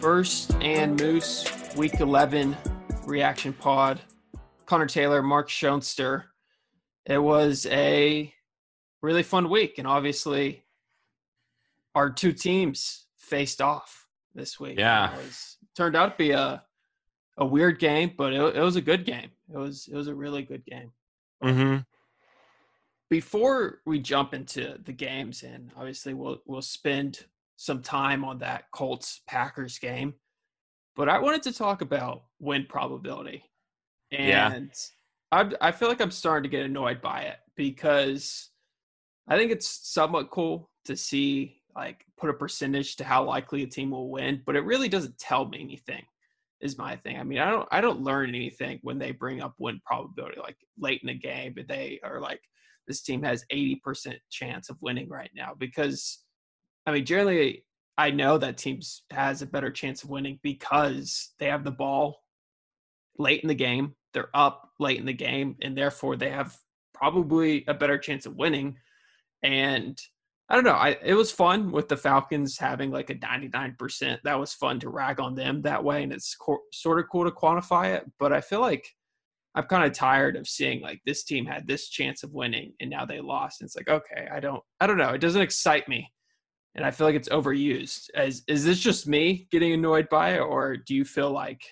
First 0.00 0.54
and 0.62 0.98
Moose, 0.98 1.44
Week 1.76 2.00
11 2.00 2.56
reaction 3.04 3.52
pod. 3.52 4.00
Connor 4.64 4.86
Taylor, 4.86 5.22
Mark 5.22 5.50
Schoenster. 5.50 6.24
It 7.04 7.18
was 7.18 7.66
a 7.66 8.32
really 9.02 9.22
fun 9.22 9.50
week, 9.50 9.76
and 9.76 9.86
obviously, 9.86 10.64
our 11.94 12.08
two 12.08 12.32
teams 12.32 13.04
faced 13.18 13.60
off 13.60 14.06
this 14.34 14.58
week. 14.58 14.78
Yeah, 14.78 15.12
it 15.12 15.18
was, 15.18 15.58
turned 15.76 15.96
out 15.96 16.16
to 16.16 16.24
be 16.24 16.30
a 16.30 16.64
a 17.36 17.44
weird 17.44 17.78
game, 17.78 18.12
but 18.16 18.32
it, 18.32 18.56
it 18.56 18.60
was 18.62 18.76
a 18.76 18.82
good 18.82 19.04
game. 19.04 19.30
It 19.52 19.58
was 19.58 19.86
it 19.86 19.94
was 19.94 20.08
a 20.08 20.14
really 20.14 20.42
good 20.42 20.64
game. 20.64 20.92
Mm-hmm. 21.44 21.76
Before 23.10 23.80
we 23.84 23.98
jump 23.98 24.32
into 24.32 24.78
the 24.82 24.92
games, 24.92 25.42
and 25.42 25.70
obviously 25.76 26.14
we'll 26.14 26.40
we'll 26.46 26.62
spend 26.62 27.26
some 27.60 27.82
time 27.82 28.24
on 28.24 28.38
that 28.38 28.64
Colts 28.72 29.20
Packers 29.28 29.78
game, 29.78 30.14
but 30.96 31.10
I 31.10 31.18
wanted 31.18 31.42
to 31.42 31.52
talk 31.52 31.82
about 31.82 32.22
win 32.38 32.64
probability, 32.66 33.44
and 34.10 34.70
yeah. 35.30 35.50
I 35.60 35.68
I 35.68 35.70
feel 35.70 35.88
like 35.88 36.00
I'm 36.00 36.10
starting 36.10 36.50
to 36.50 36.56
get 36.56 36.64
annoyed 36.64 37.02
by 37.02 37.20
it 37.24 37.36
because 37.56 38.48
I 39.28 39.36
think 39.36 39.52
it's 39.52 39.90
somewhat 39.92 40.30
cool 40.30 40.70
to 40.86 40.96
see 40.96 41.60
like 41.76 42.02
put 42.18 42.30
a 42.30 42.34
percentage 42.34 42.96
to 42.96 43.04
how 43.04 43.24
likely 43.24 43.62
a 43.62 43.66
team 43.66 43.90
will 43.90 44.08
win, 44.08 44.40
but 44.46 44.56
it 44.56 44.64
really 44.64 44.88
doesn't 44.88 45.18
tell 45.18 45.46
me 45.46 45.60
anything. 45.60 46.02
Is 46.62 46.78
my 46.78 46.96
thing. 46.96 47.18
I 47.18 47.24
mean, 47.24 47.40
I 47.40 47.50
don't 47.50 47.68
I 47.70 47.82
don't 47.82 48.00
learn 48.00 48.30
anything 48.30 48.78
when 48.80 48.98
they 48.98 49.12
bring 49.12 49.42
up 49.42 49.52
win 49.58 49.82
probability 49.84 50.40
like 50.40 50.56
late 50.78 51.02
in 51.02 51.08
the 51.08 51.14
game, 51.14 51.52
but 51.54 51.68
they 51.68 52.00
are 52.04 52.20
like 52.20 52.40
this 52.86 53.02
team 53.02 53.22
has 53.22 53.44
80% 53.52 54.16
chance 54.30 54.70
of 54.70 54.78
winning 54.80 55.10
right 55.10 55.30
now 55.36 55.52
because 55.58 56.24
I 56.90 56.94
mean, 56.94 57.04
generally 57.04 57.64
I 57.96 58.10
know 58.10 58.38
that 58.38 58.58
teams 58.58 59.02
has 59.10 59.42
a 59.42 59.46
better 59.46 59.70
chance 59.70 60.02
of 60.02 60.10
winning 60.10 60.40
because 60.42 61.32
they 61.38 61.46
have 61.46 61.64
the 61.64 61.70
ball 61.70 62.22
late 63.18 63.42
in 63.42 63.48
the 63.48 63.54
game. 63.54 63.94
They're 64.12 64.30
up 64.34 64.70
late 64.80 64.98
in 64.98 65.06
the 65.06 65.12
game 65.12 65.56
and 65.62 65.76
therefore 65.76 66.16
they 66.16 66.30
have 66.30 66.56
probably 66.94 67.64
a 67.68 67.74
better 67.74 67.96
chance 67.96 68.26
of 68.26 68.36
winning. 68.36 68.76
And 69.42 69.98
I 70.48 70.56
don't 70.56 70.64
know. 70.64 70.72
I 70.72 70.96
it 71.04 71.14
was 71.14 71.30
fun 71.30 71.70
with 71.70 71.88
the 71.88 71.96
Falcons 71.96 72.58
having 72.58 72.90
like 72.90 73.08
a 73.10 73.14
99%. 73.14 74.18
That 74.24 74.40
was 74.40 74.52
fun 74.52 74.80
to 74.80 74.90
rag 74.90 75.20
on 75.20 75.36
them 75.36 75.62
that 75.62 75.84
way, 75.84 76.02
and 76.02 76.12
it's 76.12 76.34
co- 76.34 76.58
sort 76.72 76.98
of 76.98 77.06
cool 77.10 77.24
to 77.24 77.30
quantify 77.30 77.94
it. 77.94 78.04
But 78.18 78.32
I 78.32 78.40
feel 78.40 78.60
like 78.60 78.92
I'm 79.54 79.64
kind 79.64 79.84
of 79.84 79.92
tired 79.92 80.36
of 80.36 80.48
seeing 80.48 80.80
like 80.80 81.00
this 81.06 81.22
team 81.22 81.46
had 81.46 81.68
this 81.68 81.88
chance 81.88 82.24
of 82.24 82.32
winning 82.32 82.72
and 82.80 82.90
now 82.90 83.04
they 83.04 83.20
lost. 83.20 83.60
And 83.60 83.68
it's 83.68 83.76
like 83.76 83.88
okay, 83.88 84.28
I 84.32 84.40
don't, 84.40 84.62
I 84.80 84.86
don't 84.86 84.98
know. 84.98 85.10
It 85.10 85.20
doesn't 85.20 85.40
excite 85.40 85.88
me, 85.88 86.10
and 86.74 86.84
I 86.84 86.90
feel 86.90 87.06
like 87.06 87.16
it's 87.16 87.28
overused. 87.28 88.10
As 88.14 88.42
is 88.46 88.64
this 88.64 88.78
just 88.78 89.06
me 89.06 89.48
getting 89.50 89.72
annoyed 89.72 90.08
by 90.08 90.34
it, 90.34 90.40
or 90.40 90.76
do 90.76 90.94
you 90.94 91.04
feel 91.04 91.30
like 91.30 91.62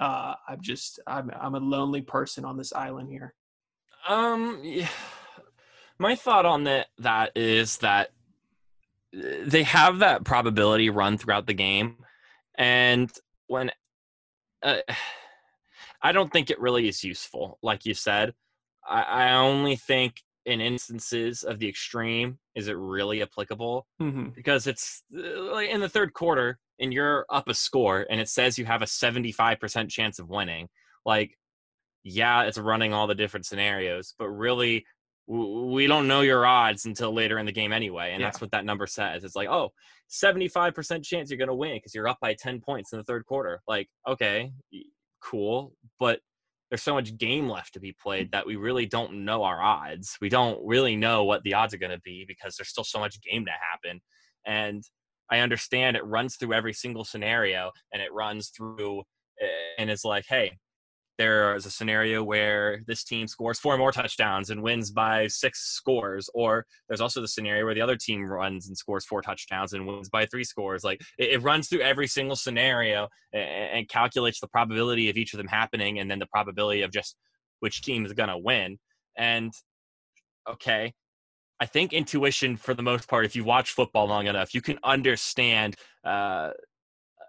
uh, 0.00 0.34
I'm 0.48 0.60
just 0.60 1.00
I'm 1.06 1.30
I'm 1.38 1.54
a 1.54 1.60
lonely 1.60 2.02
person 2.02 2.44
on 2.44 2.56
this 2.56 2.72
island 2.72 3.08
here? 3.10 3.34
Um. 4.08 4.60
Yeah 4.62 4.88
my 6.02 6.16
thought 6.16 6.44
on 6.44 6.64
that 6.64 6.88
that 6.98 7.30
is 7.36 7.78
that 7.78 8.10
uh, 9.16 9.20
they 9.44 9.62
have 9.62 10.00
that 10.00 10.24
probability 10.24 10.90
run 10.90 11.16
throughout 11.16 11.46
the 11.46 11.54
game, 11.54 11.96
and 12.56 13.10
when 13.46 13.70
uh, 14.62 14.78
I 16.02 16.12
don't 16.12 16.32
think 16.32 16.50
it 16.50 16.60
really 16.60 16.88
is 16.88 17.04
useful, 17.04 17.58
like 17.62 17.86
you 17.86 17.94
said. 17.94 18.34
I, 18.86 19.02
I 19.02 19.32
only 19.34 19.76
think 19.76 20.20
in 20.44 20.60
instances 20.60 21.44
of 21.44 21.60
the 21.60 21.68
extreme 21.68 22.38
is 22.54 22.68
it 22.68 22.76
really 22.76 23.22
applicable 23.22 23.86
mm-hmm. 24.00 24.28
because 24.34 24.66
it's 24.66 25.02
uh, 25.16 25.42
like 25.52 25.70
in 25.70 25.80
the 25.80 25.88
third 25.88 26.12
quarter 26.12 26.58
and 26.80 26.92
you're 26.92 27.24
up 27.30 27.48
a 27.48 27.54
score 27.54 28.06
and 28.10 28.20
it 28.20 28.28
says 28.28 28.58
you 28.58 28.64
have 28.64 28.82
a 28.82 28.86
75% 28.86 29.88
chance 29.88 30.18
of 30.18 30.28
winning 30.28 30.68
like 31.04 31.36
yeah 32.04 32.42
it's 32.42 32.58
running 32.58 32.92
all 32.92 33.06
the 33.06 33.14
different 33.14 33.46
scenarios 33.46 34.14
but 34.18 34.28
really 34.28 34.84
we 35.28 35.86
don't 35.86 36.08
know 36.08 36.20
your 36.20 36.44
odds 36.44 36.84
until 36.84 37.14
later 37.14 37.38
in 37.38 37.46
the 37.46 37.52
game 37.52 37.72
anyway 37.72 38.10
and 38.12 38.20
yeah. 38.20 38.26
that's 38.26 38.40
what 38.40 38.50
that 38.50 38.64
number 38.64 38.86
says 38.86 39.24
it's 39.24 39.36
like 39.36 39.48
oh 39.48 39.70
75% 40.10 41.04
chance 41.04 41.30
you're 41.30 41.38
going 41.38 41.48
to 41.48 41.54
win 41.54 41.76
because 41.76 41.94
you're 41.94 42.08
up 42.08 42.18
by 42.20 42.34
10 42.34 42.60
points 42.60 42.92
in 42.92 42.98
the 42.98 43.04
third 43.04 43.24
quarter 43.24 43.60
like 43.68 43.88
okay 44.06 44.52
cool 45.22 45.72
but 46.00 46.20
there's 46.72 46.82
so 46.82 46.94
much 46.94 47.18
game 47.18 47.50
left 47.50 47.74
to 47.74 47.80
be 47.80 47.92
played 47.92 48.32
that 48.32 48.46
we 48.46 48.56
really 48.56 48.86
don't 48.86 49.26
know 49.26 49.44
our 49.44 49.60
odds. 49.60 50.16
We 50.22 50.30
don't 50.30 50.58
really 50.64 50.96
know 50.96 51.22
what 51.22 51.42
the 51.42 51.52
odds 51.52 51.74
are 51.74 51.78
going 51.78 51.92
to 51.92 52.00
be 52.00 52.24
because 52.26 52.56
there's 52.56 52.70
still 52.70 52.82
so 52.82 52.98
much 52.98 53.20
game 53.20 53.44
to 53.44 53.52
happen. 53.52 54.00
And 54.46 54.82
i 55.32 55.38
understand 55.38 55.96
it 55.96 56.04
runs 56.04 56.36
through 56.36 56.52
every 56.52 56.72
single 56.72 57.04
scenario 57.04 57.70
and 57.92 58.02
it 58.02 58.12
runs 58.12 58.50
through 58.50 59.00
eh, 59.40 59.46
and 59.78 59.90
it's 59.90 60.04
like 60.04 60.24
hey 60.28 60.52
there 61.22 61.54
is 61.54 61.66
a 61.66 61.70
scenario 61.70 62.24
where 62.24 62.82
this 62.88 63.04
team 63.04 63.28
scores 63.28 63.60
four 63.60 63.78
more 63.78 63.92
touchdowns 63.92 64.50
and 64.50 64.60
wins 64.60 64.90
by 64.90 65.28
six 65.28 65.60
scores 65.60 66.28
or 66.34 66.66
there's 66.88 67.00
also 67.00 67.20
the 67.20 67.28
scenario 67.28 67.64
where 67.64 67.74
the 67.74 67.80
other 67.80 67.96
team 67.96 68.24
runs 68.24 68.66
and 68.66 68.76
scores 68.76 69.04
four 69.04 69.22
touchdowns 69.22 69.72
and 69.72 69.86
wins 69.86 70.08
by 70.08 70.26
three 70.26 70.42
scores. 70.42 70.82
Like 70.82 71.00
it, 71.18 71.30
it 71.34 71.42
runs 71.42 71.68
through 71.68 71.82
every 71.82 72.08
single 72.08 72.34
scenario 72.34 73.08
and, 73.32 73.44
and, 73.76 73.88
calculates 73.88 74.40
the 74.40 74.48
probability 74.48 75.08
of 75.10 75.16
each 75.16 75.32
of 75.32 75.38
them 75.38 75.46
happening 75.46 76.00
and 76.00 76.10
then 76.10 76.18
the 76.18 76.26
probability 76.26 76.82
of 76.82 76.90
just 76.90 77.16
which 77.60 77.82
team 77.82 78.04
is 78.04 78.12
going 78.12 78.28
to 78.28 78.38
win. 78.38 78.78
And 79.16 79.52
okay 80.50 80.92
I 81.60 81.66
think 81.66 81.92
intuition, 81.92 82.56
for 82.56 82.74
the 82.74 82.82
most 82.82 83.08
part, 83.08 83.24
if 83.24 83.36
you 83.36 83.44
watch 83.44 83.70
football 83.70 84.08
long 84.08 84.26
enough, 84.26 84.52
you 84.52 84.60
can 84.60 84.80
understand 84.82 85.76
uh, 86.02 86.50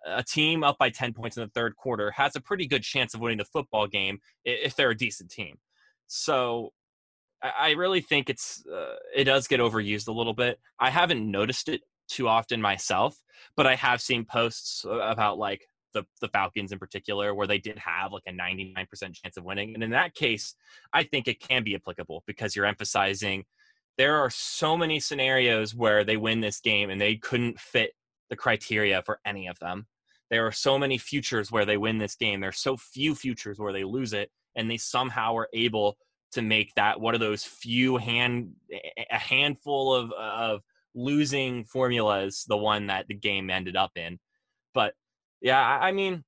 a 0.06 0.24
team 0.24 0.64
up 0.64 0.78
by 0.78 0.90
10 0.90 1.14
points 1.14 1.38
in 1.38 1.44
the 1.44 1.50
third 1.50 1.76
quarter 1.76 2.12
has 2.12 2.36
a 2.36 2.42
pretty 2.42 2.68
good 2.68 2.84
chance 2.84 3.14
of 3.14 3.22
winning 3.22 3.38
the 3.38 3.46
football 3.46 3.88
game 3.88 4.20
if 4.44 4.76
they're 4.76 4.90
a 4.90 4.98
decent 4.98 5.32
team. 5.32 5.58
So 6.08 6.72
I 7.42 7.72
really 7.72 8.02
think 8.02 8.30
it's 8.30 8.64
uh, 8.66 8.96
it 9.16 9.26
does 9.26 9.48
get 9.48 9.60
overused 9.60 10.08
a 10.08 10.14
little 10.14 10.34
bit. 10.34 10.60
I 10.80 10.90
haven't 10.90 11.30
noticed 11.30 11.68
it 11.68 11.82
too 12.08 12.28
often 12.28 12.62
myself, 12.62 13.18
but 13.58 13.68
I 13.68 13.76
have 13.76 14.02
seen 14.02 14.24
posts 14.24 14.86
about 14.86 15.38
like 15.38 15.68
the 15.94 16.04
the 16.22 16.30
Falcons 16.30 16.72
in 16.72 16.80
particular 16.80 17.34
where 17.34 17.48
they 17.48 17.58
did 17.58 17.78
have 17.80 18.14
like 18.14 18.24
a 18.28 18.32
99% 18.32 18.88
chance 19.14 19.38
of 19.38 19.44
winning. 19.44 19.74
And 19.74 19.84
in 19.84 19.92
that 19.92 20.16
case, 20.16 20.56
I 20.94 21.04
think 21.04 21.28
it 21.28 21.40
can 21.40 21.64
be 21.64 21.76
applicable 21.76 22.24
because 22.26 22.56
you're 22.56 22.66
emphasizing 22.66 23.44
there 23.98 24.16
are 24.16 24.30
so 24.30 24.76
many 24.78 25.00
scenarios 25.00 25.76
where 25.76 26.04
they 26.04 26.18
win 26.18 26.40
this 26.40 26.60
game 26.60 26.90
and 26.90 27.00
they 27.00 27.16
couldn't 27.16 27.60
fit 27.60 27.92
the 28.30 28.36
criteria 28.36 29.02
for 29.04 29.20
any 29.26 29.48
of 29.48 29.60
them. 29.60 29.86
There 30.34 30.48
are 30.48 30.52
so 30.52 30.80
many 30.80 30.98
futures 30.98 31.52
where 31.52 31.64
they 31.64 31.78
win 31.78 32.00
this 32.00 32.16
game. 32.16 32.42
There's 32.42 32.58
so 32.58 32.76
few 32.76 33.14
futures 33.14 33.60
where 33.60 33.72
they 33.72 33.84
lose 33.84 34.14
it, 34.14 34.32
and 34.56 34.68
they 34.70 34.78
somehow 34.78 35.38
are 35.38 35.48
able 35.54 35.96
to 36.32 36.42
make 36.42 36.74
that 36.74 37.00
one 37.00 37.14
of 37.14 37.20
those 37.20 37.44
few 37.44 37.98
hand 37.98 38.54
a 39.12 39.20
handful 39.20 39.94
of 39.94 40.12
of 40.14 40.62
losing 40.96 41.66
formulas 41.66 42.46
the 42.48 42.58
one 42.58 42.88
that 42.88 43.08
the 43.08 43.14
game 43.14 43.52
ended 43.52 43.76
up 43.76 43.92
in. 43.96 44.18
But 44.74 44.96
yeah, 45.40 45.62
I 45.62 45.92
mean, 45.92 46.24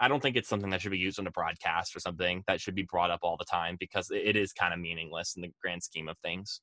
I 0.00 0.08
don't 0.08 0.20
think 0.20 0.34
it's 0.34 0.48
something 0.48 0.70
that 0.70 0.80
should 0.80 0.90
be 0.90 0.98
used 0.98 1.20
on 1.20 1.28
a 1.28 1.30
broadcast 1.30 1.94
or 1.94 2.00
something 2.00 2.42
that 2.48 2.60
should 2.60 2.74
be 2.74 2.88
brought 2.90 3.12
up 3.12 3.20
all 3.22 3.36
the 3.36 3.44
time 3.44 3.76
because 3.78 4.10
it 4.10 4.34
is 4.34 4.52
kind 4.52 4.74
of 4.74 4.80
meaningless 4.80 5.36
in 5.36 5.42
the 5.42 5.52
grand 5.62 5.84
scheme 5.84 6.08
of 6.08 6.18
things. 6.24 6.60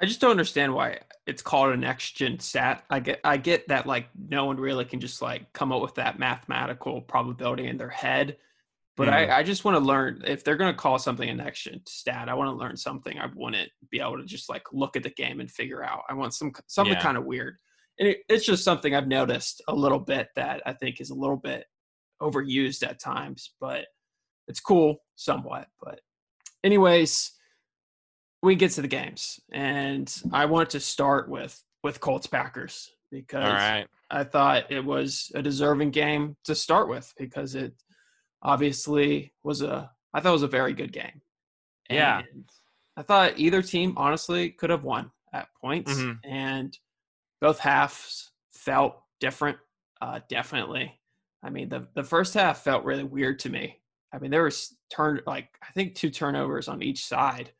I 0.00 0.06
just 0.06 0.20
don't 0.20 0.30
understand 0.30 0.74
why 0.74 0.98
it's 1.26 1.42
called 1.42 1.72
a 1.72 1.76
next 1.76 2.16
gen 2.16 2.38
stat. 2.38 2.84
I 2.88 3.00
get 3.00 3.20
I 3.22 3.36
get 3.36 3.68
that 3.68 3.86
like 3.86 4.08
no 4.16 4.46
one 4.46 4.56
really 4.56 4.84
can 4.84 5.00
just 5.00 5.20
like 5.20 5.52
come 5.52 5.72
up 5.72 5.82
with 5.82 5.94
that 5.96 6.18
mathematical 6.18 7.02
probability 7.02 7.66
in 7.66 7.76
their 7.76 7.90
head. 7.90 8.38
But 8.96 9.08
mm. 9.08 9.12
I, 9.12 9.38
I 9.38 9.42
just 9.42 9.64
want 9.64 9.76
to 9.76 9.84
learn 9.84 10.22
if 10.26 10.42
they're 10.42 10.56
gonna 10.56 10.74
call 10.74 10.98
something 10.98 11.28
a 11.28 11.34
next 11.34 11.62
gen 11.62 11.82
stat, 11.86 12.28
I 12.28 12.34
want 12.34 12.48
to 12.48 12.56
learn 12.56 12.76
something. 12.76 13.18
I 13.18 13.28
wouldn't 13.34 13.70
be 13.90 14.00
able 14.00 14.18
to 14.18 14.24
just 14.24 14.48
like 14.48 14.62
look 14.72 14.96
at 14.96 15.02
the 15.02 15.10
game 15.10 15.40
and 15.40 15.50
figure 15.50 15.84
out. 15.84 16.02
I 16.08 16.14
want 16.14 16.34
some 16.34 16.52
something 16.66 16.94
yeah. 16.94 17.02
kind 17.02 17.18
of 17.18 17.24
weird. 17.24 17.56
And 17.98 18.08
it, 18.08 18.18
it's 18.28 18.46
just 18.46 18.64
something 18.64 18.94
I've 18.94 19.08
noticed 19.08 19.62
a 19.68 19.74
little 19.74 19.98
bit 19.98 20.28
that 20.34 20.62
I 20.64 20.72
think 20.72 21.00
is 21.00 21.10
a 21.10 21.14
little 21.14 21.36
bit 21.36 21.66
overused 22.22 22.86
at 22.86 23.00
times, 23.00 23.52
but 23.60 23.86
it's 24.48 24.60
cool 24.60 25.02
somewhat. 25.16 25.68
But 25.82 26.00
anyways, 26.64 27.32
we 28.42 28.54
get 28.54 28.72
to 28.72 28.82
the 28.82 28.88
games, 28.88 29.40
and 29.52 30.12
I 30.32 30.46
want 30.46 30.70
to 30.70 30.80
start 30.80 31.28
with 31.28 31.62
with 31.82 32.00
Colts 32.00 32.26
Packers 32.26 32.90
because 33.10 33.86
I 34.10 34.24
thought 34.24 34.70
it 34.70 34.84
was 34.84 35.30
a 35.34 35.42
deserving 35.42 35.90
game 35.90 36.36
to 36.44 36.54
start 36.54 36.88
with 36.88 37.12
because 37.18 37.54
it 37.54 37.74
obviously 38.42 39.32
was 39.42 39.62
a 39.62 39.90
I 40.14 40.20
thought 40.20 40.30
it 40.30 40.32
was 40.32 40.42
a 40.42 40.48
very 40.48 40.72
good 40.72 40.92
game. 40.92 41.20
And 41.88 41.98
yeah. 41.98 42.22
I 42.96 43.02
thought 43.02 43.38
either 43.38 43.62
team 43.62 43.94
honestly 43.96 44.50
could 44.50 44.70
have 44.70 44.84
won 44.84 45.10
at 45.32 45.48
points 45.60 45.92
mm-hmm. 45.92 46.12
and 46.28 46.76
both 47.40 47.58
halves 47.58 48.32
felt 48.52 49.00
different 49.20 49.58
uh, 50.00 50.20
definitely. 50.28 50.98
I 51.42 51.50
mean 51.50 51.68
the 51.68 51.86
the 51.94 52.04
first 52.04 52.34
half 52.34 52.62
felt 52.62 52.84
really 52.84 53.04
weird 53.04 53.38
to 53.40 53.50
me. 53.50 53.78
I 54.12 54.18
mean 54.18 54.30
there 54.30 54.44
was 54.44 54.76
turn 54.90 55.20
like 55.26 55.48
I 55.62 55.72
think 55.72 55.94
two 55.94 56.10
turnovers 56.10 56.68
on 56.68 56.82
each 56.82 57.04
side 57.06 57.52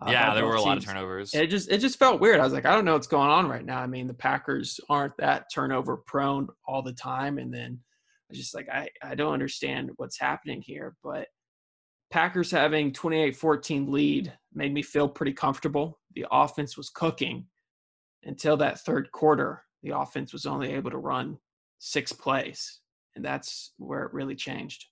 Uh, 0.00 0.10
yeah, 0.10 0.34
there 0.34 0.44
were 0.44 0.56
a 0.56 0.60
lot 0.60 0.76
of 0.76 0.82
teams. 0.82 0.92
turnovers. 0.92 1.34
It 1.34 1.46
just 1.46 1.70
it 1.70 1.78
just 1.78 1.98
felt 1.98 2.20
weird. 2.20 2.38
I 2.38 2.44
was 2.44 2.52
like, 2.52 2.66
I 2.66 2.74
don't 2.74 2.84
know 2.84 2.92
what's 2.92 3.06
going 3.06 3.30
on 3.30 3.48
right 3.48 3.64
now. 3.64 3.80
I 3.80 3.86
mean, 3.86 4.06
the 4.06 4.14
Packers 4.14 4.78
aren't 4.90 5.16
that 5.18 5.46
turnover 5.54 5.96
prone 5.96 6.48
all 6.66 6.82
the 6.82 6.92
time, 6.92 7.38
and 7.38 7.52
then 7.52 7.78
I 7.80 8.26
was 8.30 8.38
just 8.38 8.54
like, 8.54 8.68
I 8.68 8.88
I 9.02 9.14
don't 9.14 9.32
understand 9.32 9.90
what's 9.96 10.20
happening 10.20 10.60
here. 10.60 10.96
But 11.02 11.28
Packers 12.10 12.50
having 12.50 12.92
28-14 12.92 13.88
lead 13.88 14.32
made 14.54 14.72
me 14.72 14.82
feel 14.82 15.08
pretty 15.08 15.32
comfortable. 15.32 15.98
The 16.14 16.26
offense 16.30 16.76
was 16.76 16.90
cooking 16.90 17.46
until 18.24 18.56
that 18.58 18.80
third 18.80 19.10
quarter. 19.12 19.62
The 19.82 19.96
offense 19.98 20.32
was 20.32 20.46
only 20.46 20.72
able 20.72 20.90
to 20.90 20.98
run 20.98 21.38
six 21.78 22.12
plays, 22.12 22.80
and 23.14 23.24
that's 23.24 23.72
where 23.78 24.02
it 24.02 24.12
really 24.12 24.34
changed. 24.34 24.84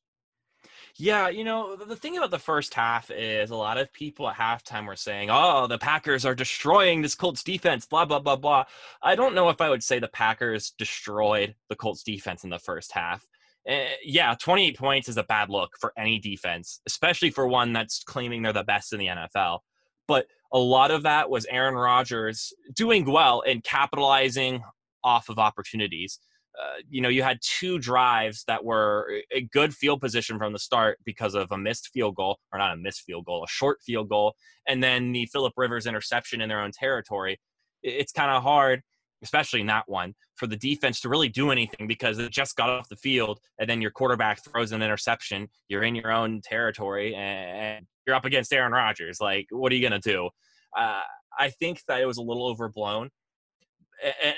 Yeah, 0.97 1.29
you 1.29 1.43
know, 1.43 1.75
the- 1.75 1.97
thing 1.97 2.17
about 2.17 2.31
the 2.31 2.39
first 2.39 2.73
half 2.73 3.11
is 3.11 3.51
a 3.51 3.57
lot 3.57 3.79
of 3.79 3.93
people 3.93 4.29
at 4.29 4.37
halftime 4.37 4.87
were 4.87 4.95
saying, 4.95 5.29
oh, 5.31 5.67
the 5.67 5.79
Packers 5.79 6.25
are 6.25 6.37
destroying 6.37 7.03
this 7.03 7.17
Colts 7.17 7.43
defense, 7.43 7.85
blah, 7.85 8.05
blah, 8.05 8.21
blah, 8.21 8.37
blah. 8.37 8.65
I 9.03 9.17
don't 9.17 9.35
know 9.35 9.49
if 9.49 9.61
I 9.61 9.71
would 9.71 9.83
say 9.83 9.99
the 9.99 10.07
Packers 10.09 10.71
destroyed 10.71 11.57
the 11.69 11.75
Colts 11.75 12.05
defense 12.05 12.45
in 12.45 12.51
the 12.51 12.61
first 12.61 12.93
half. 12.93 13.27
Uh, 13.69 13.87
yeah, 14.05 14.35
28 14.39 14.79
points 14.79 15.09
is 15.09 15.17
a 15.17 15.25
bad 15.25 15.51
look 15.51 15.71
for 15.81 15.93
any 15.99 16.21
defense, 16.21 16.81
especially 16.87 17.31
for 17.31 17.49
one 17.49 17.73
that's 17.73 18.05
claiming 18.05 18.43
they're 18.43 18.53
the 18.53 18.63
best 18.63 18.93
in 18.93 19.01
the 19.01 19.07
NFL. 19.07 19.61
But 20.07 20.27
a 20.53 20.59
lot 20.59 20.93
of 20.93 21.03
that 21.03 21.29
was 21.29 21.45
Aaron 21.47 21.75
Rodgers 21.75 22.53
doing 22.73 23.11
well 23.11 23.43
and 23.45 23.65
capitalizing 23.65 24.63
off 25.03 25.29
of 25.29 25.39
opportunities 25.39 26.21
uh, 26.61 26.77
you 26.89 27.01
know, 27.01 27.09
you 27.09 27.23
had 27.23 27.39
two 27.43 27.79
drives 27.79 28.45
that 28.47 28.65
were 28.65 29.21
a 29.33 29.43
good 29.53 29.75
field 29.75 30.01
position 30.01 30.39
from 30.39 30.53
the 30.53 30.59
start 30.59 30.99
because 31.05 31.35
of 31.35 31.51
a 31.51 31.59
missed 31.59 31.91
field 31.93 32.15
goal, 32.15 32.39
or 32.53 32.59
not 32.59 32.73
a 32.73 32.77
missed 32.77 33.03
field 33.03 33.25
goal, 33.25 33.43
a 33.43 33.49
short 33.49 33.79
field 33.85 34.09
goal, 34.09 34.35
and 34.69 34.83
then 34.83 35.13
the 35.13 35.27
Philip 35.27 35.53
Rivers 35.57 35.87
interception 35.87 36.41
in 36.41 36.49
their 36.49 36.61
own 36.61 36.71
territory. 36.73 37.41
It's 37.83 38.13
kind 38.13 38.31
of 38.31 38.43
hard, 38.43 38.83
especially 39.23 39.63
in 39.63 39.67
that 39.67 39.85
one, 39.89 40.15
for 40.37 40.47
the 40.47 40.57
defense 40.57 41.01
to 41.01 41.09
really 41.09 41.29
do 41.29 41.51
anything 41.51 41.89
because 41.89 42.19
it 42.19 42.31
just 42.31 42.55
got 42.55 42.71
off 42.71 42.89
the 42.89 42.97
field, 42.97 43.41
and 43.59 43.69
then 43.69 43.81
your 43.81 43.91
quarterback 43.91 44.45
throws 44.45 44.71
an 44.71 44.81
interception. 44.81 45.49
You're 45.69 45.83
in 45.83 45.97
your 45.97 46.13
own 46.13 46.41
territory, 46.45 47.17
and 47.17 47.85
you're 48.07 48.15
up 48.15 48.27
against 48.27 48.53
Aaron 48.53 48.73
Rodgers. 48.73 49.19
Like, 49.21 49.47
what 49.51 49.73
are 49.73 49.75
you 49.75 49.83
gonna 49.83 49.99
do? 49.99 50.31
Uh, 50.77 51.01
I 51.37 51.51
think 51.51 51.81
that 51.89 52.01
it 52.01 52.07
was 52.07 52.19
a 52.19 52.23
little 52.23 52.47
overblown, 52.47 53.11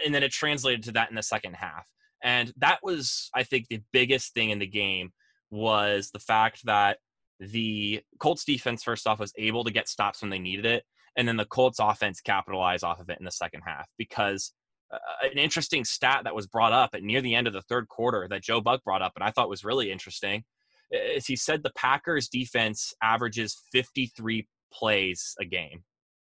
and 0.04 0.14
then 0.14 0.22
it 0.22 0.32
translated 0.32 0.82
to 0.84 0.92
that 0.92 1.10
in 1.10 1.16
the 1.16 1.22
second 1.22 1.56
half 1.56 1.84
and 2.26 2.52
that 2.56 2.80
was, 2.82 3.30
I 3.36 3.44
think, 3.44 3.68
the 3.68 3.80
biggest 3.92 4.34
thing 4.34 4.50
in 4.50 4.58
the 4.58 4.66
game 4.66 5.12
was 5.52 6.10
the 6.10 6.18
fact 6.18 6.60
that 6.64 6.98
the 7.38 8.02
Colts 8.18 8.44
defense, 8.44 8.82
first 8.82 9.06
off, 9.06 9.20
was 9.20 9.32
able 9.38 9.62
to 9.62 9.70
get 9.70 9.88
stops 9.88 10.22
when 10.22 10.30
they 10.30 10.40
needed 10.40 10.66
it. 10.66 10.82
And 11.16 11.28
then 11.28 11.36
the 11.36 11.44
Colts 11.44 11.78
offense 11.78 12.20
capitalized 12.20 12.82
off 12.82 12.98
of 12.98 13.08
it 13.10 13.18
in 13.20 13.24
the 13.24 13.30
second 13.30 13.62
half 13.64 13.86
because 13.96 14.52
uh, 14.92 14.98
an 15.22 15.38
interesting 15.38 15.84
stat 15.84 16.22
that 16.24 16.34
was 16.34 16.48
brought 16.48 16.72
up 16.72 16.90
at 16.94 17.04
near 17.04 17.20
the 17.20 17.36
end 17.36 17.46
of 17.46 17.52
the 17.52 17.62
third 17.62 17.86
quarter 17.86 18.26
that 18.28 18.42
Joe 18.42 18.60
Buck 18.60 18.82
brought 18.82 19.02
up, 19.02 19.12
and 19.14 19.22
I 19.22 19.30
thought 19.30 19.48
was 19.48 19.64
really 19.64 19.92
interesting, 19.92 20.42
is 20.90 21.26
he 21.26 21.36
said 21.36 21.62
the 21.62 21.72
Packers 21.76 22.28
defense 22.28 22.92
averages 23.00 23.56
53 23.72 24.48
plays 24.72 25.36
a 25.40 25.44
game 25.44 25.84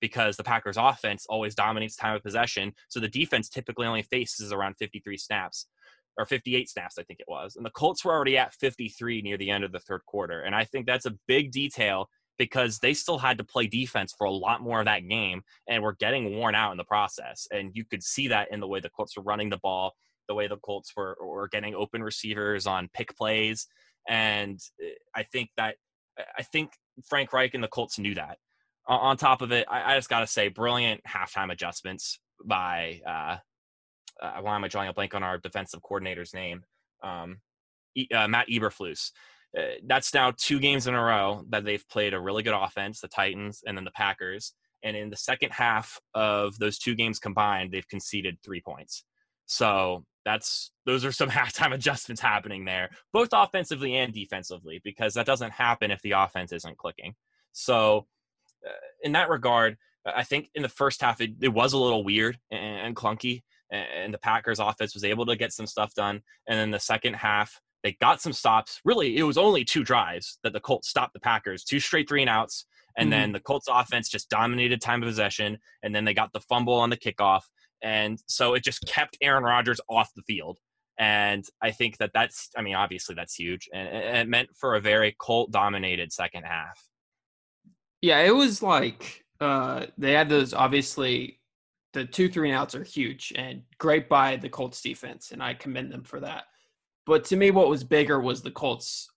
because 0.01 0.37
the 0.37 0.45
Packers 0.45 0.77
offense 0.77 1.27
always 1.29 1.55
dominates 1.55 1.97
time 1.97 2.17
of 2.17 2.23
possession. 2.23 2.73
So 2.89 3.01
the 3.01 3.09
defense 3.09 3.49
typically 3.49 3.87
only 3.87 4.03
faces 4.03 4.53
around 4.53 4.75
53 4.79 5.17
snaps 5.17 5.67
or 6.19 6.25
58 6.25 6.69
snaps, 6.69 6.99
I 6.99 7.03
think 7.03 7.21
it 7.21 7.29
was. 7.29 7.57
And 7.57 7.65
the 7.65 7.71
Colts 7.71 8.05
were 8.05 8.13
already 8.13 8.39
at 8.39 8.55
53 8.55 9.23
near 9.23 9.37
the 9.37 9.51
end 9.51 9.65
of 9.65 9.73
the 9.73 9.81
third 9.81 10.03
quarter. 10.07 10.41
And 10.41 10.55
I 10.55 10.65
think 10.65 10.87
that's 10.87 11.07
a 11.07 11.15
big 11.27 11.51
detail 11.51 12.09
because 12.39 12.79
they 12.79 12.95
still 12.95 13.19
had 13.19 13.39
to 13.39 13.45
play 13.45 13.67
defense 13.67 14.15
for 14.17 14.27
a 14.27 14.31
lot 14.31 14.61
more 14.61 14.81
of 14.81 14.87
that 14.87 15.09
game 15.09 15.43
and 15.69 15.83
were 15.83 15.97
getting 15.99 16.37
worn 16.37 16.55
out 16.55 16.71
in 16.71 16.77
the 16.77 16.85
process. 16.85 17.47
And 17.51 17.71
you 17.75 17.85
could 17.85 18.03
see 18.03 18.29
that 18.29 18.49
in 18.51 18.61
the 18.61 18.69
way 18.69 18.81
the 18.81 18.91
Colts 18.91 19.17
were 19.17 19.23
running 19.23 19.51
the 19.51 19.59
ball, 19.59 19.95
the 20.29 20.35
way 20.35 20.47
the 20.47 20.59
Colts 20.59 20.93
were, 20.97 21.17
were 21.21 21.49
getting 21.49 21.75
open 21.75 22.03
receivers 22.03 22.67
on 22.67 22.91
pick 22.93 23.17
plays. 23.17 23.67
And 24.09 24.61
eh, 24.83 24.91
I 25.15 25.23
think 25.23 25.51
that, 25.57 25.77
I 26.39 26.43
think 26.43 26.71
Frank 27.07 27.33
Reich 27.33 27.55
and 27.55 27.63
the 27.63 27.69
Colts 27.69 27.99
knew 27.99 28.15
that 28.15 28.39
on 28.95 29.17
top 29.17 29.43
of 29.43 29.53
it, 29.53 29.67
I, 29.71 29.93
I 29.93 29.97
just 29.97 30.09
got 30.09 30.21
to 30.21 30.27
say, 30.27 30.49
brilliant 30.49 31.03
halftime 31.05 31.53
adjustments 31.53 32.21
by. 32.45 33.01
Uh, 33.07 33.37
uh, 34.23 34.41
why 34.41 34.57
am 34.57 34.65
I 34.65 34.69
drawing 34.69 34.89
a 34.89 34.95
blank 34.95 35.15
on 35.15 35.23
our 35.23 35.37
defensive 35.39 35.83
coordinator's 35.83 36.33
name? 36.33 36.63
Um, 37.03 37.39
e- 37.95 38.09
uh, 38.15 38.29
Matt 38.29 38.49
Eberflus. 38.49 39.11
Uh, 39.57 39.63
that's 39.87 40.15
now 40.15 40.33
two 40.37 40.59
games 40.59 40.87
in 40.87 40.95
a 40.95 41.03
row 41.03 41.45
that 41.51 41.65
they've 41.65 41.87
played 41.89 42.15
a 42.15 42.21
really 42.21 42.43
good 42.43 42.55
offense, 42.55 43.01
the 43.01 43.09
Titans 43.09 43.63
and 43.67 43.77
then 43.77 43.85
the 43.85 43.91
Packers. 43.91 44.55
And 44.83 44.97
in 44.97 45.11
the 45.11 45.17
second 45.17 45.53
half 45.53 45.99
of 46.15 46.59
those 46.59 46.79
two 46.79 46.95
games 46.95 47.19
combined, 47.19 47.73
they've 47.73 47.89
conceded 47.89 48.39
three 48.43 48.61
points. 48.61 49.05
So 49.47 50.05
that's 50.25 50.73
those 50.85 51.05
are 51.05 51.13
some 51.13 51.31
halftime 51.31 51.73
adjustments 51.73 52.21
happening 52.21 52.65
there, 52.65 52.91
both 53.13 53.31
offensively 53.33 53.97
and 53.97 54.13
defensively, 54.13 54.81
because 54.85 55.15
that 55.15 55.27
doesn't 55.27 55.53
happen 55.53 55.91
if 55.91 56.03
the 56.03 56.13
offense 56.13 56.53
isn't 56.53 56.79
clicking. 56.79 57.15
So 57.53 58.07
in 59.03 59.13
that 59.13 59.29
regard, 59.29 59.77
I 60.07 60.23
think 60.23 60.51
in 60.55 60.63
the 60.63 60.69
first 60.69 61.01
half 61.01 61.21
it, 61.21 61.31
it 61.41 61.49
was 61.49 61.73
a 61.73 61.79
little 61.79 62.05
weird 62.05 62.39
and, 62.51 62.87
and, 62.87 62.97
clunky, 62.97 63.43
and 63.71 64.15
the 64.15 64.19
Packers 64.19 64.61
offense 64.61 64.95
was 64.95 65.05
able 65.05 65.27
to 65.27 65.37
get 65.37 65.53
some 65.53 65.67
stuff 65.67 65.93
done. 65.95 66.21
And 66.49 66.59
then 66.59 66.71
the 66.71 66.79
second 66.79 67.15
half, 67.15 67.61
they 67.83 67.97
got 68.01 68.21
some 68.21 68.33
stops. 68.33 68.81
Really, 68.85 69.17
it 69.17 69.23
was 69.23 69.39
only 69.39 69.65
two 69.65 69.85
drives 69.85 70.39
that 70.43 70.53
the 70.53 70.61
Colts 70.61 70.89
stopped 70.89 71.15
the 71.15 71.21
Packers, 71.21 71.65
two 71.65 71.81
straight 71.81 72.09
three 72.09 72.23
and 72.23 72.31
outs, 72.31 72.67
and 72.97 73.11
mm-hmm. 73.11 73.21
then 73.21 73.33
the 73.33 73.41
Colts 73.41 73.69
offense 73.71 74.09
just 74.09 74.31
dominated 74.31 74.81
time 74.81 75.03
of 75.03 75.09
possession, 75.09 75.59
and 75.83 75.95
then 75.95 76.05
they 76.05 76.15
got 76.15 76.33
the 76.33 76.41
fumble 76.41 76.75
on 76.75 76.91
the 76.91 76.97
kickoff, 76.97 77.43
and 77.83 78.19
so 78.27 78.55
it 78.55 78.65
just 78.65 78.87
kept 78.87 79.17
Aaron 79.21 79.45
Rodgers 79.45 79.81
off 79.89 80.11
the 80.17 80.23
field. 80.23 80.59
And 80.99 81.45
I 81.63 81.73
think 81.73 81.99
that 81.99 82.11
that's, 82.15 82.49
I 82.57 82.63
mean, 82.63 82.75
obviously 82.75 83.15
that's 83.15 83.35
huge, 83.35 83.69
and 83.73 83.89
it 83.89 84.29
meant 84.29 84.49
for 84.59 84.75
a 84.75 84.81
very 84.81 85.15
Colt 85.21 85.53
dominated 85.53 86.13
second 86.13 86.45
half. 86.45 86.81
Yeah, 88.03 88.21
it 88.21 88.35
was 88.35 88.63
like 88.63 89.25
uh, 89.41 89.87
they 89.99 90.13
had 90.13 90.29
those 90.29 90.55
obviously 90.55 91.41
the 91.93 92.05
two 92.05 92.29
three 92.29 92.51
and 92.51 92.59
outs 92.59 92.75
are 92.75 92.85
huge 92.85 93.33
and 93.37 93.63
great 93.79 94.09
by 94.09 94.37
the 94.37 94.49
Colts 94.49 94.81
defense, 94.83 95.33
and 95.33 95.43
I 95.43 95.55
commend 95.55 95.93
them 95.93 96.05
for 96.05 96.21
that. 96.21 96.45
But 97.07 97.25
to 97.27 97.37
me, 97.37 97.51
what 97.51 97.69
was 97.69 97.85
bigger 97.85 98.21
was 98.21 98.43
the 98.43 98.51
Colts 98.51 99.09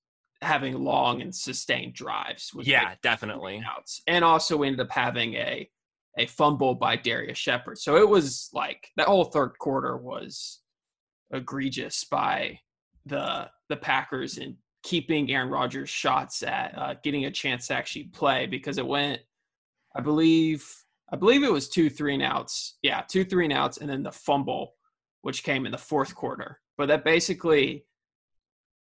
having 0.42 0.84
long 0.84 1.22
and 1.22 1.36
sustained 1.36 1.94
drives. 1.94 2.52
yeah, 2.62 2.96
definitely. 3.02 3.64
Outs, 3.68 4.02
and 4.08 4.24
also 4.24 4.64
ended 4.64 4.80
up 4.80 4.92
having 4.92 5.34
a 5.36 5.70
a 6.18 6.26
fumble 6.26 6.76
by 6.76 6.96
Darrius 6.96 7.38
Shepherd. 7.38 7.78
So 7.78 7.98
it 7.98 8.08
was 8.08 8.50
like 8.54 8.90
that 8.98 9.08
whole 9.08 9.26
third 9.26 9.58
quarter 9.60 9.98
was 9.98 10.60
egregious 11.32 12.04
by 12.04 12.60
the 13.06 13.50
the 13.70 13.78
Packers 13.78 14.38
and 14.38 14.56
keeping 14.84 15.32
Aaron 15.32 15.50
Rodgers' 15.50 15.90
shots 15.90 16.44
at 16.44 16.78
uh, 16.78 16.96
getting 17.04 17.26
a 17.26 17.32
chance 17.32 17.68
to 17.68 17.76
actually 17.76 18.06
play 18.06 18.46
because 18.46 18.78
it 18.78 18.88
went, 18.88 19.22
I 19.96 20.02
believe, 20.02 20.66
I 21.12 21.16
believe 21.16 21.44
it 21.44 21.52
was 21.52 21.70
two 21.70 21.90
three 21.90 22.14
and 22.14 22.24
outs. 22.24 22.78
Yeah, 22.82 23.02
two 23.08 23.24
three 23.26 23.46
and 23.46 23.54
outs, 23.54 23.78
and 23.78 23.90
then 23.90 24.04
the 24.04 24.12
fumble, 24.12 24.76
which 25.22 25.44
came 25.44 25.66
in 25.66 25.72
the 25.72 25.78
fourth 25.78 26.16
quarter. 26.16 26.60
But 26.78 26.88
that 26.88 27.04
basically, 27.04 27.86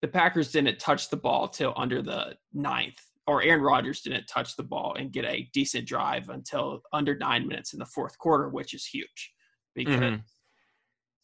the 0.02 0.08
Packers 0.08 0.52
didn't 0.52 0.80
touch 0.80 1.10
the 1.10 1.18
ball 1.18 1.48
till 1.48 1.74
under 1.76 2.02
the 2.02 2.36
ninth, 2.54 3.02
or 3.26 3.42
Aaron 3.42 3.62
Rodgers 3.62 4.02
didn't 4.02 4.28
touch 4.28 4.56
the 4.56 4.64
ball 4.64 4.96
and 4.98 5.12
get 5.12 5.26
a 5.26 5.50
decent 5.54 5.88
drive 5.88 6.30
until 6.30 6.82
under 6.94 7.16
nine 7.18 7.48
minutes 7.48 7.74
in 7.74 7.80
the 7.80 7.86
fourth 7.86 8.18
quarter, 8.18 8.50
which 8.50 8.74
is 8.74 8.86
huge 8.86 9.34
because, 9.74 9.96
mm-hmm. 9.96 10.22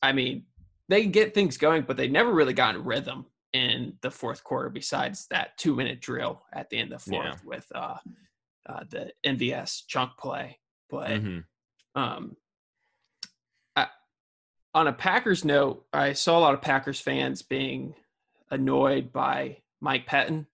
I 0.02 0.14
mean, 0.14 0.46
they 0.90 1.06
get 1.06 1.34
things 1.34 1.58
going, 1.58 1.84
but 1.84 1.98
they 1.98 2.08
never 2.08 2.34
really 2.34 2.54
got 2.54 2.76
in 2.76 2.84
rhythm 2.84 3.26
in 3.54 3.94
the 4.02 4.12
fourth 4.12 4.44
quarter 4.44 4.70
besides 4.70 5.28
that 5.28 5.58
two 5.58 5.76
minute 5.76 6.02
drill 6.02 6.44
at 6.54 6.70
the 6.70 6.78
end 6.78 6.92
of 6.92 7.04
the 7.04 7.12
fourth 7.12 7.26
yeah. 7.26 7.36
with 7.46 7.66
uh, 7.74 7.98
uh, 8.68 8.84
the 8.90 9.12
MVS 9.26 9.84
chunk 9.88 10.12
play. 10.18 10.60
But 10.90 11.10
mm-hmm. 11.10 12.02
um, 12.02 12.36
I, 13.76 13.88
on 14.74 14.88
a 14.88 14.94
Packers 14.94 15.46
note, 15.46 15.86
I 15.94 16.14
saw 16.14 16.38
a 16.38 16.42
lot 16.42 16.54
of 16.56 16.62
Packers 16.62 17.00
fans 17.00 17.44
being 17.44 17.94
annoyed 18.50 19.14
by 19.14 19.58
Mike 19.82 20.08
Pettine, 20.08 20.48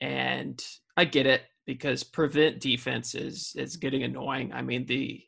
and 0.00 0.62
I 0.96 1.04
get 1.04 1.26
it 1.26 1.42
because 1.66 2.02
prevent 2.02 2.60
defense 2.60 3.14
is 3.14 3.54
is 3.56 3.76
getting 3.76 4.02
annoying. 4.02 4.52
I 4.54 4.62
mean 4.62 4.86
the 4.86 5.22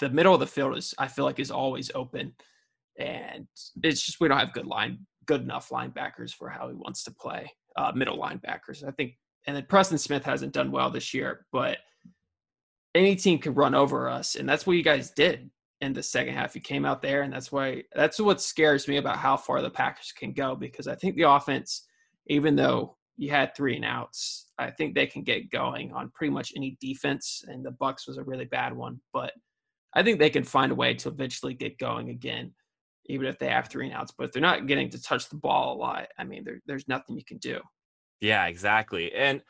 the 0.00 0.08
middle 0.08 0.32
of 0.32 0.40
the 0.40 0.46
field 0.46 0.78
is 0.78 0.94
I 0.98 1.08
feel 1.08 1.26
like 1.26 1.38
is 1.38 1.50
always 1.50 1.90
open, 1.94 2.34
and 2.98 3.46
it's 3.82 4.06
just 4.06 4.20
we 4.20 4.28
don't 4.28 4.38
have 4.38 4.54
good 4.54 4.66
line 4.66 5.06
good 5.28 5.42
enough 5.42 5.68
linebackers 5.68 6.32
for 6.32 6.48
how 6.48 6.68
he 6.68 6.74
wants 6.74 7.04
to 7.04 7.12
play, 7.12 7.50
uh, 7.76 7.92
middle 7.94 8.18
linebackers. 8.18 8.86
I 8.86 8.90
think, 8.90 9.16
and 9.46 9.54
then 9.54 9.66
Preston 9.68 9.98
Smith 9.98 10.24
hasn't 10.24 10.52
done 10.52 10.72
well 10.72 10.90
this 10.90 11.14
year, 11.14 11.46
but 11.52 11.78
any 12.94 13.14
team 13.14 13.38
can 13.38 13.54
run 13.54 13.74
over 13.76 14.08
us, 14.08 14.34
and 14.34 14.48
that's 14.48 14.66
what 14.66 14.76
you 14.76 14.82
guys 14.82 15.12
did 15.12 15.48
in 15.80 15.92
the 15.92 16.02
second 16.02 16.34
half. 16.34 16.56
You 16.56 16.60
came 16.60 16.84
out 16.84 17.00
there, 17.02 17.22
and 17.22 17.32
that's 17.32 17.52
why 17.52 17.84
that's 17.94 18.18
what 18.18 18.40
scares 18.40 18.88
me 18.88 18.96
about 18.96 19.18
how 19.18 19.36
far 19.36 19.62
the 19.62 19.70
Packers 19.70 20.12
can 20.12 20.32
go 20.32 20.56
because 20.56 20.88
I 20.88 20.96
think 20.96 21.14
the 21.14 21.30
offense, 21.30 21.86
even 22.26 22.56
though 22.56 22.96
you 23.18 23.30
had 23.30 23.54
three 23.54 23.76
and 23.76 23.84
outs. 23.84 24.46
I 24.58 24.70
think 24.70 24.94
they 24.94 25.06
can 25.06 25.22
get 25.22 25.50
going 25.50 25.92
on 25.92 26.10
pretty 26.14 26.32
much 26.32 26.52
any 26.56 26.78
defense, 26.80 27.44
and 27.46 27.64
the 27.64 27.72
Bucs 27.72 28.06
was 28.06 28.16
a 28.16 28.22
really 28.22 28.46
bad 28.46 28.74
one, 28.74 29.00
but 29.12 29.32
I 29.94 30.02
think 30.02 30.18
they 30.18 30.30
can 30.30 30.44
find 30.44 30.70
a 30.70 30.76
way 30.76 30.94
to 30.94 31.08
eventually 31.08 31.52
get 31.52 31.78
going 31.78 32.10
again, 32.10 32.52
even 33.08 33.26
if 33.26 33.38
they 33.38 33.48
have 33.48 33.68
three 33.68 33.86
and 33.86 33.94
outs. 33.94 34.12
But 34.16 34.24
if 34.24 34.32
they're 34.32 34.42
not 34.42 34.66
getting 34.66 34.90
to 34.90 35.02
touch 35.02 35.28
the 35.28 35.36
ball 35.36 35.74
a 35.74 35.78
lot, 35.78 36.08
I 36.18 36.24
mean, 36.24 36.44
there, 36.44 36.60
there's 36.66 36.88
nothing 36.88 37.16
you 37.16 37.24
can 37.24 37.38
do. 37.38 37.60
Yeah, 38.20 38.46
exactly. 38.46 39.12
And 39.12 39.42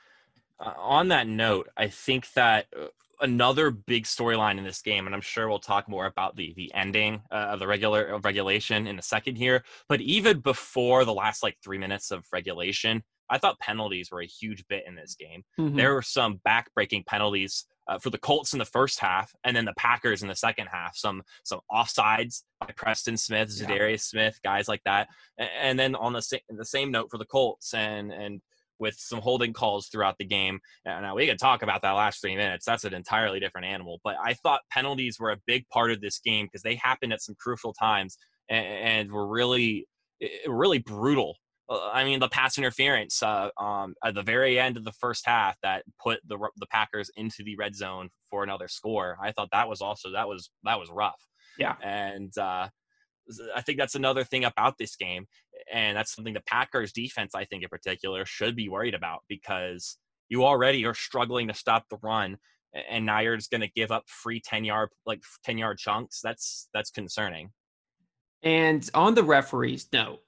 uh, 0.60 0.74
on 0.76 1.08
that 1.08 1.26
note, 1.26 1.68
I 1.76 1.88
think 1.88 2.32
that 2.32 2.66
uh, 2.78 2.86
another 3.20 3.70
big 3.70 4.04
storyline 4.04 4.58
in 4.58 4.64
this 4.64 4.82
game, 4.82 5.06
and 5.06 5.14
I'm 5.14 5.20
sure 5.20 5.48
we'll 5.48 5.58
talk 5.58 5.88
more 5.88 6.06
about 6.06 6.36
the 6.36 6.52
the 6.56 6.72
ending 6.74 7.22
uh, 7.30 7.48
of 7.52 7.60
the 7.60 7.66
regular 7.66 8.04
of 8.04 8.24
regulation 8.24 8.86
in 8.86 8.98
a 8.98 9.02
second 9.02 9.36
here. 9.36 9.64
But 9.88 10.00
even 10.00 10.40
before 10.40 11.04
the 11.04 11.14
last 11.14 11.42
like 11.42 11.56
three 11.62 11.78
minutes 11.78 12.10
of 12.10 12.24
regulation, 12.32 13.02
I 13.30 13.38
thought 13.38 13.58
penalties 13.60 14.10
were 14.10 14.20
a 14.20 14.26
huge 14.26 14.64
bit 14.68 14.84
in 14.86 14.94
this 14.94 15.14
game. 15.14 15.44
Mm-hmm. 15.58 15.76
There 15.76 15.94
were 15.94 16.02
some 16.02 16.40
backbreaking 16.46 17.06
penalties 17.06 17.66
uh, 17.88 17.98
for 17.98 18.10
the 18.10 18.18
Colts 18.18 18.52
in 18.52 18.58
the 18.58 18.64
first 18.64 19.00
half, 19.00 19.34
and 19.44 19.56
then 19.56 19.64
the 19.64 19.74
Packers 19.76 20.22
in 20.22 20.28
the 20.28 20.34
second 20.34 20.68
half. 20.70 20.96
Some 20.96 21.22
some 21.44 21.60
offsides 21.70 22.42
by 22.60 22.68
Preston 22.76 23.16
Smith, 23.16 23.48
Za'Darius 23.48 23.90
yeah. 23.90 23.96
Smith, 23.96 24.40
guys 24.44 24.68
like 24.68 24.82
that. 24.84 25.08
And, 25.38 25.78
then 25.78 25.94
on 25.94 26.12
the 26.12 26.22
same 26.22 26.40
the 26.48 26.64
same 26.64 26.90
note 26.90 27.10
for 27.10 27.18
the 27.18 27.24
Colts 27.24 27.74
and 27.74 28.12
and 28.12 28.40
with 28.78 28.94
some 28.96 29.20
holding 29.20 29.52
calls 29.52 29.88
throughout 29.88 30.16
the 30.18 30.24
game. 30.24 30.60
Now 30.84 31.14
we 31.14 31.26
could 31.26 31.38
talk 31.38 31.62
about 31.62 31.82
that 31.82 31.92
last 31.92 32.20
three 32.20 32.36
minutes. 32.36 32.64
That's 32.64 32.84
an 32.84 32.94
entirely 32.94 33.40
different 33.40 33.66
animal. 33.66 34.00
But 34.04 34.16
I 34.22 34.34
thought 34.34 34.60
penalties 34.70 35.18
were 35.18 35.32
a 35.32 35.40
big 35.46 35.68
part 35.68 35.90
of 35.90 36.00
this 36.00 36.20
game 36.20 36.46
because 36.46 36.62
they 36.62 36.76
happened 36.76 37.12
at 37.12 37.22
some 37.22 37.34
crucial 37.40 37.72
times 37.72 38.16
and, 38.48 38.66
and 38.66 39.12
were 39.12 39.26
really, 39.26 39.86
really 40.46 40.78
brutal. 40.78 41.36
Uh, 41.68 41.90
I 41.92 42.04
mean, 42.04 42.20
the 42.20 42.28
pass 42.28 42.58
interference 42.58 43.22
uh, 43.22 43.50
um, 43.58 43.94
at 44.04 44.14
the 44.14 44.22
very 44.22 44.58
end 44.58 44.76
of 44.76 44.84
the 44.84 44.92
first 44.92 45.26
half 45.26 45.56
that 45.62 45.84
put 46.02 46.20
the 46.26 46.38
the 46.56 46.66
Packers 46.66 47.10
into 47.16 47.42
the 47.44 47.56
red 47.56 47.74
zone 47.74 48.08
for 48.30 48.42
another 48.42 48.68
score. 48.68 49.18
I 49.22 49.32
thought 49.32 49.50
that 49.52 49.68
was 49.68 49.80
also 49.80 50.12
that 50.12 50.28
was 50.28 50.50
that 50.64 50.78
was 50.78 50.90
rough. 50.90 51.20
Yeah, 51.58 51.74
and 51.82 52.36
uh, 52.38 52.68
I 53.54 53.60
think 53.60 53.78
that's 53.78 53.94
another 53.94 54.24
thing 54.24 54.44
about 54.44 54.78
this 54.78 54.96
game, 54.96 55.26
and 55.72 55.96
that's 55.96 56.14
something 56.14 56.34
the 56.34 56.42
Packers 56.46 56.92
defense, 56.92 57.34
I 57.34 57.44
think 57.44 57.62
in 57.62 57.68
particular, 57.68 58.24
should 58.24 58.56
be 58.56 58.68
worried 58.68 58.94
about 58.94 59.20
because 59.28 59.98
you 60.28 60.44
already 60.44 60.84
are 60.86 60.94
struggling 60.94 61.48
to 61.48 61.54
stop 61.54 61.84
the 61.90 61.98
run, 62.02 62.38
and 62.90 63.04
now 63.04 63.20
you're 63.20 63.36
just 63.36 63.50
going 63.50 63.60
to 63.60 63.70
give 63.74 63.90
up 63.90 64.04
free 64.06 64.40
ten 64.40 64.64
yard 64.64 64.90
like 65.06 65.22
ten 65.44 65.58
yard 65.58 65.78
chunks. 65.78 66.20
That's 66.22 66.68
that's 66.72 66.90
concerning. 66.90 67.50
And 68.42 68.88
on 68.94 69.14
the 69.14 69.24
referees 69.24 69.88
note, 69.92 70.20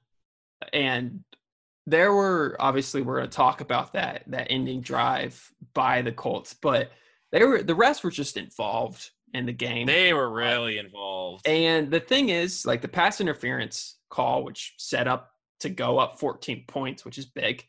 and 0.72 1.24
there 1.86 2.12
were 2.12 2.56
obviously 2.60 3.02
we're 3.02 3.18
going 3.18 3.30
to 3.30 3.36
talk 3.36 3.60
about 3.60 3.92
that 3.94 4.24
that 4.28 4.46
ending 4.50 4.80
drive 4.80 5.50
by 5.74 6.02
the 6.02 6.12
Colts, 6.12 6.54
but 6.54 6.90
they 7.32 7.44
were 7.44 7.62
the 7.62 7.74
rest 7.74 8.04
were 8.04 8.10
just 8.10 8.36
involved 8.36 9.10
in 9.32 9.46
the 9.46 9.52
game. 9.52 9.86
They 9.86 10.12
were 10.12 10.30
really 10.30 10.78
involved. 10.78 11.46
And 11.46 11.90
the 11.90 12.00
thing 12.00 12.28
is, 12.28 12.66
like 12.66 12.82
the 12.82 12.88
pass 12.88 13.20
interference 13.20 13.96
call, 14.08 14.44
which 14.44 14.74
set 14.78 15.06
up 15.06 15.30
to 15.60 15.68
go 15.68 15.98
up 15.98 16.18
14 16.18 16.64
points, 16.66 17.04
which 17.04 17.18
is 17.18 17.26
big. 17.26 17.64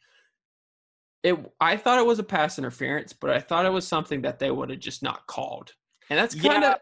It 1.23 1.37
I 1.59 1.77
thought 1.77 1.99
it 1.99 2.05
was 2.05 2.19
a 2.19 2.23
pass 2.23 2.57
interference, 2.57 3.13
but 3.13 3.29
I 3.29 3.39
thought 3.39 3.65
it 3.65 3.71
was 3.71 3.87
something 3.87 4.21
that 4.23 4.39
they 4.39 4.49
would 4.49 4.71
have 4.71 4.79
just 4.79 5.03
not 5.03 5.27
called. 5.27 5.73
And 6.09 6.17
that's 6.17 6.35
kind 6.35 6.63
of 6.63 6.71
yeah. 6.71 6.75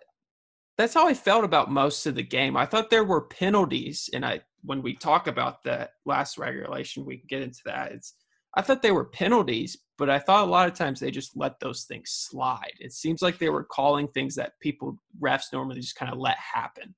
that's 0.78 0.94
how 0.94 1.08
I 1.08 1.14
felt 1.14 1.44
about 1.44 1.70
most 1.72 2.06
of 2.06 2.16
the 2.16 2.24
game. 2.24 2.56
I 2.56 2.66
thought 2.66 2.90
there 2.90 3.04
were 3.04 3.22
penalties, 3.22 4.10
and 4.14 4.26
I 4.26 4.42
when 4.64 4.82
we 4.82 4.96
talk 4.96 5.28
about 5.28 5.64
that 5.64 5.92
last 6.06 6.38
regulation, 6.38 7.06
we 7.06 7.18
can 7.18 7.28
get 7.28 7.42
into 7.42 7.62
that. 7.66 7.92
It's 7.92 8.16
I 8.56 8.62
thought 8.62 8.82
they 8.82 8.92
were 8.92 9.06
penalties, 9.06 9.78
but 9.98 10.10
I 10.10 10.18
thought 10.18 10.48
a 10.48 10.52
lot 10.52 10.68
of 10.68 10.74
times 10.74 11.00
they 11.00 11.12
just 11.12 11.38
let 11.38 11.60
those 11.60 11.84
things 11.84 12.10
slide. 12.10 12.74
It 12.80 12.94
seems 12.94 13.22
like 13.22 13.38
they 13.38 13.50
were 13.50 13.64
calling 13.64 14.08
things 14.08 14.36
that 14.36 14.54
people 14.60 14.98
refs 15.22 15.54
normally 15.54 15.82
just 15.82 15.96
kind 15.96 16.12
of 16.12 16.18
let 16.18 16.38
happen. 16.38 16.96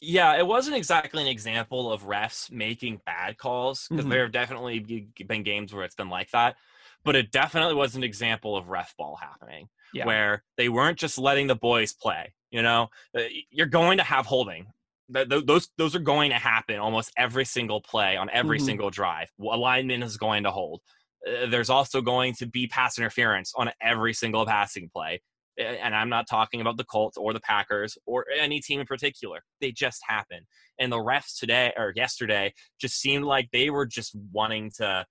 Yeah, 0.00 0.36
it 0.36 0.46
wasn't 0.46 0.76
exactly 0.76 1.22
an 1.22 1.28
example 1.28 1.90
of 1.90 2.02
refs 2.04 2.50
making 2.52 3.00
bad 3.06 3.38
calls 3.38 3.86
because 3.88 4.04
mm-hmm. 4.04 4.12
there 4.12 4.22
have 4.22 4.32
definitely 4.32 5.08
been 5.26 5.42
games 5.42 5.72
where 5.72 5.84
it's 5.84 5.94
been 5.94 6.10
like 6.10 6.30
that, 6.32 6.56
but 7.04 7.16
it 7.16 7.32
definitely 7.32 7.74
was 7.74 7.96
an 7.96 8.04
example 8.04 8.54
of 8.54 8.68
ref 8.68 8.94
ball 8.98 9.16
happening 9.16 9.68
yeah. 9.94 10.04
where 10.04 10.44
they 10.58 10.68
weren't 10.68 10.98
just 10.98 11.16
letting 11.16 11.46
the 11.46 11.54
boys 11.54 11.94
play. 11.94 12.34
You 12.50 12.62
know, 12.62 12.88
uh, 13.16 13.22
you're 13.50 13.66
going 13.66 13.98
to 13.98 14.04
have 14.04 14.26
holding. 14.26 14.66
Those 15.08 15.68
those 15.76 15.94
are 15.94 16.00
going 16.00 16.30
to 16.30 16.38
happen 16.38 16.78
almost 16.78 17.12
every 17.16 17.44
single 17.44 17.80
play 17.80 18.16
on 18.16 18.30
every 18.30 18.58
mm-hmm. 18.58 18.66
single 18.66 18.90
drive. 18.90 19.28
Alignment 19.40 20.02
is 20.02 20.16
going 20.16 20.44
to 20.44 20.50
hold. 20.50 20.80
Uh, 21.26 21.46
there's 21.46 21.70
also 21.70 22.00
going 22.00 22.34
to 22.34 22.46
be 22.46 22.66
pass 22.66 22.98
interference 22.98 23.52
on 23.56 23.70
every 23.82 24.14
single 24.14 24.46
passing 24.46 24.90
play. 24.94 25.20
And 25.56 25.94
I'm 25.94 26.08
not 26.08 26.26
talking 26.28 26.60
about 26.60 26.78
the 26.78 26.84
Colts 26.84 27.16
or 27.16 27.32
the 27.32 27.40
Packers 27.40 27.96
or 28.06 28.26
any 28.36 28.60
team 28.60 28.80
in 28.80 28.86
particular. 28.86 29.40
They 29.60 29.70
just 29.70 30.00
happen. 30.04 30.40
And 30.80 30.90
the 30.90 30.96
refs 30.96 31.38
today 31.38 31.72
or 31.76 31.92
yesterday 31.94 32.52
just 32.80 33.00
seemed 33.00 33.24
like 33.24 33.48
they 33.52 33.70
were 33.70 33.86
just 33.86 34.16
wanting 34.32 34.72
to 34.78 35.06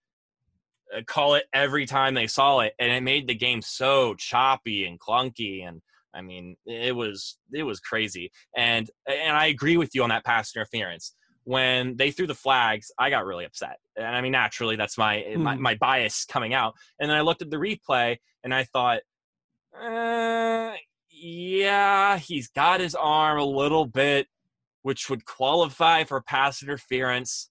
uh, 0.93 1.01
call 1.07 1.35
it 1.35 1.45
every 1.53 1.85
time 1.85 2.13
they 2.13 2.27
saw 2.27 2.59
it. 2.59 2.73
And 2.77 2.91
it 2.91 3.03
made 3.03 3.27
the 3.27 3.35
game 3.35 3.61
so 3.61 4.15
choppy 4.15 4.85
and 4.85 4.99
clunky. 4.99 5.65
And 5.65 5.81
I 6.13 6.21
mean, 6.21 6.55
it 6.65 6.95
was 6.95 7.37
it 7.51 7.63
was 7.63 7.79
crazy. 7.79 8.31
And 8.55 8.89
and 9.07 9.35
I 9.35 9.47
agree 9.47 9.77
with 9.77 9.91
you 9.93 10.03
on 10.03 10.09
that 10.09 10.25
pass 10.25 10.55
interference 10.55 11.15
when 11.45 11.97
they 11.97 12.11
threw 12.11 12.27
the 12.27 12.35
flags, 12.35 12.91
I 12.97 13.09
got 13.09 13.25
really 13.25 13.45
upset. 13.45 13.77
And 13.97 14.07
I 14.07 14.21
mean, 14.21 14.31
naturally, 14.31 14.75
that's 14.75 14.97
my, 14.97 15.17
mm. 15.17 15.37
my, 15.37 15.55
my 15.55 15.75
bias 15.75 16.25
coming 16.25 16.53
out. 16.53 16.73
And 16.99 17.09
then 17.09 17.17
I 17.17 17.21
looked 17.21 17.41
at 17.41 17.49
the 17.49 17.57
replay 17.57 18.17
and 18.43 18.53
I 18.53 18.63
thought, 18.63 19.01
uh, 19.79 20.73
yeah, 21.09 22.17
he's 22.17 22.47
got 22.49 22.79
his 22.79 22.95
arm 22.95 23.39
a 23.39 23.45
little 23.45 23.85
bit, 23.85 24.27
which 24.83 25.09
would 25.09 25.25
qualify 25.25 26.03
for 26.03 26.21
pass 26.21 26.63
interference. 26.63 27.49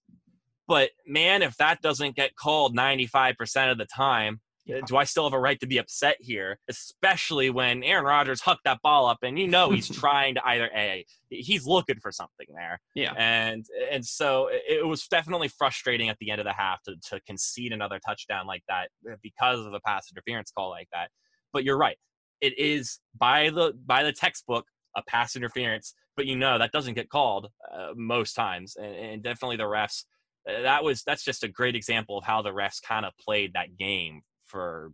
But 0.67 0.91
man, 1.05 1.41
if 1.41 1.57
that 1.57 1.81
doesn't 1.81 2.15
get 2.15 2.35
called 2.35 2.75
95% 2.75 3.71
of 3.71 3.77
the 3.77 3.85
time, 3.85 4.41
yeah. 4.65 4.79
do 4.85 4.97
I 4.97 5.03
still 5.03 5.25
have 5.25 5.33
a 5.33 5.39
right 5.39 5.59
to 5.59 5.67
be 5.67 5.77
upset 5.77 6.17
here? 6.19 6.57
Especially 6.69 7.49
when 7.49 7.83
Aaron 7.83 8.05
Rodgers 8.05 8.41
hucked 8.41 8.63
that 8.65 8.81
ball 8.81 9.07
up, 9.07 9.19
and 9.21 9.37
you 9.37 9.47
know 9.47 9.71
he's 9.71 9.89
trying 9.99 10.35
to 10.35 10.47
either 10.47 10.69
a 10.75 11.05
he's 11.29 11.65
looking 11.65 11.99
for 11.99 12.11
something 12.11 12.47
there. 12.53 12.79
Yeah, 12.95 13.13
and 13.17 13.65
and 13.91 14.05
so 14.05 14.49
it 14.51 14.85
was 14.85 15.05
definitely 15.07 15.49
frustrating 15.49 16.09
at 16.09 16.17
the 16.19 16.31
end 16.31 16.39
of 16.39 16.45
the 16.45 16.53
half 16.53 16.81
to 16.83 16.95
to 17.09 17.19
concede 17.21 17.73
another 17.73 17.99
touchdown 18.05 18.47
like 18.47 18.63
that 18.69 18.89
uh, 19.09 19.15
because 19.21 19.65
of 19.65 19.73
a 19.73 19.79
pass 19.85 20.07
interference 20.11 20.51
call 20.51 20.69
like 20.69 20.87
that. 20.93 21.09
But 21.51 21.63
you're 21.63 21.77
right, 21.77 21.97
it 22.41 22.57
is 22.57 22.99
by 23.17 23.49
the 23.49 23.73
by 23.85 24.03
the 24.03 24.13
textbook 24.13 24.65
a 24.95 25.01
pass 25.07 25.35
interference, 25.35 25.93
but 26.15 26.25
you 26.25 26.35
know 26.35 26.57
that 26.57 26.71
doesn't 26.71 26.93
get 26.93 27.09
called 27.09 27.47
uh, 27.73 27.89
most 27.95 28.33
times, 28.33 28.75
and, 28.77 28.95
and 28.95 29.23
definitely 29.23 29.57
the 29.57 29.63
refs. 29.63 30.05
Uh, 30.47 30.61
that 30.61 30.83
was 30.83 31.03
that's 31.03 31.23
just 31.23 31.43
a 31.43 31.47
great 31.47 31.75
example 31.75 32.17
of 32.17 32.23
how 32.23 32.41
the 32.41 32.51
refs 32.51 32.81
kind 32.81 33.05
of 33.05 33.13
played 33.17 33.53
that 33.53 33.77
game 33.77 34.21
for 34.53 34.93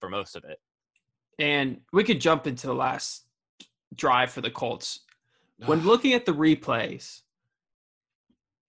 for 0.00 0.08
most 0.08 0.36
of 0.36 0.44
it. 0.44 0.60
And 1.38 1.80
we 1.92 2.04
could 2.04 2.20
jump 2.20 2.46
into 2.46 2.66
the 2.66 2.74
last 2.74 3.26
drive 3.94 4.30
for 4.30 4.40
the 4.40 4.50
Colts. 4.50 5.00
When 5.66 5.80
looking 5.84 6.14
at 6.14 6.24
the 6.24 6.32
replays, 6.32 7.22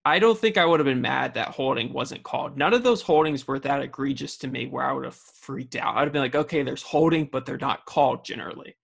I 0.03 0.17
don't 0.17 0.37
think 0.37 0.57
I 0.57 0.65
would 0.65 0.79
have 0.79 0.85
been 0.85 1.01
mad 1.01 1.35
that 1.35 1.49
holding 1.49 1.93
wasn't 1.93 2.23
called. 2.23 2.57
None 2.57 2.73
of 2.73 2.83
those 2.83 3.01
holdings 3.01 3.47
were 3.47 3.59
that 3.59 3.81
egregious 3.81 4.37
to 4.37 4.47
me 4.47 4.65
where 4.65 4.83
I 4.83 4.91
would 4.91 5.05
have 5.05 5.15
freaked 5.15 5.75
out. 5.75 5.95
I'd 5.95 6.03
have 6.03 6.13
been 6.13 6.23
like, 6.23 6.35
okay, 6.35 6.63
there's 6.63 6.81
holding, 6.81 7.25
but 7.25 7.45
they're 7.45 7.57
not 7.57 7.85
called 7.85 8.25
generally. 8.25 8.75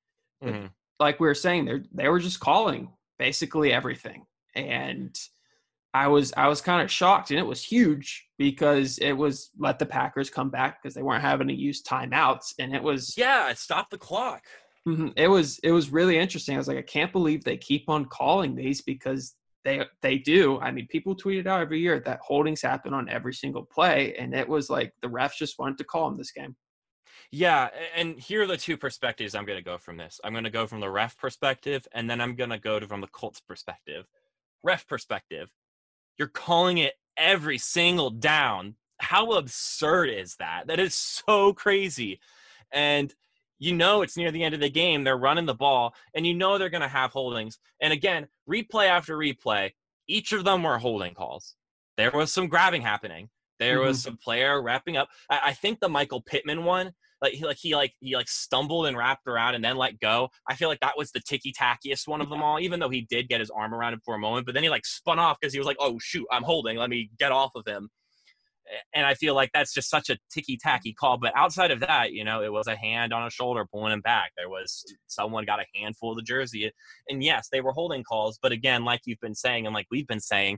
Mm-hmm. 0.44 0.67
Like 1.00 1.20
we 1.20 1.27
were 1.27 1.34
saying, 1.34 1.65
they 1.65 1.82
they 1.91 2.08
were 2.08 2.20
just 2.20 2.39
calling 2.39 2.89
basically 3.17 3.74
everything. 3.74 4.25
And 4.53 5.17
I 5.96 6.08
was 6.08 6.34
I 6.36 6.50
was 6.50 6.60
kind 6.60 6.82
of 6.82 6.92
shocked, 6.92 7.32
and 7.32 7.40
it 7.40 7.46
was 7.46 7.64
huge 7.64 8.28
because 8.38 8.98
it 8.98 9.14
was 9.14 9.52
let 9.58 9.80
the 9.80 9.86
Packers 9.86 10.30
come 10.30 10.50
back 10.50 10.84
because 10.84 10.94
they 10.94 11.02
weren't 11.02 11.22
having 11.22 11.48
to 11.48 11.54
use 11.54 11.82
timeouts, 11.82 12.54
and 12.60 12.75
it 12.75 12.84
was 12.84 13.16
yeah, 13.18 13.50
it 13.50 13.58
stopped 13.58 13.92
the 13.92 13.98
clock. 13.98 14.44
Mm-hmm, 14.86 15.10
it 15.16 15.30
was 15.30 15.58
it 15.60 15.72
was 15.72 15.92
really 15.92 16.18
interesting. 16.18 16.56
I 16.56 16.58
was 16.58 16.68
like, 16.68 16.78
I 16.78 16.82
can't 16.82 17.14
believe 17.14 17.46
they 17.46 17.56
keep 17.56 17.88
on 17.88 18.06
calling 18.06 18.56
these 18.56 18.82
because 18.82 19.36
they 19.64 19.86
they 20.02 20.18
do. 20.18 20.60
I 20.60 20.70
mean, 20.70 20.86
people 20.88 21.16
tweet 21.16 21.40
it 21.40 21.48
out 21.48 21.62
every 21.62 21.80
year 21.80 22.02
that 22.02 22.20
holdings 22.22 22.62
happen 22.62 22.94
on 22.94 23.08
every 23.08 23.34
single 23.34 23.64
play, 23.64 24.16
and 24.20 24.36
it 24.36 24.50
was 24.50 24.70
like 24.70 24.92
the 25.02 25.08
refs 25.08 25.38
just 25.38 25.58
wanted 25.60 25.78
to 25.78 25.86
call 25.86 26.10
them 26.10 26.18
this 26.18 26.34
game. 26.34 26.58
Yeah, 27.32 27.70
and 27.96 28.20
here 28.20 28.44
are 28.44 28.48
the 28.48 28.58
two 28.58 28.75
perspectives 28.75 29.34
I'm 29.34 29.46
going 29.46 29.60
to 29.60 29.64
go 29.64 29.78
from 29.78 29.96
this. 29.96 30.20
I'm 30.25 30.34
going 30.34 30.44
to 30.44 30.50
go 30.50 30.68
from 30.68 30.82
the 30.82 30.92
ref 30.92 31.18
perspective, 31.18 31.88
and 31.94 32.10
then 32.10 32.20
I'm 32.20 32.36
going 32.36 32.50
to 32.50 32.60
go 32.60 32.82
to 32.82 32.86
from 32.86 33.00
the 33.00 33.08
Colts 33.08 33.40
perspective. 33.40 34.06
Ref 34.62 34.86
perspective 34.88 35.50
you're 36.17 36.27
calling 36.27 36.77
it 36.77 36.93
every 37.17 37.57
single 37.57 38.10
down. 38.10 38.75
How 39.00 39.34
absurd 39.34 40.10
is 40.10 40.36
that? 40.38 40.67
That 40.67 40.79
is 40.79 40.95
so 40.95 41.53
crazy. 41.53 42.19
And 42.72 43.13
you 43.60 43.74
know 43.74 44.01
it's 44.01 44.17
near 44.17 44.31
the 44.31 44.43
end 44.43 44.53
of 44.53 44.62
the 44.62 44.69
game. 44.69 45.03
They're 45.03 45.17
running 45.17 45.45
the 45.45 45.53
ball, 45.53 45.95
and 46.13 46.25
you 46.25 46.34
know 46.34 46.57
they're 46.57 46.69
going 46.69 46.81
to 46.81 46.88
have 46.88 47.12
holdings. 47.12 47.60
And 47.81 47.93
again, 47.93 48.27
replay 48.50 48.88
after 48.88 49.17
replay, 49.17 49.72
each 50.07 50.34
of 50.34 50.43
them 50.43 50.63
were 50.63 50.77
holding 50.77 51.13
calls. 51.13 51.55
There 51.98 52.12
was 52.12 52.34
some 52.34 52.48
grabbing 52.48 52.81
happening. 52.81 53.29
There 53.60 53.79
was 53.79 54.00
mm-hmm. 54.00 54.10
some 54.10 54.17
player 54.17 54.62
wrapping 54.62 54.98
up. 54.98 55.10
I, 55.29 55.39
I 55.45 55.53
think 55.53 55.79
the 55.79 55.89
Michael 55.89 56.22
Pittman 56.22 56.65
one, 56.65 56.91
like 57.22 57.34
he 57.34 57.45
like 57.45 57.57
he 57.60 57.75
like 57.75 57.93
he 58.00 58.15
like 58.15 58.27
stumbled 58.27 58.88
and 58.88 58.98
wrapped 58.98 59.27
around 59.27 59.55
and 59.55 59.63
then 59.63 59.77
let 59.77 60.00
go. 60.00 60.29
I 60.50 60.55
feel 60.55 60.69
like 60.69 60.81
that 60.81 60.98
was 60.98 61.12
the 61.12 61.22
ticky 61.22 61.53
tackiest 61.53 62.07
one 62.07 62.22
of 62.22 62.29
them 62.29 62.43
all, 62.43 62.60
even 62.60 62.79
though 62.79 62.89
he 62.89 63.01
did 63.01 63.29
get 63.29 63.39
his 63.39 63.50
arm 63.50 63.74
around 63.74 63.93
him 63.93 64.01
for 64.03 64.15
a 64.15 64.19
moment, 64.19 64.45
but 64.45 64.53
then 64.53 64.63
he 64.63 64.69
like 64.69 64.86
spun 64.86 65.19
off 65.19 65.38
because 65.39 65.53
he 65.53 65.60
was 65.60 65.67
like, 65.67 65.77
Oh 65.79 65.98
shoot, 66.00 66.25
I'm 66.31 66.43
holding, 66.43 66.77
let 66.77 66.89
me 66.89 67.10
get 67.17 67.31
off 67.31 67.51
of 67.55 67.65
him. 67.65 67.89
And 68.95 69.05
I 69.05 69.13
feel 69.13 69.36
like 69.36 69.51
that's 69.53 69.74
just 69.74 69.89
such 69.91 70.10
a 70.10 70.17
ticky 70.34 70.57
tacky 70.57 70.91
call. 70.91 71.17
But 71.17 71.34
outside 71.36 71.69
of 71.69 71.81
that, 71.81 72.13
you 72.13 72.24
know, 72.24 72.41
it 72.41 72.51
was 72.51 72.65
a 72.65 72.75
hand 72.75 73.13
on 73.13 73.25
a 73.25 73.29
shoulder 73.29 73.63
pulling 73.72 73.93
him 73.93 74.01
back. 74.01 74.31
There 74.36 74.50
was 74.50 74.84
someone 75.05 75.45
got 75.45 75.60
a 75.60 75.65
handful 75.75 76.12
of 76.12 76.17
the 76.17 76.24
jersey. 76.24 76.72
And 77.07 77.24
yes, 77.24 77.48
they 77.51 77.62
were 77.62 77.74
holding 77.74 78.03
calls. 78.03 78.39
But 78.41 78.51
again, 78.51 78.84
like 78.84 79.01
you've 79.05 79.19
been 79.19 79.36
saying, 79.36 79.67
and 79.67 79.75
like 79.75 79.86
we've 79.91 80.07
been 80.07 80.19
saying, 80.19 80.57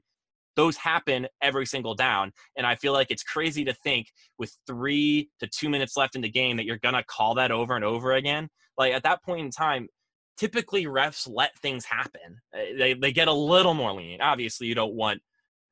those 0.57 0.75
happen 0.75 1.27
every 1.41 1.65
single 1.65 1.95
down. 1.95 2.33
And 2.57 2.67
I 2.67 2.75
feel 2.75 2.91
like 2.91 3.11
it's 3.11 3.23
crazy 3.23 3.63
to 3.63 3.73
think 3.73 4.07
with 4.37 4.51
three 4.65 5.29
to 5.39 5.47
two 5.47 5.69
minutes 5.69 5.95
left 5.95 6.15
in 6.15 6.21
the 6.21 6.29
game 6.29 6.57
that 6.57 6.65
you're 6.65 6.79
going 6.79 6.95
to 6.95 7.03
call 7.03 7.35
that 7.35 7.51
over 7.51 7.75
and 7.75 7.85
over 7.85 8.13
again. 8.13 8.49
Like 8.77 8.93
at 8.93 9.03
that 9.03 9.23
point 9.23 9.45
in 9.45 9.51
time, 9.51 9.87
typically 10.35 10.85
refs 10.85 11.29
let 11.31 11.57
things 11.59 11.85
happen. 11.85 12.41
Uh, 12.53 12.77
They, 12.77 12.93
they 12.93 13.11
get 13.13 13.27
a 13.27 13.33
little 13.33 13.73
more 13.73 13.93
lenient. 13.93 14.21
Obviously, 14.21 14.67
you 14.67 14.75
don't 14.75 14.95
want 14.95 15.21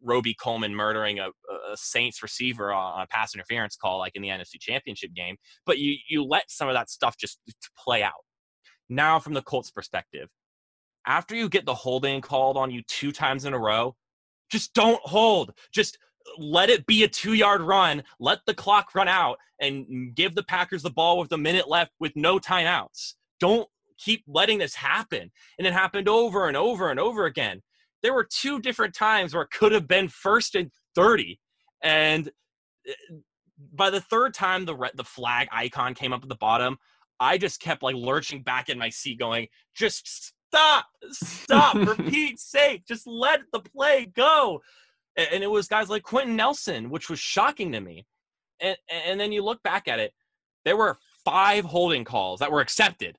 Robey-Coleman 0.01 0.75
murdering 0.75 1.19
a, 1.19 1.27
a 1.27 1.75
Saints 1.75 2.21
receiver 2.21 2.71
on 2.71 3.01
a 3.01 3.07
pass 3.07 3.33
interference 3.33 3.75
call 3.75 3.97
like 3.99 4.15
in 4.15 4.21
the 4.21 4.29
NFC 4.29 4.59
Championship 4.59 5.13
game, 5.13 5.35
but 5.65 5.79
you, 5.79 5.95
you 6.07 6.23
let 6.23 6.43
some 6.47 6.67
of 6.67 6.75
that 6.75 6.89
stuff 6.89 7.17
just 7.17 7.39
play 7.77 8.03
out. 8.03 8.13
Now, 8.87 9.19
from 9.19 9.33
the 9.33 9.41
Colts' 9.41 9.71
perspective, 9.71 10.29
after 11.07 11.35
you 11.35 11.49
get 11.49 11.65
the 11.65 11.73
holding 11.73 12.21
called 12.21 12.55
on 12.55 12.69
you 12.69 12.83
two 12.87 13.11
times 13.11 13.45
in 13.45 13.53
a 13.53 13.59
row, 13.59 13.95
just 14.49 14.73
don't 14.73 15.01
hold. 15.03 15.53
Just 15.73 15.97
let 16.37 16.69
it 16.69 16.85
be 16.85 17.03
a 17.03 17.07
two 17.07 17.33
yard 17.33 17.61
run. 17.61 18.03
Let 18.19 18.39
the 18.45 18.53
clock 18.53 18.95
run 18.95 19.07
out 19.07 19.37
and 19.59 20.13
give 20.15 20.35
the 20.35 20.43
Packers 20.43 20.83
the 20.83 20.89
ball 20.89 21.19
with 21.19 21.31
a 21.31 21.37
minute 21.37 21.67
left 21.67 21.91
with 21.99 22.15
no 22.15 22.39
timeouts. 22.39 23.13
Don't 23.39 23.67
keep 23.97 24.23
letting 24.27 24.57
this 24.57 24.75
happen. 24.75 25.31
And 25.57 25.67
it 25.67 25.73
happened 25.73 26.09
over 26.09 26.47
and 26.47 26.57
over 26.57 26.89
and 26.89 26.99
over 26.99 27.25
again. 27.25 27.61
There 28.03 28.13
were 28.13 28.27
two 28.29 28.59
different 28.59 28.93
times 28.93 29.33
where 29.33 29.43
it 29.43 29.51
could 29.51 29.71
have 29.71 29.87
been 29.87 30.09
first 30.09 30.55
and 30.55 30.71
30. 30.95 31.39
And 31.81 32.29
uh, 32.87 33.15
by 33.73 33.89
the 33.89 34.01
third 34.01 34.33
time 34.33 34.65
the 34.65 34.75
the 34.95 35.03
flag 35.03 35.47
icon 35.51 35.93
came 35.93 36.13
up 36.13 36.23
at 36.23 36.29
the 36.29 36.35
bottom, 36.35 36.77
I 37.19 37.37
just 37.37 37.61
kept 37.61 37.83
like 37.83 37.95
lurching 37.95 38.43
back 38.43 38.69
in 38.69 38.77
my 38.77 38.89
seat 38.89 39.19
going, 39.19 39.47
just 39.73 40.33
stop, 40.55 40.85
stop, 41.11 41.77
for 41.77 41.95
Pete's 42.09 42.43
sake, 42.43 42.85
just 42.87 43.07
let 43.07 43.41
the 43.51 43.59
play 43.59 44.11
go. 44.15 44.61
And 45.17 45.43
it 45.43 45.49
was 45.49 45.67
guys 45.67 45.89
like 45.89 46.03
Quenton 46.03 46.35
Nelson, 46.35 46.89
which 46.89 47.09
was 47.09 47.19
shocking 47.19 47.71
to 47.71 47.81
me. 47.81 48.05
And 48.59 48.77
and 48.89 49.19
then 49.19 49.31
you 49.31 49.43
look 49.43 49.61
back 49.63 49.87
at 49.87 49.99
it, 49.99 50.13
there 50.63 50.77
were 50.77 50.97
five 51.23 51.65
holding 51.65 52.03
calls 52.03 52.39
that 52.39 52.51
were 52.51 52.61
accepted 52.61 53.17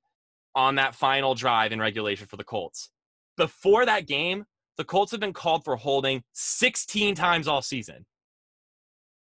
on 0.55 0.75
that 0.76 0.95
final 0.95 1.35
drive 1.35 1.73
in 1.73 1.81
regulation 1.81 2.26
for 2.26 2.37
the 2.37 2.45
Colts. 2.45 2.90
Before 3.37 3.85
that 3.85 4.07
game, 4.07 4.45
the 4.78 4.85
Colts 4.85 5.11
have 5.12 5.21
been 5.21 5.33
called 5.33 5.64
for 5.64 5.76
holding 5.76 6.23
16 6.33 7.14
times 7.14 7.49
all 7.49 7.62
season. 7.62 8.07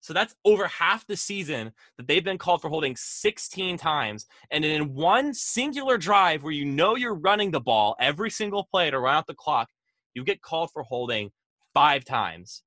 So 0.04 0.12
that's 0.12 0.34
over 0.44 0.66
half 0.66 1.06
the 1.06 1.16
season 1.16 1.72
that 1.96 2.06
they've 2.06 2.22
been 2.22 2.36
called 2.36 2.60
for 2.60 2.68
holding 2.68 2.94
16 2.94 3.78
times. 3.78 4.26
And 4.50 4.62
in 4.62 4.92
one 4.92 5.32
singular 5.32 5.96
drive 5.96 6.42
where 6.42 6.52
you 6.52 6.66
know 6.66 6.94
you're 6.94 7.14
running 7.14 7.50
the 7.50 7.60
ball 7.60 7.96
every 7.98 8.28
single 8.28 8.68
play 8.70 8.90
to 8.90 8.98
run 8.98 9.14
out 9.14 9.26
the 9.26 9.32
clock, 9.32 9.70
you 10.12 10.22
get 10.22 10.42
called 10.42 10.68
for 10.74 10.82
holding 10.82 11.30
five 11.72 12.04
times. 12.04 12.64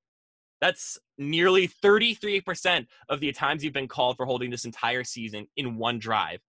That's 0.60 0.98
nearly 1.16 1.68
33% 1.68 2.88
of 3.08 3.20
the 3.20 3.30
times 3.30 3.62
you've 3.62 3.72
been 3.72 3.86
called 3.86 4.16
for 4.16 4.26
holding 4.26 4.50
this 4.50 4.64
entire 4.64 5.04
season 5.04 5.46
in 5.56 5.76
one 5.76 6.00
drive. 6.00 6.40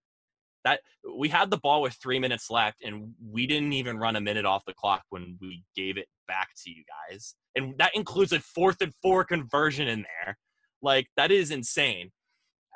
That 0.65 0.79
we 1.19 1.29
had 1.29 1.51
the 1.51 1.57
ball 1.57 1.83
with 1.83 1.93
three 1.93 2.17
minutes 2.17 2.49
left, 2.49 2.83
and 2.83 3.13
we 3.23 3.45
didn't 3.45 3.73
even 3.73 3.99
run 3.99 4.15
a 4.15 4.21
minute 4.21 4.45
off 4.45 4.65
the 4.65 4.73
clock 4.73 5.03
when 5.11 5.37
we 5.39 5.63
gave 5.75 5.99
it 5.99 6.07
back 6.27 6.49
to 6.63 6.71
you 6.71 6.83
guys. 7.11 7.35
And 7.55 7.77
that 7.77 7.95
includes 7.95 8.33
a 8.33 8.39
fourth 8.39 8.81
and 8.81 8.91
four 9.03 9.23
conversion 9.23 9.87
in 9.87 10.01
there. 10.01 10.35
Like 10.81 11.07
that 11.17 11.31
is 11.31 11.51
insane. 11.51 12.11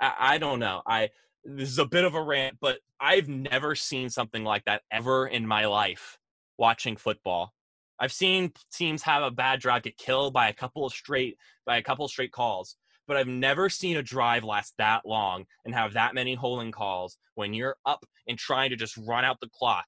I, 0.02 0.14
I 0.20 0.38
don't 0.38 0.60
know. 0.60 0.82
I 0.86 1.10
this 1.46 1.70
is 1.70 1.80
a 1.80 1.86
bit 1.86 2.06
of 2.06 2.16
a 2.16 2.24
rant, 2.24 2.58
but 2.62 2.80
I've 3.00 3.28
never 3.28 3.76
seen 3.76 4.10
something 4.10 4.44
like 4.44 4.64
that 4.66 4.82
ever 4.92 5.28
in 5.28 5.46
my 5.46 5.66
life 5.66 6.18
watching 6.58 6.96
football. 6.96 7.54
I've 8.00 8.14
seen 8.14 8.52
teams 8.74 9.02
have 9.04 9.24
a 9.24 9.32
bad 9.32 9.60
drive 9.60 9.84
get 9.84 9.98
killed 9.98 10.34
by 10.34 10.50
a 10.50 10.54
couple 10.54 10.86
of 10.86 10.94
straight 10.94 11.38
by 11.66 11.78
a 11.78 11.84
couple 11.84 12.06
of 12.06 12.12
straight 12.12 12.32
calls, 12.32 12.76
but 13.08 13.18
I've 13.18 13.28
never 13.28 13.70
seen 13.70 13.98
a 13.98 14.04
drive 14.04 14.44
last 14.44 14.74
that 14.78 15.06
long 15.06 15.46
and 15.66 15.74
have 15.74 15.94
that 15.94 16.14
many 16.14 16.36
holding 16.36 16.72
calls 16.72 17.18
when 17.36 17.54
you're 17.54 17.78
up 17.86 18.06
and 18.28 18.38
trying 18.38 18.70
to 18.70 18.76
just 18.76 18.98
run 18.98 19.26
out 19.26 19.40
the 19.42 19.50
clock. 19.54 19.86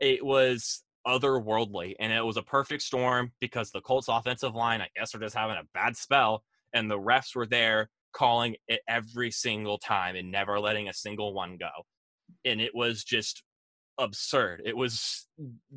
It 0.00 0.24
was 0.24 0.82
otherworldly, 1.06 1.94
and 2.00 2.12
it 2.12 2.24
was 2.24 2.36
a 2.36 2.42
perfect 2.42 2.82
storm 2.82 3.32
because 3.40 3.70
the 3.70 3.80
Colts 3.80 4.08
offensive 4.08 4.54
line, 4.54 4.80
I 4.80 4.88
guess, 4.96 5.14
are 5.14 5.18
just 5.18 5.34
having 5.34 5.56
a 5.56 5.66
bad 5.74 5.96
spell, 5.96 6.44
and 6.74 6.90
the 6.90 6.98
refs 6.98 7.34
were 7.34 7.46
there 7.46 7.88
calling 8.12 8.54
it 8.68 8.80
every 8.88 9.30
single 9.30 9.78
time 9.78 10.16
and 10.16 10.30
never 10.30 10.60
letting 10.60 10.88
a 10.88 10.92
single 10.92 11.34
one 11.34 11.56
go. 11.58 11.70
And 12.44 12.60
it 12.60 12.72
was 12.74 13.04
just 13.04 13.42
absurd. 13.98 14.62
It 14.64 14.76
was 14.76 15.26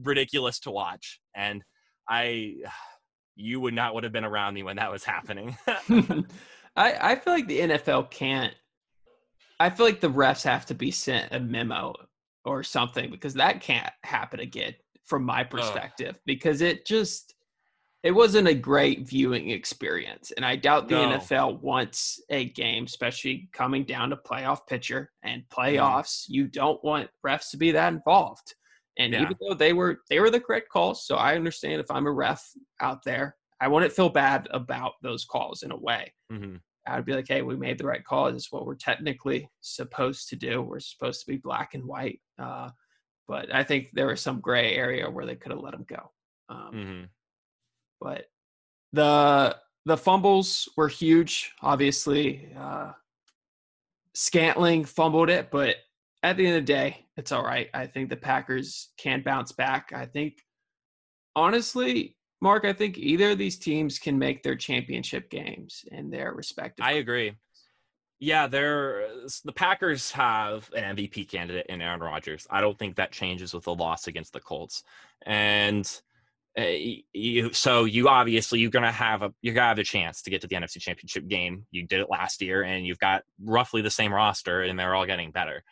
ridiculous 0.03 0.59
to 0.61 0.71
watch. 0.71 1.19
And 1.35 1.63
I 2.09 2.55
you 3.37 3.59
would 3.59 3.73
not 3.73 3.93
would 3.93 4.05
have 4.05 4.13
been 4.13 4.23
around 4.23 4.53
me 4.53 4.63
when 4.63 4.77
that 4.77 4.91
was 4.91 5.03
happening. 5.03 5.57
I, 6.77 7.11
I 7.11 7.15
feel 7.15 7.33
like 7.33 7.47
the 7.47 7.59
NFL 7.59 8.09
can't. 8.11 8.53
I 9.59 9.69
feel 9.69 9.85
like 9.85 10.01
the 10.01 10.09
refs 10.09 10.43
have 10.43 10.65
to 10.67 10.73
be 10.73 10.91
sent 10.91 11.33
a 11.33 11.39
memo 11.39 11.93
or 12.43 12.63
something 12.63 13.09
because 13.09 13.33
that 13.35 13.61
can't 13.61 13.91
happen 14.03 14.39
again 14.39 14.73
from 15.05 15.23
my 15.23 15.43
perspective 15.43 16.19
because 16.25 16.61
it 16.61 16.85
just 16.85 17.34
it 18.05 18.11
wasn't 18.11 18.47
a 18.47 18.53
great 18.53 19.07
viewing 19.07 19.49
experience 19.49 20.31
and 20.31 20.45
I 20.45 20.55
doubt 20.55 20.87
the 20.87 20.95
No. 20.95 21.17
NFL 21.17 21.59
wants 21.61 22.21
a 22.29 22.45
game 22.49 22.85
especially 22.85 23.49
coming 23.51 23.83
down 23.83 24.11
to 24.11 24.15
playoff 24.17 24.67
pitcher 24.67 25.11
and 25.23 25.41
Mm-hmm. 25.43 25.59
playoffs 25.59 26.25
you 26.27 26.47
don't 26.47 26.81
want 26.83 27.09
refs 27.25 27.49
to 27.51 27.57
be 27.57 27.71
that 27.71 27.91
involved 27.93 28.53
and 28.97 29.11
Yeah. 29.13 29.23
even 29.23 29.35
though 29.41 29.55
they 29.55 29.73
were 29.73 29.99
they 30.09 30.19
were 30.19 30.29
the 30.29 30.39
correct 30.39 30.69
calls 30.69 31.05
so 31.05 31.15
I 31.15 31.35
understand 31.35 31.81
if 31.81 31.89
I'm 31.91 32.05
a 32.07 32.11
ref 32.11 32.43
out 32.79 33.03
there 33.03 33.35
I 33.59 33.67
wouldn't 33.67 33.93
feel 33.93 34.09
bad 34.09 34.47
about 34.51 34.93
those 35.01 35.25
calls 35.25 35.63
in 35.63 35.71
a 35.71 35.77
way 35.77 36.13
Mhm. 36.31 36.61
I 36.87 36.97
would 36.97 37.05
be 37.05 37.13
like, 37.15 37.27
hey, 37.27 37.41
we 37.41 37.55
made 37.57 37.79
the 37.79 37.87
right 37.87 38.03
call. 38.05 38.31
This 38.31 38.43
is 38.43 38.51
what 38.51 38.67
we're 38.67 38.75
technically 38.75 39.49
supposed 39.61 40.29
to 40.29 40.35
do. 40.35 40.61
We're 40.61 40.79
supposed 40.79 41.19
to 41.21 41.31
be 41.31 41.37
black 41.37 41.73
and 41.73 41.83
white. 41.83 42.21
Uh, 42.37 42.69
but 43.27 43.51
I 43.51 43.63
think 43.63 43.89
there 43.93 44.05
was 44.05 44.21
some 44.21 44.39
gray 44.39 44.75
area 44.75 45.09
where 45.09 45.25
they 45.25 45.35
could 45.35 45.51
have 45.51 45.61
let 45.61 45.73
him 45.73 45.85
go. 45.87 46.11
Um, 46.49 46.71
Mhm. 46.75 47.09
But 47.99 48.25
the 48.93 49.57
the 49.85 49.97
fumbles 49.97 50.67
were 50.75 50.87
huge. 50.87 51.53
Obviously, 51.61 52.49
uh, 52.57 52.91
Scantling 54.13 54.85
fumbled 54.85 55.29
it, 55.29 55.51
but 55.51 55.75
at 56.23 56.37
the 56.37 56.47
end 56.47 56.55
of 56.55 56.65
the 56.65 56.73
day, 56.73 57.05
it's 57.17 57.31
all 57.31 57.43
right. 57.43 57.69
I 57.73 57.85
think 57.85 58.09
the 58.09 58.15
Packers 58.15 58.89
can 58.97 59.21
bounce 59.21 59.51
back. 59.51 59.91
I 59.93 60.05
think, 60.05 60.37
honestly, 61.35 62.15
Mark, 62.41 62.65
I 62.65 62.73
think 62.73 62.97
either 62.97 63.31
of 63.31 63.37
these 63.37 63.57
teams 63.57 63.99
can 63.99 64.17
make 64.17 64.41
their 64.41 64.55
championship 64.55 65.29
games 65.29 65.85
in 65.91 66.09
their 66.09 66.33
respective. 66.33 66.85
I 66.85 66.93
agree. 66.93 67.33
Yeah, 68.19 68.47
they're 68.47 69.07
the 69.43 69.51
Packers 69.51 70.11
have 70.11 70.69
an 70.75 70.95
MVP 70.95 71.29
candidate 71.29 71.65
in 71.67 71.81
Aaron 71.81 71.99
Rodgers. 71.99 72.47
I 72.49 72.61
don't 72.61 72.79
think 72.79 72.95
that 72.95 73.11
changes 73.11 73.53
with 73.53 73.67
a 73.67 73.71
loss 73.71 74.07
against 74.07 74.33
the 74.33 74.39
Colts. 74.39 74.83
And 75.25 75.85
uh, 76.57 76.63
you, 77.11 77.51
so 77.51 77.83
you 77.83 78.07
obviously 78.07 78.59
you're 78.59 78.71
gonna 78.71 78.91
have 78.91 79.21
a 79.21 79.33
you're 79.41 79.53
gonna 79.53 79.67
have 79.67 79.79
a 79.79 79.83
chance 79.83 80.21
to 80.21 80.29
get 80.29 80.39
to 80.41 80.47
the 80.47 80.55
NFC 80.55 80.79
Championship 80.79 81.27
game. 81.27 81.65
You 81.71 81.85
did 81.85 81.99
it 81.99 82.09
last 82.09 82.41
year, 82.41 82.63
and 82.63 82.87
you've 82.87 82.99
got 82.99 83.23
roughly 83.43 83.81
the 83.81 83.89
same 83.89 84.13
roster, 84.13 84.61
and 84.61 84.79
they're 84.79 84.95
all 84.95 85.05
getting 85.05 85.31
better. 85.31 85.63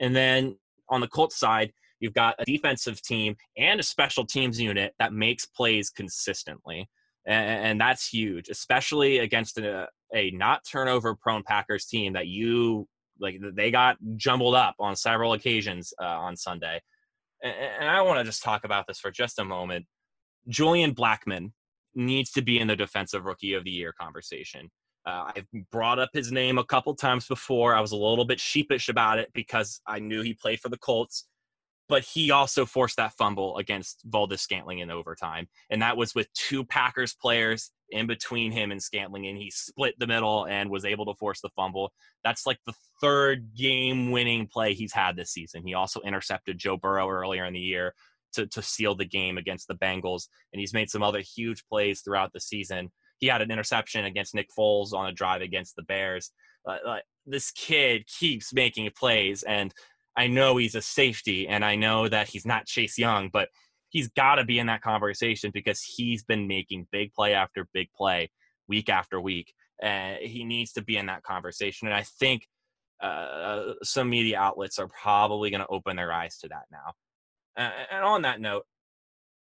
And 0.00 0.16
then 0.16 0.56
on 0.88 1.00
the 1.00 1.06
Colts 1.06 1.38
side, 1.38 1.72
you've 2.00 2.14
got 2.14 2.34
a 2.40 2.44
defensive 2.44 3.00
team 3.02 3.36
and 3.56 3.78
a 3.78 3.84
special 3.84 4.26
teams 4.26 4.60
unit 4.60 4.94
that 4.98 5.12
makes 5.12 5.46
plays 5.46 5.90
consistently, 5.90 6.88
and, 7.24 7.66
and 7.66 7.80
that's 7.80 8.08
huge, 8.08 8.48
especially 8.48 9.18
against 9.18 9.58
a, 9.58 9.86
a 10.12 10.32
not 10.32 10.62
turnover 10.70 11.14
prone 11.14 11.44
Packers 11.44 11.86
team 11.86 12.14
that 12.14 12.26
you 12.26 12.88
like. 13.20 13.36
They 13.54 13.70
got 13.70 13.96
jumbled 14.16 14.56
up 14.56 14.74
on 14.80 14.96
several 14.96 15.34
occasions 15.34 15.94
uh, 16.02 16.04
on 16.04 16.36
Sunday, 16.36 16.80
and, 17.44 17.54
and 17.78 17.88
I 17.88 18.02
want 18.02 18.18
to 18.18 18.24
just 18.24 18.42
talk 18.42 18.64
about 18.64 18.88
this 18.88 18.98
for 18.98 19.12
just 19.12 19.38
a 19.38 19.44
moment. 19.44 19.86
Julian 20.48 20.94
Blackmon 20.94 21.52
needs 21.94 22.30
to 22.32 22.42
be 22.42 22.58
in 22.58 22.68
the 22.68 22.76
defensive 22.76 23.24
rookie 23.24 23.54
of 23.54 23.64
the 23.64 23.70
year 23.70 23.92
conversation. 23.92 24.70
Uh, 25.04 25.32
I've 25.34 25.46
brought 25.70 25.98
up 25.98 26.10
his 26.12 26.30
name 26.30 26.58
a 26.58 26.64
couple 26.64 26.94
times 26.94 27.26
before. 27.26 27.74
I 27.74 27.80
was 27.80 27.92
a 27.92 27.96
little 27.96 28.24
bit 28.24 28.38
sheepish 28.38 28.88
about 28.88 29.18
it 29.18 29.30
because 29.34 29.80
I 29.86 29.98
knew 29.98 30.22
he 30.22 30.34
played 30.34 30.60
for 30.60 30.68
the 30.68 30.78
Colts, 30.78 31.26
but 31.88 32.04
he 32.04 32.30
also 32.30 32.64
forced 32.64 32.96
that 32.98 33.12
fumble 33.14 33.58
against 33.58 34.02
Valdes-Scantling 34.04 34.78
in 34.78 34.90
overtime, 34.90 35.48
and 35.70 35.82
that 35.82 35.96
was 35.96 36.14
with 36.14 36.32
two 36.34 36.64
Packers 36.64 37.14
players 37.14 37.72
in 37.90 38.06
between 38.06 38.52
him 38.52 38.70
and 38.70 38.82
Scantling, 38.82 39.26
and 39.26 39.36
he 39.36 39.50
split 39.50 39.94
the 39.98 40.06
middle 40.06 40.46
and 40.46 40.70
was 40.70 40.84
able 40.84 41.04
to 41.06 41.14
force 41.18 41.40
the 41.40 41.50
fumble. 41.50 41.92
That's 42.24 42.46
like 42.46 42.58
the 42.64 42.72
third 43.00 43.54
game 43.54 44.12
winning 44.12 44.46
play 44.46 44.72
he's 44.72 44.92
had 44.92 45.16
this 45.16 45.32
season. 45.32 45.66
He 45.66 45.74
also 45.74 46.00
intercepted 46.00 46.58
Joe 46.58 46.76
Burrow 46.76 47.08
earlier 47.08 47.44
in 47.44 47.54
the 47.54 47.60
year 47.60 47.92
to, 48.34 48.46
to 48.46 48.62
seal 48.62 48.94
the 48.94 49.04
game 49.04 49.38
against 49.38 49.68
the 49.68 49.74
Bengals, 49.74 50.28
and 50.52 50.60
he's 50.60 50.74
made 50.74 50.90
some 50.90 51.02
other 51.02 51.20
huge 51.20 51.64
plays 51.68 52.00
throughout 52.00 52.32
the 52.32 52.40
season. 52.40 52.90
He 53.18 53.26
had 53.28 53.42
an 53.42 53.50
interception 53.50 54.04
against 54.04 54.34
Nick 54.34 54.48
Foles 54.56 54.92
on 54.92 55.08
a 55.08 55.12
drive 55.12 55.42
against 55.42 55.76
the 55.76 55.82
Bears. 55.82 56.32
Uh, 56.68 56.76
uh, 56.86 56.98
this 57.26 57.50
kid 57.52 58.06
keeps 58.06 58.52
making 58.52 58.90
plays, 58.96 59.42
and 59.42 59.72
I 60.16 60.26
know 60.26 60.56
he's 60.56 60.74
a 60.74 60.82
safety, 60.82 61.48
and 61.48 61.64
I 61.64 61.76
know 61.76 62.08
that 62.08 62.28
he's 62.28 62.46
not 62.46 62.66
Chase 62.66 62.98
Young, 62.98 63.30
but 63.32 63.48
he's 63.92 64.08
got 64.08 64.36
to 64.36 64.44
be 64.44 64.58
in 64.58 64.66
that 64.66 64.82
conversation 64.82 65.50
because 65.52 65.82
he's 65.82 66.24
been 66.24 66.46
making 66.46 66.88
big 66.90 67.12
play 67.12 67.34
after 67.34 67.68
big 67.72 67.88
play 67.96 68.30
week 68.68 68.88
after 68.88 69.20
week. 69.20 69.52
And 69.80 70.18
he 70.18 70.44
needs 70.44 70.72
to 70.72 70.82
be 70.82 70.96
in 70.96 71.06
that 71.06 71.22
conversation. 71.22 71.88
And 71.88 71.94
I 71.94 72.04
think 72.18 72.46
uh, 73.02 73.74
some 73.82 74.08
media 74.08 74.38
outlets 74.38 74.78
are 74.78 74.88
probably 74.88 75.50
going 75.50 75.60
to 75.60 75.66
open 75.68 75.96
their 75.96 76.12
eyes 76.12 76.38
to 76.38 76.48
that 76.48 76.64
now. 76.70 76.92
And 77.56 78.04
on 78.04 78.22
that 78.22 78.40
note, 78.40 78.64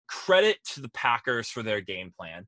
credit 0.09 0.59
to 0.73 0.81
the 0.81 0.88
Packers 0.90 1.49
for 1.49 1.62
their 1.62 1.81
game 1.81 2.12
plan 2.16 2.47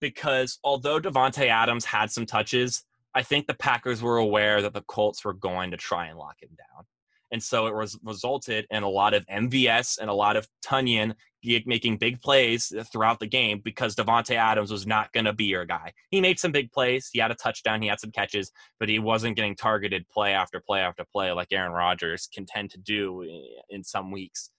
because 0.00 0.58
although 0.62 1.00
Davante 1.00 1.46
Adams 1.46 1.84
had 1.84 2.10
some 2.10 2.26
touches, 2.26 2.84
I 3.14 3.22
think 3.22 3.46
the 3.46 3.54
Packers 3.54 4.02
were 4.02 4.18
aware 4.18 4.62
that 4.62 4.74
the 4.74 4.82
Colts 4.82 5.24
were 5.24 5.32
going 5.32 5.70
to 5.70 5.76
try 5.76 6.06
and 6.06 6.18
lock 6.18 6.36
him 6.40 6.50
down. 6.50 6.84
And 7.30 7.42
so 7.42 7.66
it 7.66 7.74
was 7.74 7.98
resulted 8.02 8.66
in 8.70 8.82
a 8.82 8.88
lot 8.88 9.12
of 9.12 9.26
MVS 9.26 9.98
and 9.98 10.08
a 10.08 10.14
lot 10.14 10.36
of 10.36 10.48
Tonyan 10.64 11.14
making 11.42 11.98
big 11.98 12.20
plays 12.20 12.72
uh, 12.76 12.82
throughout 12.84 13.20
the 13.20 13.26
game 13.26 13.60
because 13.62 13.94
Davante 13.94 14.34
Adams 14.34 14.72
was 14.72 14.86
not 14.86 15.12
going 15.12 15.26
to 15.26 15.32
be 15.32 15.44
your 15.44 15.64
guy. 15.64 15.92
He 16.10 16.20
made 16.20 16.38
some 16.38 16.52
big 16.52 16.72
plays. 16.72 17.10
He 17.12 17.20
had 17.20 17.30
a 17.30 17.34
touchdown. 17.34 17.82
He 17.82 17.88
had 17.88 18.00
some 18.00 18.10
catches, 18.10 18.50
but 18.80 18.88
he 18.88 18.98
wasn't 18.98 19.36
getting 19.36 19.54
targeted 19.54 20.08
play 20.08 20.32
after 20.32 20.60
play 20.60 20.80
after 20.80 21.04
play 21.12 21.30
like 21.32 21.48
Aaron 21.52 21.72
Rodgers 21.72 22.28
can 22.32 22.46
tend 22.46 22.70
to 22.70 22.78
do 22.78 23.22
eh, 23.24 23.60
in 23.70 23.84
some 23.84 24.10
weeks. 24.10 24.50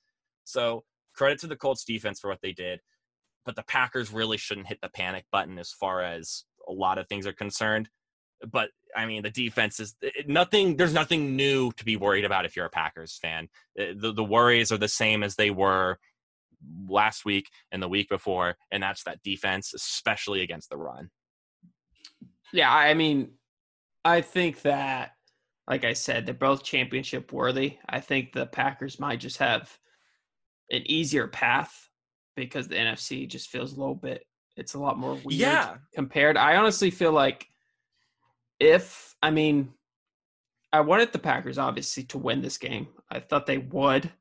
So 0.49 0.83
credit 1.13 1.39
to 1.39 1.47
the 1.47 1.55
Colts 1.55 1.83
defense 1.85 2.19
for 2.19 2.29
what 2.29 2.41
they 2.41 2.53
did, 2.53 2.79
but 3.45 3.55
the 3.55 3.63
Packers 3.63 4.11
really 4.11 4.37
shouldn't 4.37 4.67
hit 4.67 4.79
the 4.81 4.89
panic 4.89 5.25
button 5.31 5.57
as 5.59 5.71
far 5.71 6.01
as 6.01 6.43
a 6.67 6.71
lot 6.71 6.97
of 6.97 7.07
things 7.07 7.27
are 7.27 7.33
concerned. 7.33 7.89
But 8.51 8.69
I 8.95 9.05
mean, 9.05 9.23
the 9.23 9.29
defense 9.29 9.79
is 9.79 9.95
nothing. 10.25 10.77
There's 10.77 10.93
nothing 10.93 11.35
new 11.35 11.71
to 11.73 11.85
be 11.85 11.97
worried 11.97 12.25
about 12.25 12.45
if 12.45 12.55
you're 12.55 12.65
a 12.65 12.69
Packers 12.69 13.17
fan. 13.21 13.49
Uh, 13.79 13.93
the, 13.95 14.13
the 14.13 14.23
worries 14.23 14.71
are 14.71 14.77
the 14.77 14.87
same 14.87 15.23
as 15.23 15.35
they 15.35 15.51
were 15.51 15.97
last 16.87 17.25
week 17.25 17.47
and 17.71 17.83
the 17.83 17.89
week 17.89 18.09
before, 18.09 18.55
and 18.71 18.81
that's 18.81 19.03
that 19.03 19.21
defense, 19.23 19.73
especially 19.73 20.41
against 20.41 20.69
the 20.69 20.77
run. 20.77 21.09
Yeah, 22.51 22.73
I 22.73 22.93
mean, 22.93 23.33
I 24.03 24.21
think 24.21 24.61
that, 24.63 25.11
like 25.67 25.83
I 25.83 25.93
said, 25.93 26.25
they're 26.25 26.33
both 26.33 26.63
championship 26.63 27.31
worthy. 27.31 27.77
I 27.87 27.99
think 27.99 28.31
the 28.31 28.45
Packers 28.45 28.99
might 28.99 29.19
just 29.19 29.37
have 29.37 29.77
an 30.71 30.83
easier 30.85 31.27
path 31.27 31.89
because 32.35 32.67
the 32.67 32.75
NFC 32.75 33.27
just 33.27 33.49
feels 33.49 33.73
a 33.73 33.79
little 33.79 33.95
bit. 33.95 34.25
It's 34.55 34.73
a 34.73 34.79
lot 34.79 34.97
more 34.97 35.13
weird. 35.23 35.39
Yeah. 35.39 35.75
Compared, 35.93 36.37
I 36.37 36.55
honestly 36.55 36.91
feel 36.91 37.11
like 37.11 37.47
if 38.59 39.15
I 39.21 39.31
mean, 39.31 39.73
I 40.71 40.81
wanted 40.81 41.11
the 41.11 41.19
Packers 41.19 41.57
obviously 41.57 42.03
to 42.03 42.17
win 42.17 42.41
this 42.41 42.57
game. 42.57 42.87
I 43.09 43.19
thought 43.19 43.45
they 43.45 43.57
would. 43.57 44.11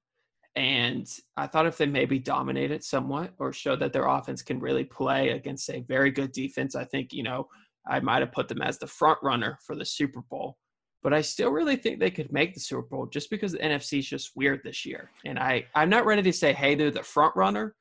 And 0.56 1.06
I 1.36 1.46
thought 1.46 1.66
if 1.66 1.76
they 1.76 1.86
maybe 1.86 2.18
dominate 2.18 2.72
it 2.72 2.82
somewhat 2.82 3.32
or 3.38 3.52
show 3.52 3.76
that 3.76 3.92
their 3.92 4.06
offense 4.06 4.42
can 4.42 4.58
really 4.58 4.82
play 4.82 5.28
against 5.30 5.70
a 5.70 5.84
very 5.86 6.10
good 6.10 6.32
defense, 6.32 6.74
I 6.74 6.84
think, 6.84 7.12
you 7.12 7.22
know, 7.22 7.46
I 7.86 8.00
might 8.00 8.22
have 8.22 8.32
put 8.32 8.48
them 8.48 8.62
as 8.62 8.76
the 8.78 8.86
front 8.88 9.18
runner 9.22 9.58
for 9.64 9.76
the 9.76 9.84
Super 9.84 10.20
Bowl. 10.28 10.56
But 11.02 11.14
I 11.14 11.20
still 11.20 11.50
really 11.50 11.76
think 11.76 12.00
they 12.00 12.10
could 12.10 12.32
make 12.32 12.54
the 12.54 12.60
Super 12.60 12.82
Bowl 12.82 13.06
just 13.06 13.30
because 13.30 13.52
the 13.52 13.58
NFC 13.58 14.00
is 14.00 14.08
just 14.08 14.32
weird 14.34 14.60
this 14.64 14.84
year. 14.84 15.10
And 15.24 15.38
I, 15.38 15.66
I'm 15.74 15.88
not 15.88 16.06
ready 16.06 16.22
to 16.22 16.32
say, 16.32 16.52
hey, 16.52 16.74
they're 16.74 16.90
the 16.90 17.02
front 17.02 17.36
runner. 17.36 17.76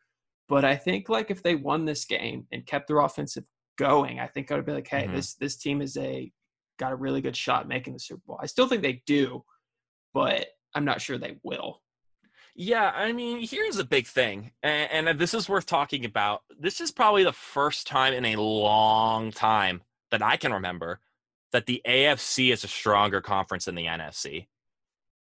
But 0.48 0.64
I 0.64 0.76
think 0.76 1.10
like 1.10 1.32
if 1.32 1.44
they 1.44 1.56
won 1.56 1.86
this 1.86 2.06
game 2.06 2.46
and 2.52 2.66
kept 2.66 2.88
their 2.88 3.00
offensive 3.00 3.44
going, 3.78 4.20
I 4.20 4.28
think 4.28 4.52
I 4.52 4.56
would 4.56 4.66
be 4.66 4.72
like, 4.72 4.88
hey, 4.88 5.04
mm-hmm. 5.04 5.16
this 5.16 5.34
this 5.36 5.58
team 5.58 5.82
is 5.82 5.98
a 5.98 6.32
got 6.80 6.92
a 6.92 6.96
really 6.96 7.22
good 7.22 7.36
shot 7.36 7.68
making 7.68 7.94
the 7.94 8.00
Super 8.00 8.22
Bowl. 8.26 8.40
I 8.42 8.46
still 8.46 8.68
think 8.68 8.82
they 8.82 9.02
do, 9.06 9.44
but 10.14 10.48
I'm 10.76 10.86
not 10.86 11.02
sure 11.02 11.18
they 11.18 11.38
will. 11.44 11.82
Yeah, 12.56 12.92
I 12.96 13.12
mean, 13.12 13.46
here's 13.48 13.78
a 13.78 13.84
big 13.84 14.08
thing, 14.08 14.52
and, 14.64 15.08
and, 15.08 15.20
this 15.20 15.36
is 15.36 15.48
worth 15.48 15.68
talking 15.68 16.06
about. 16.06 16.42
This 16.60 16.82
is 16.82 16.90
probably 16.90 17.24
the 17.24 17.32
first 17.32 17.86
time 17.86 18.14
in 18.14 18.26
a 18.26 18.42
long 18.42 19.32
time 19.32 19.84
that 20.10 20.24
I 20.24 20.38
can 20.38 20.52
remember 20.52 21.00
that 21.52 21.66
the 21.66 21.82
AFC 21.88 22.52
is 22.52 22.64
a 22.64 22.68
stronger 22.68 23.22
conference 23.22 23.66
than 23.66 23.76
the 23.76 23.86
NFC. 23.86 24.48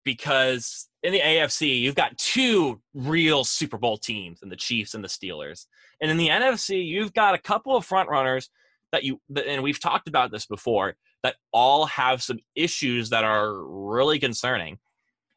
Because 0.04 0.90
in 1.04 1.14
the 1.14 1.20
AFC, 1.20 1.80
you've 1.80 1.96
got 1.96 2.18
two 2.18 2.82
real 2.94 3.44
Super 3.44 3.78
Bowl 3.78 3.98
teams, 3.98 4.42
and 4.42 4.52
the 4.52 4.56
Chiefs 4.56 4.94
and 4.94 5.04
the 5.04 5.08
Steelers. 5.08 5.66
And 6.02 6.10
in 6.10 6.18
the 6.18 6.30
NFC, 6.30 6.86
you've 6.86 7.14
got 7.14 7.36
a 7.36 7.40
couple 7.40 7.76
of 7.76 7.86
front 7.86 8.10
runners 8.10 8.50
that 8.92 9.04
you, 9.04 9.22
and 9.46 9.64
we've 9.64 9.80
talked 9.80 10.08
about 10.08 10.32
this 10.32 10.46
before, 10.46 10.96
that 11.24 11.36
all 11.52 11.86
have 11.86 12.24
some 12.24 12.40
issues 12.56 13.10
that 13.12 13.24
are 13.24 13.64
really 13.64 14.20
concerning. 14.20 14.80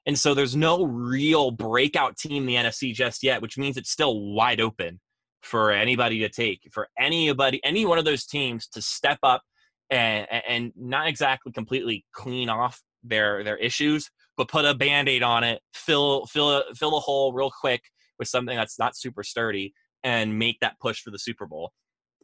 And 0.07 0.18
so 0.18 0.35
there's 0.35 0.57
no 0.57 0.85
real 0.85 1.51
breakout 1.51 2.16
team 2.16 2.42
in 2.42 2.47
the 2.47 2.55
NFC 2.57 2.92
just 2.92 3.23
yet, 3.23 3.40
which 3.42 3.57
means 3.59 3.77
it's 3.77 3.90
still 3.90 4.20
wide 4.33 4.61
open 4.61 5.01
for 5.42 5.70
anybody 5.70 6.18
to 6.20 6.29
take, 6.29 6.68
for 6.73 6.88
anybody, 6.99 7.61
any 7.64 7.85
one 7.85 7.99
of 7.99 8.05
those 8.05 8.25
teams 8.25 8.66
to 8.68 8.83
step 8.83 9.18
up 9.23 9.42
and 9.90 10.27
and 10.31 10.73
not 10.77 11.09
exactly 11.09 11.53
completely 11.53 12.05
clean 12.12 12.49
off 12.49 12.83
their 13.03 13.44
their 13.44 13.57
issues, 13.57 14.11
but 14.37 14.49
put 14.49 14.64
a 14.64 14.75
band-aid 14.75 15.23
on 15.23 15.44
it, 15.44 15.61
fill 15.75 16.27
fill 16.27 16.64
fill 16.75 16.97
a 16.97 17.01
hole 17.01 17.33
real 17.33 17.51
quick 17.51 17.83
with 18.18 18.29
something 18.29 18.57
that's 18.57 18.79
not 18.79 18.97
super 18.97 19.23
sturdy 19.23 19.75
and 20.03 20.38
make 20.38 20.61
that 20.61 20.79
push 20.81 21.01
for 21.01 21.11
the 21.11 21.18
Super 21.18 21.47
Bowl. 21.47 21.73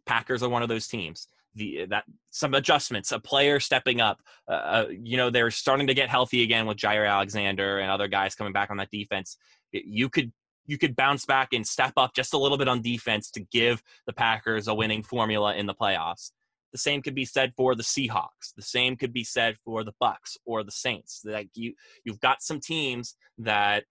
Packers 0.06 0.42
are 0.42 0.48
one 0.48 0.62
of 0.62 0.68
those 0.68 0.86
teams 0.86 1.28
the 1.54 1.86
that 1.90 2.04
some 2.30 2.54
adjustments, 2.54 3.12
a 3.12 3.18
player 3.18 3.60
stepping 3.60 4.00
up. 4.00 4.20
Uh, 4.48 4.52
uh, 4.52 4.86
you 4.90 5.16
know, 5.16 5.30
they're 5.30 5.50
starting 5.50 5.86
to 5.86 5.94
get 5.94 6.08
healthy 6.08 6.42
again 6.42 6.66
with 6.66 6.78
Jaire 6.78 7.08
Alexander 7.08 7.78
and 7.78 7.90
other 7.90 8.08
guys 8.08 8.34
coming 8.34 8.52
back 8.52 8.70
on 8.70 8.76
that 8.78 8.90
defense. 8.90 9.36
You 9.72 10.08
could 10.08 10.32
you 10.66 10.78
could 10.78 10.94
bounce 10.94 11.24
back 11.24 11.48
and 11.52 11.66
step 11.66 11.92
up 11.96 12.14
just 12.14 12.34
a 12.34 12.38
little 12.38 12.58
bit 12.58 12.68
on 12.68 12.82
defense 12.82 13.30
to 13.32 13.40
give 13.40 13.82
the 14.06 14.12
Packers 14.12 14.68
a 14.68 14.74
winning 14.74 15.02
formula 15.02 15.54
in 15.56 15.66
the 15.66 15.74
playoffs. 15.74 16.30
The 16.72 16.78
same 16.78 17.02
could 17.02 17.14
be 17.14 17.24
said 17.24 17.52
for 17.56 17.74
the 17.74 17.82
Seahawks. 17.82 18.54
The 18.56 18.62
same 18.62 18.96
could 18.96 19.12
be 19.12 19.24
said 19.24 19.56
for 19.64 19.84
the 19.84 19.94
Bucs 20.02 20.36
or 20.46 20.62
the 20.62 20.70
Saints. 20.70 21.22
Like 21.24 21.48
you, 21.54 21.74
you've 22.04 22.20
got 22.20 22.42
some 22.42 22.60
teams 22.60 23.16
that 23.38 23.84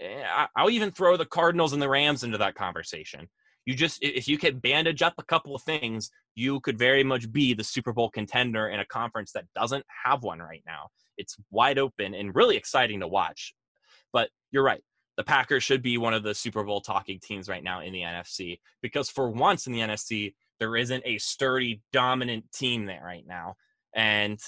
eh, 0.00 0.46
I'll 0.56 0.70
even 0.70 0.90
throw 0.90 1.16
the 1.16 1.26
Cardinals 1.26 1.72
and 1.72 1.82
the 1.82 1.88
Rams 1.88 2.24
into 2.24 2.38
that 2.38 2.54
conversation 2.54 3.28
you 3.66 3.74
just 3.74 3.98
if 4.02 4.28
you 4.28 4.38
could 4.38 4.60
bandage 4.60 5.02
up 5.02 5.14
a 5.18 5.24
couple 5.24 5.54
of 5.54 5.62
things, 5.62 6.10
you 6.34 6.60
could 6.60 6.78
very 6.78 7.04
much 7.04 7.30
be 7.32 7.54
the 7.54 7.64
Super 7.64 7.92
Bowl 7.92 8.10
contender 8.10 8.68
in 8.68 8.80
a 8.80 8.86
conference 8.86 9.32
that 9.32 9.46
doesn't 9.54 9.84
have 10.04 10.22
one 10.22 10.40
right 10.40 10.62
now. 10.66 10.88
It's 11.16 11.36
wide 11.50 11.78
open 11.78 12.14
and 12.14 12.34
really 12.34 12.56
exciting 12.56 13.00
to 13.00 13.08
watch. 13.08 13.54
But 14.12 14.30
you're 14.50 14.64
right. 14.64 14.82
The 15.16 15.24
Packers 15.24 15.62
should 15.62 15.82
be 15.82 15.96
one 15.96 16.12
of 16.12 16.24
the 16.24 16.34
Super 16.34 16.64
Bowl 16.64 16.80
talking 16.80 17.20
teams 17.22 17.48
right 17.48 17.62
now 17.62 17.80
in 17.80 17.92
the 17.92 18.00
NFC 18.00 18.58
because 18.82 19.08
for 19.08 19.30
once 19.30 19.66
in 19.66 19.72
the 19.72 19.80
NFC, 19.80 20.34
there 20.60 20.76
isn't 20.76 21.02
a 21.04 21.18
sturdy, 21.18 21.82
dominant 21.92 22.44
team 22.52 22.86
there 22.86 23.02
right 23.04 23.24
now. 23.26 23.54
And 23.94 24.38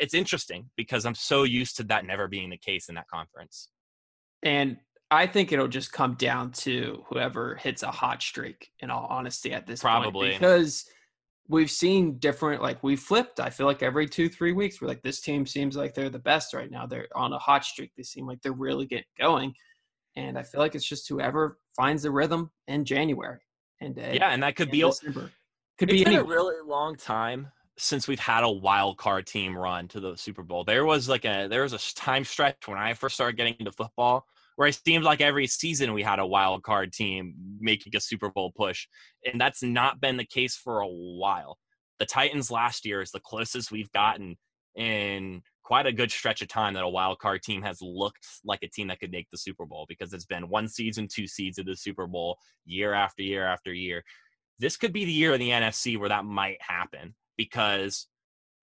it's 0.00 0.14
interesting 0.14 0.70
because 0.76 1.06
I'm 1.06 1.14
so 1.14 1.44
used 1.44 1.76
to 1.76 1.84
that 1.84 2.04
never 2.04 2.28
being 2.28 2.50
the 2.50 2.58
case 2.58 2.88
in 2.88 2.94
that 2.96 3.08
conference. 3.08 3.68
And 4.42 4.78
I 5.10 5.26
think 5.26 5.52
it'll 5.52 5.68
just 5.68 5.92
come 5.92 6.14
down 6.14 6.52
to 6.52 7.04
whoever 7.08 7.54
hits 7.56 7.82
a 7.82 7.90
hot 7.90 8.22
streak. 8.22 8.70
In 8.80 8.90
all 8.90 9.06
honesty, 9.08 9.52
at 9.52 9.66
this 9.66 9.80
probably 9.80 10.30
point, 10.30 10.40
because 10.40 10.84
we've 11.48 11.70
seen 11.70 12.18
different. 12.18 12.62
Like 12.62 12.82
we 12.82 12.94
flipped. 12.94 13.40
I 13.40 13.50
feel 13.50 13.66
like 13.66 13.82
every 13.82 14.06
two 14.06 14.28
three 14.28 14.52
weeks, 14.52 14.80
we're 14.80 14.88
like 14.88 15.02
this 15.02 15.20
team 15.20 15.46
seems 15.46 15.76
like 15.76 15.94
they're 15.94 16.10
the 16.10 16.18
best 16.18 16.54
right 16.54 16.70
now. 16.70 16.86
They're 16.86 17.08
on 17.14 17.32
a 17.32 17.38
hot 17.38 17.64
streak. 17.64 17.92
They 17.96 18.02
seem 18.02 18.26
like 18.26 18.42
they're 18.42 18.52
really 18.52 18.86
getting 18.86 19.04
going, 19.18 19.54
and 20.14 20.38
I 20.38 20.42
feel 20.42 20.60
like 20.60 20.74
it's 20.74 20.88
just 20.88 21.08
whoever 21.08 21.58
finds 21.74 22.02
the 22.02 22.10
rhythm 22.10 22.50
in 22.66 22.84
January. 22.84 23.40
And 23.80 23.98
uh, 23.98 24.10
yeah, 24.12 24.30
and 24.30 24.42
that 24.42 24.56
could 24.56 24.70
be 24.70 24.82
December. 24.82 25.30
Could 25.78 25.90
it's 25.90 26.00
be 26.00 26.04
been 26.04 26.20
a 26.20 26.24
really 26.24 26.56
long 26.66 26.96
time 26.96 27.48
since 27.76 28.08
we've 28.08 28.18
had 28.18 28.42
a 28.42 28.50
wild 28.50 28.98
card 28.98 29.26
team 29.26 29.56
run 29.56 29.86
to 29.88 30.00
the 30.00 30.16
Super 30.16 30.42
Bowl. 30.42 30.64
There 30.64 30.84
was 30.84 31.08
like 31.08 31.24
a 31.24 31.46
there 31.48 31.62
was 31.62 31.72
a 31.72 31.94
time 31.94 32.24
stretch 32.24 32.66
when 32.66 32.76
I 32.76 32.94
first 32.94 33.14
started 33.14 33.36
getting 33.36 33.54
into 33.60 33.72
football 33.72 34.26
where 34.56 34.66
it 34.66 34.80
seemed 34.84 35.04
like 35.04 35.20
every 35.20 35.46
season 35.46 35.92
we 35.92 36.02
had 36.02 36.18
a 36.18 36.26
wild 36.26 36.64
card 36.64 36.92
team 36.92 37.32
making 37.60 37.94
a 37.94 38.00
Super 38.00 38.28
Bowl 38.28 38.52
push. 38.56 38.88
And 39.24 39.40
that's 39.40 39.62
not 39.62 40.00
been 40.00 40.16
the 40.16 40.24
case 40.24 40.56
for 40.56 40.80
a 40.80 40.88
while. 40.88 41.58
The 42.00 42.06
Titans 42.06 42.50
last 42.50 42.84
year 42.84 43.00
is 43.00 43.12
the 43.12 43.20
closest 43.20 43.70
we've 43.70 43.92
gotten 43.92 44.36
in 44.74 45.42
quite 45.62 45.86
a 45.86 45.92
good 45.92 46.10
stretch 46.10 46.42
of 46.42 46.48
time 46.48 46.74
that 46.74 46.82
a 46.82 46.88
wild 46.88 47.20
card 47.20 47.42
team 47.42 47.62
has 47.62 47.78
looked 47.80 48.26
like 48.44 48.64
a 48.64 48.68
team 48.68 48.88
that 48.88 48.98
could 48.98 49.12
make 49.12 49.28
the 49.30 49.38
Super 49.38 49.64
Bowl 49.64 49.86
because 49.88 50.12
it's 50.12 50.24
been 50.24 50.48
one 50.48 50.66
season, 50.66 51.06
two 51.06 51.28
seeds 51.28 51.58
of 51.58 51.66
the 51.66 51.76
Super 51.76 52.08
Bowl 52.08 52.36
year 52.64 52.94
after 52.94 53.22
year 53.22 53.46
after 53.46 53.72
year. 53.72 54.02
This 54.58 54.76
could 54.76 54.92
be 54.92 55.04
the 55.04 55.12
year 55.12 55.34
in 55.34 55.40
the 55.40 55.50
NFC 55.50 55.98
where 55.98 56.08
that 56.08 56.24
might 56.24 56.58
happen 56.60 57.14
because 57.36 58.08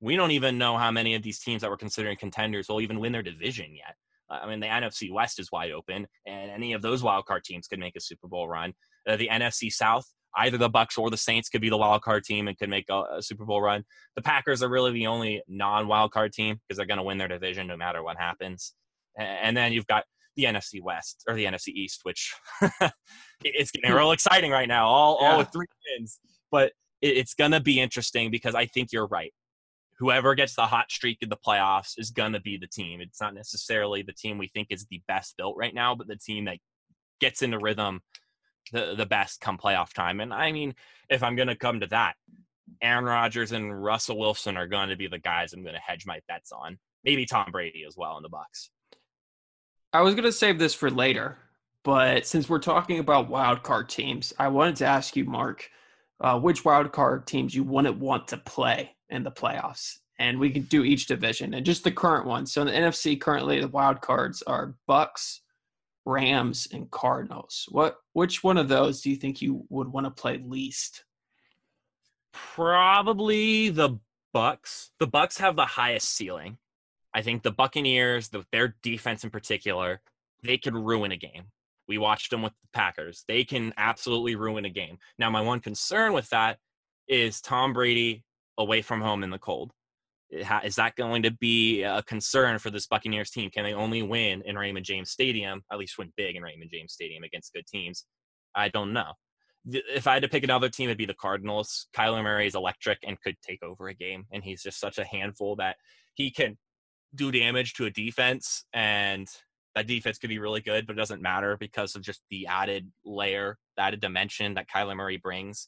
we 0.02 0.16
don't 0.16 0.32
even 0.32 0.58
know 0.58 0.78
how 0.78 0.92
many 0.92 1.16
of 1.16 1.24
these 1.24 1.40
teams 1.40 1.62
that 1.62 1.70
we're 1.72 1.78
considering 1.78 2.18
contenders 2.18 2.68
will 2.68 2.82
even 2.82 3.00
win 3.00 3.12
their 3.12 3.24
division 3.24 3.74
yet. 3.76 3.96
I 4.30 4.48
mean, 4.48 4.60
the 4.60 4.68
NFC 4.68 5.12
West 5.12 5.40
is 5.40 5.52
wide 5.52 5.72
open, 5.72 6.08
and 6.26 6.52
any 6.52 6.74
of 6.74 6.82
those 6.82 7.04
wildcard 7.04 7.44
teams 7.44 7.68
could 7.68 7.80
make 7.80 7.96
a 7.96 8.02
Super 8.02 8.28
Bowl 8.28 8.48
run. 8.48 8.74
Uh, 9.08 9.16
the 9.16 9.30
NFC 9.32 9.72
South, 9.72 10.06
either 10.38 10.58
the 10.58 10.70
Bucs 10.70 10.98
or 10.98 11.10
the 11.10 11.18
Saints 11.18 11.48
could 11.48 11.62
be 11.62 11.70
the 11.70 11.78
wildcard 11.78 12.24
team 12.24 12.48
and 12.48 12.58
could 12.58 12.70
make 12.70 12.86
a, 12.90 13.04
a, 13.18 13.22
Super 13.22 13.46
Bowl 13.46 13.62
run. 13.62 13.84
The 14.16 14.24
Packers 14.24 14.64
are 14.64 14.70
really 14.70 14.92
the 14.92 15.08
only 15.08 15.44
non-wildcard 15.48 16.32
team 16.32 16.60
because 16.68 16.78
they're 16.78 16.88
going 16.88 16.98
to 16.98 17.04
win 17.04 17.20
their 17.20 17.28
division 17.28 17.68
no 17.68 17.78
matter 17.78 18.04
what 18.04 18.18
happens. 18.18 18.74
And 19.18 19.56
then 19.56 19.74
you've 19.74 19.88
got 19.88 20.06
the 20.36 20.46
NFC 20.46 20.82
West 20.82 21.24
or 21.28 21.36
the 21.36 21.46
NFC 21.46 21.70
East, 21.70 22.02
which 22.04 22.34
it's 23.44 23.72
getting 23.72 23.92
hmm. 23.92 23.98
real 23.98 24.12
exciting 24.12 24.52
right 24.52 24.68
now. 24.68 24.88
All 24.88 25.20
yeah. 25.22 25.32
all 25.32 25.38
with 25.40 25.52
three 25.52 25.68
wins, 25.98 26.20
but 26.52 26.72
it, 27.02 27.18
it's 27.18 27.34
going 27.34 27.52
to 27.52 27.60
be 27.60 27.80
interesting 27.80 28.32
because 28.32 28.56
I 28.56 28.66
think 28.66 28.90
you're 28.92 29.08
right 29.08 29.34
whoever 29.98 30.36
gets 30.36 30.56
the 30.56 30.66
hot 30.66 30.92
streak 30.92 31.18
in 31.22 31.30
the 31.30 31.38
playoffs 31.38 31.94
is 31.98 32.12
going 32.12 32.34
to 32.34 32.42
be 32.42 32.58
the 32.58 32.68
team. 32.68 33.02
It's 33.02 33.22
not 33.22 33.34
necessarily 33.34 34.02
the 34.02 34.14
team 34.14 34.38
we 34.38 34.48
think 34.48 34.68
is 34.70 34.86
the 34.86 35.02
best 35.08 35.36
built 35.38 35.56
right 35.58 35.74
now, 35.74 35.96
but 35.96 36.08
the 36.08 36.18
team 36.18 36.46
that 36.46 36.58
gets 37.22 37.42
into 37.42 37.60
rhythm 37.60 38.02
the, 38.72 38.96
the 38.96 39.06
best 39.06 39.42
come 39.42 39.58
playoff 39.58 39.94
time. 39.94 40.20
And 40.20 40.34
I 40.34 40.52
mean, 40.52 40.74
if 41.10 41.24
I'm 41.24 41.36
going 41.36 41.48
to 41.48 41.56
come 41.56 41.80
to 41.80 41.88
that, 41.88 42.16
Aaron 42.82 43.06
Rodgers 43.06 43.52
and 43.52 43.84
Russell 43.84 44.18
Wilson 44.18 44.58
are 44.58 44.68
going 44.68 44.90
to 44.90 44.96
be 44.96 45.08
the 45.08 45.20
guys 45.20 45.54
I'm 45.54 45.64
going 45.64 45.76
to 45.76 45.82
hedge 45.82 46.06
my 46.06 46.20
bets 46.28 46.52
on. 46.52 46.78
Maybe 47.04 47.26
Tom 47.26 47.52
Brady 47.52 47.86
as 47.88 47.96
well 47.96 48.18
in 48.18 48.24
the 48.24 48.30
Bucs. 48.30 48.70
I 49.96 50.02
was 50.02 50.14
going 50.14 50.26
to 50.26 50.32
save 50.34 50.60
this 50.60 50.74
for 50.74 50.92
later, 50.92 51.38
but 51.84 52.28
since 52.28 52.50
we're 52.50 52.60
talking 52.60 53.00
about 53.00 53.30
wild 53.30 53.64
card 53.64 53.88
teams, 53.88 54.34
I 54.38 54.50
wanted 54.50 54.76
to 54.78 54.86
ask 54.86 55.16
you, 55.16 55.24
Mark, 55.24 55.70
uh, 56.20 56.38
which 56.38 56.66
wild 56.66 56.92
card 56.92 57.26
teams 57.26 57.56
you 57.56 57.64
wouldn't 57.64 57.98
want 57.98 58.28
to 58.28 58.38
play 58.38 58.92
in 59.10 59.24
the 59.24 59.32
playoffs. 59.32 60.00
And 60.20 60.38
we 60.38 60.50
can 60.50 60.64
do 60.64 60.84
each 60.84 61.08
division 61.08 61.54
and 61.54 61.66
just 61.66 61.86
the 61.86 61.94
current 61.94 62.26
ones. 62.26 62.52
So 62.52 62.62
in 62.62 62.68
the 62.68 62.74
NFC 62.74 63.20
currently 63.20 63.62
the 63.62 63.70
wild 63.70 64.02
cards 64.02 64.42
are 64.44 64.76
Bucs, 64.90 65.40
Rams, 66.06 66.68
and 66.74 66.92
Cardinals. 66.92 67.66
What 67.70 67.96
which 68.12 68.44
one 68.44 68.58
of 68.58 68.68
those 68.68 69.00
do 69.02 69.10
you 69.10 69.16
think 69.16 69.42
you 69.42 69.66
would 69.70 69.88
want 69.88 70.06
to 70.08 70.12
play 70.12 70.38
least? 70.38 71.06
Probably 72.34 73.70
the 73.70 73.98
Bucs. 74.34 74.90
The 75.00 75.08
Bucs 75.08 75.38
have 75.40 75.56
the 75.56 75.66
highest 75.66 76.10
ceiling. 76.10 76.58
I 77.16 77.22
think 77.22 77.44
the 77.44 77.52
Buccaneers, 77.52 78.28
the, 78.28 78.44
their 78.52 78.76
defense 78.84 79.24
in 79.24 79.30
particular, 79.30 80.02
they 80.44 80.58
could 80.58 80.76
ruin 80.76 81.14
a 81.14 81.18
game. 81.18 81.46
We 81.88 81.98
watched 81.98 82.30
them 82.30 82.42
with 82.42 82.52
the 82.52 82.68
Packers. 82.74 83.24
They 83.30 83.46
can 83.46 83.74
absolutely 83.78 84.36
ruin 84.36 84.66
a 84.66 84.70
game. 84.70 84.98
Now, 85.18 85.30
my 85.30 85.40
one 85.40 85.62
concern 85.62 86.12
with 86.12 86.30
that 86.32 86.58
is 87.08 87.40
Tom 87.40 87.72
Brady 87.72 88.26
away 88.58 88.82
from 88.82 89.00
home 89.00 89.24
in 89.24 89.30
the 89.30 89.40
cold. 89.40 89.72
Is 90.30 90.76
that 90.76 90.98
going 90.98 91.24
to 91.24 91.32
be 91.32 91.84
a 91.84 92.04
concern 92.04 92.60
for 92.60 92.70
this 92.70 92.88
Buccaneers 92.88 93.30
team? 93.30 93.50
Can 93.50 93.64
they 93.64 93.74
only 93.74 94.02
win 94.02 94.42
in 94.46 94.58
Raymond 94.58 94.86
James 94.86 95.12
Stadium, 95.12 95.62
at 95.72 95.78
least 95.78 95.98
win 95.98 96.12
big 96.18 96.36
in 96.36 96.44
Raymond 96.44 96.72
James 96.74 96.92
Stadium 96.92 97.24
against 97.24 97.54
good 97.54 97.66
teams? 97.66 98.06
I 98.56 98.68
don't 98.68 98.92
know. 98.92 99.14
If 99.68 100.06
I 100.06 100.14
had 100.14 100.24
to 100.24 100.30
pick 100.30 100.44
another 100.44 100.68
team, 100.68 100.90
it'd 100.90 100.98
be 100.98 101.06
the 101.06 101.14
Cardinals. 101.14 101.88
Kyler 101.96 102.24
Murray 102.24 102.48
is 102.48 102.56
electric 102.56 102.98
and 103.08 103.22
could 103.22 103.36
take 103.42 103.64
over 103.64 103.88
a 103.88 103.94
game, 103.94 104.26
and 104.34 104.44
he's 104.44 104.62
just 104.62 104.82
such 104.82 104.98
a 104.98 105.06
handful 105.06 105.56
that 105.58 105.78
he 106.16 106.30
can 106.30 106.58
do 107.16 107.32
damage 107.32 107.74
to 107.74 107.86
a 107.86 107.92
defense, 107.92 108.66
and 108.74 109.28
that 109.76 109.88
defense 109.88 110.18
could 110.18 110.30
be 110.30 110.40
really 110.40 110.62
good, 110.62 110.88
but 110.88 110.94
it 110.94 111.00
doesn't 111.00 111.22
matter 111.22 111.58
because 111.60 111.96
of 111.96 112.02
just 112.02 112.22
the 112.30 112.48
added 112.48 112.90
layer, 113.04 113.58
the 113.76 113.84
added 113.84 114.00
dimension 114.00 114.54
that 114.56 114.70
Kyler 114.70 114.96
Murray 114.96 115.18
brings 115.18 115.68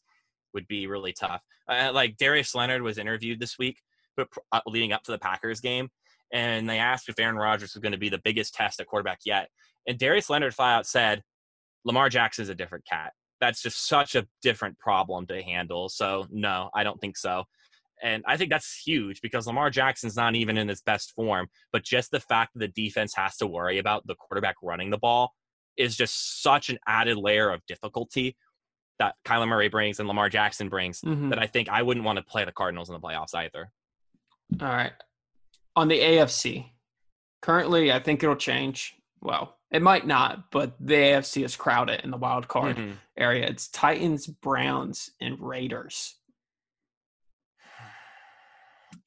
would 0.54 0.68
be 0.68 0.88
really 0.88 1.14
tough. 1.14 1.42
Uh, 1.68 1.92
like 1.94 2.18
Darius 2.18 2.56
Leonard 2.56 2.82
was 2.82 2.98
interviewed 2.98 3.40
this 3.40 3.58
week, 3.60 3.82
but 4.16 4.30
uh, 4.52 4.62
leading 4.66 4.94
up 4.94 5.04
to 5.04 5.12
the 5.12 5.20
Packers 5.20 5.60
game, 5.60 5.90
and 6.32 6.70
they 6.70 6.80
asked 6.80 7.10
if 7.10 7.20
Aaron 7.20 7.36
Rodgers 7.36 7.74
was 7.74 7.82
going 7.82 7.92
to 7.92 7.98
be 7.98 8.10
the 8.10 8.22
biggest 8.24 8.54
test 8.54 8.80
at 8.80 8.88
quarterback 8.88 9.20
yet, 9.26 9.50
and 9.88 10.00
Darius 10.00 10.30
Leonard 10.30 10.56
flat 10.56 10.78
out 10.78 10.88
said, 10.88 11.22
"Lamar 11.84 12.10
Jackson 12.10 12.44
is 12.44 12.50
a 12.50 12.56
different 12.56 12.86
cat. 12.86 13.12
That's 13.42 13.62
just 13.62 13.88
such 13.88 14.16
a 14.16 14.26
different 14.42 14.80
problem 14.80 15.28
to 15.28 15.44
handle. 15.44 15.90
So 15.90 16.26
no, 16.32 16.70
I 16.74 16.84
don't 16.84 17.00
think 17.00 17.18
so." 17.18 17.44
And 18.04 18.24
I 18.28 18.38
think 18.38 18.52
that's 18.52 18.80
huge 18.86 19.22
because 19.22 19.48
Lamar 19.48 19.70
Jackson's 19.70 20.16
not 20.16 20.36
even 20.36 20.58
in 20.58 20.68
his 20.68 20.82
best 20.82 21.14
form, 21.14 21.48
but 21.72 21.84
just 21.84 22.12
the 22.12 22.20
fact 22.20 22.52
that 22.54 22.60
the 22.60 22.68
defense 22.84 23.14
has 23.16 23.38
to 23.38 23.48
worry 23.48 23.80
about 23.80 24.06
the 24.06 24.16
quarterback 24.16 24.56
running 24.62 24.90
the 24.90 24.98
ball 24.98 25.34
is 25.78 25.96
just 25.96 26.42
such 26.42 26.70
an 26.70 26.78
added 26.88 27.18
layer 27.18 27.50
of 27.50 27.66
difficulty 27.68 28.36
that 29.00 29.16
Kyler 29.26 29.48
Murray 29.48 29.70
brings 29.70 30.00
and 30.00 30.08
Lamar 30.08 30.30
Jackson 30.30 30.70
brings 30.70 31.02
mm-hmm. 31.02 31.30
that 31.30 31.40
I 31.40 31.48
think 31.48 31.70
I 31.70 31.84
wouldn't 31.84 32.06
want 32.06 32.18
to 32.18 32.24
play 32.24 32.46
the 32.46 32.52
Cardinals 32.52 32.90
in 32.90 32.94
the 32.94 33.00
playoffs 33.00 33.36
either. 33.36 33.72
All 34.62 34.68
right. 34.68 34.94
On 35.76 35.88
the 35.88 36.00
AFC, 36.00 36.72
currently, 37.42 37.92
I 37.92 38.00
think 38.00 38.24
it'll 38.24 38.36
change. 38.36 38.96
Well, 39.22 39.58
it 39.72 39.82
might 39.82 40.08
not, 40.08 40.52
but 40.52 40.76
the 40.80 40.96
AFC 40.96 41.44
is 41.44 41.56
crowded 41.56 42.02
in 42.04 42.12
the 42.12 42.18
wild 42.18 42.48
card 42.48 42.78
mm-hmm. 42.78 42.94
area. 43.18 43.46
It's 43.48 43.68
Titans, 43.68 44.26
Browns, 44.26 45.12
and 45.22 45.40
Raiders. 45.40 46.16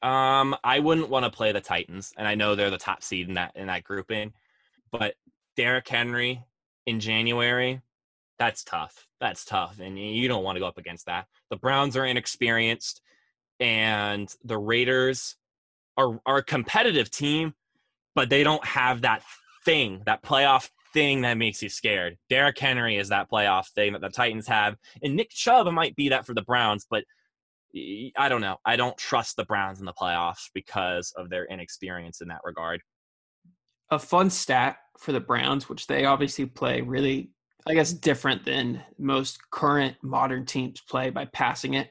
Um, 0.03 0.57
I 0.65 0.79
wouldn't 0.79 1.11
want 1.11 1.25
to 1.25 1.31
play 1.31 1.53
the 1.53 1.61
Titans, 1.61 2.13
and 2.17 2.27
I 2.27 2.35
know 2.35 2.55
they're 2.55 2.71
the 2.71 2.79
top 2.79 3.03
seed 3.03 3.29
in 3.29 3.35
that 3.35 3.53
in 3.55 3.67
that 3.67 3.85
grouping, 3.85 4.33
but 4.91 5.15
Derrick 5.57 5.87
Henry 5.89 6.43
in 6.87 7.01
January, 7.01 7.83
that's 8.39 8.65
tough. 8.65 9.07
That's 9.21 9.45
tough, 9.45 9.79
and 9.79 9.99
you 9.99 10.27
don't 10.27 10.43
want 10.43 10.57
to 10.57 10.61
go 10.61 10.67
up 10.67 10.79
against 10.79 11.07
that. 11.07 11.27
The 11.51 11.57
Browns 11.57 11.97
are 11.97 12.07
inexperienced, 12.07 13.03
and 13.59 14.35
the 14.43 14.57
Raiders 14.57 15.37
are 15.99 16.19
are 16.25 16.39
a 16.39 16.45
competitive 16.45 17.11
team, 17.11 17.53
but 18.15 18.31
they 18.31 18.43
don't 18.43 18.65
have 18.65 19.03
that 19.03 19.23
thing, 19.67 20.03
that 20.07 20.23
playoff 20.23 20.71
thing 20.95 21.21
that 21.21 21.35
makes 21.35 21.63
you 21.63 21.69
scared. 21.69 22.17
Derrick 22.31 22.59
Henry 22.59 22.97
is 22.97 23.11
that 23.11 23.31
playoff 23.31 23.69
thing 23.69 23.93
that 23.93 24.01
the 24.01 24.09
Titans 24.09 24.49
have, 24.49 24.77
and 25.03 25.15
Nick 25.15 25.29
Chubb 25.29 25.71
might 25.73 25.95
be 25.95 26.09
that 26.09 26.25
for 26.25 26.33
the 26.33 26.43
Browns, 26.43 26.87
but 26.89 27.05
I 27.75 28.29
don't 28.29 28.41
know. 28.41 28.57
I 28.65 28.77
don't 28.77 28.97
trust 28.97 29.37
the 29.37 29.45
Browns 29.45 29.81
in 29.81 29.87
the 29.87 29.93
playoffs 29.93 30.49
because 30.55 31.13
of 31.17 31.31
their 31.31 31.47
inexperience 31.47 32.21
in 32.21 32.29
that 32.29 32.41
regard. 32.45 32.81
A 33.91 33.99
fun 33.99 34.31
stat 34.31 34.77
for 34.99 35.13
the 35.13 35.21
Browns, 35.21 35.69
which 35.69 35.87
they 35.87 36.05
obviously 36.05 36.47
play 36.47 36.81
really 36.81 37.31
I 37.67 37.75
guess, 37.75 37.93
different 37.93 38.45
than 38.45 38.83
most 38.99 39.39
current 39.51 39.97
modern 40.03 40.47
teams 40.47 40.81
play 40.89 41.11
by 41.11 41.27
passing 41.27 41.75
it. 41.75 41.89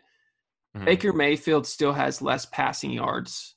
Mm-hmm. 0.75 0.85
Baker 0.85 1.13
Mayfield 1.13 1.65
still 1.65 1.93
has 1.93 2.21
less 2.21 2.45
passing 2.47 2.91
yards 2.91 3.55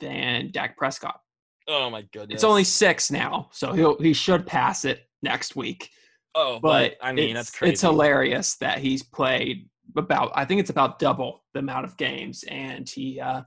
than 0.00 0.50
Dak 0.52 0.76
Prescott. 0.76 1.20
Oh 1.68 1.90
my 1.90 2.02
goodness! 2.12 2.36
It's 2.36 2.44
only 2.44 2.64
six 2.64 3.10
now, 3.10 3.48
so 3.52 3.72
he'll 3.72 3.98
he 3.98 4.12
should 4.12 4.46
pass 4.46 4.84
it 4.84 5.02
next 5.22 5.54
week. 5.54 5.90
Oh, 6.34 6.58
but, 6.60 6.94
but 7.00 7.06
I 7.06 7.12
mean 7.12 7.34
that's 7.34 7.50
crazy. 7.50 7.72
It's 7.72 7.82
hilarious 7.82 8.56
that 8.56 8.78
he's 8.78 9.02
played 9.02 9.68
about. 9.96 10.32
I 10.34 10.44
think 10.44 10.60
it's 10.60 10.70
about 10.70 10.98
double 10.98 11.44
the 11.52 11.60
amount 11.60 11.84
of 11.84 11.96
games, 11.96 12.44
and 12.48 12.88
he 12.88 13.20
uh, 13.20 13.42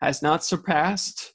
has 0.00 0.22
not 0.22 0.44
surpassed 0.44 1.32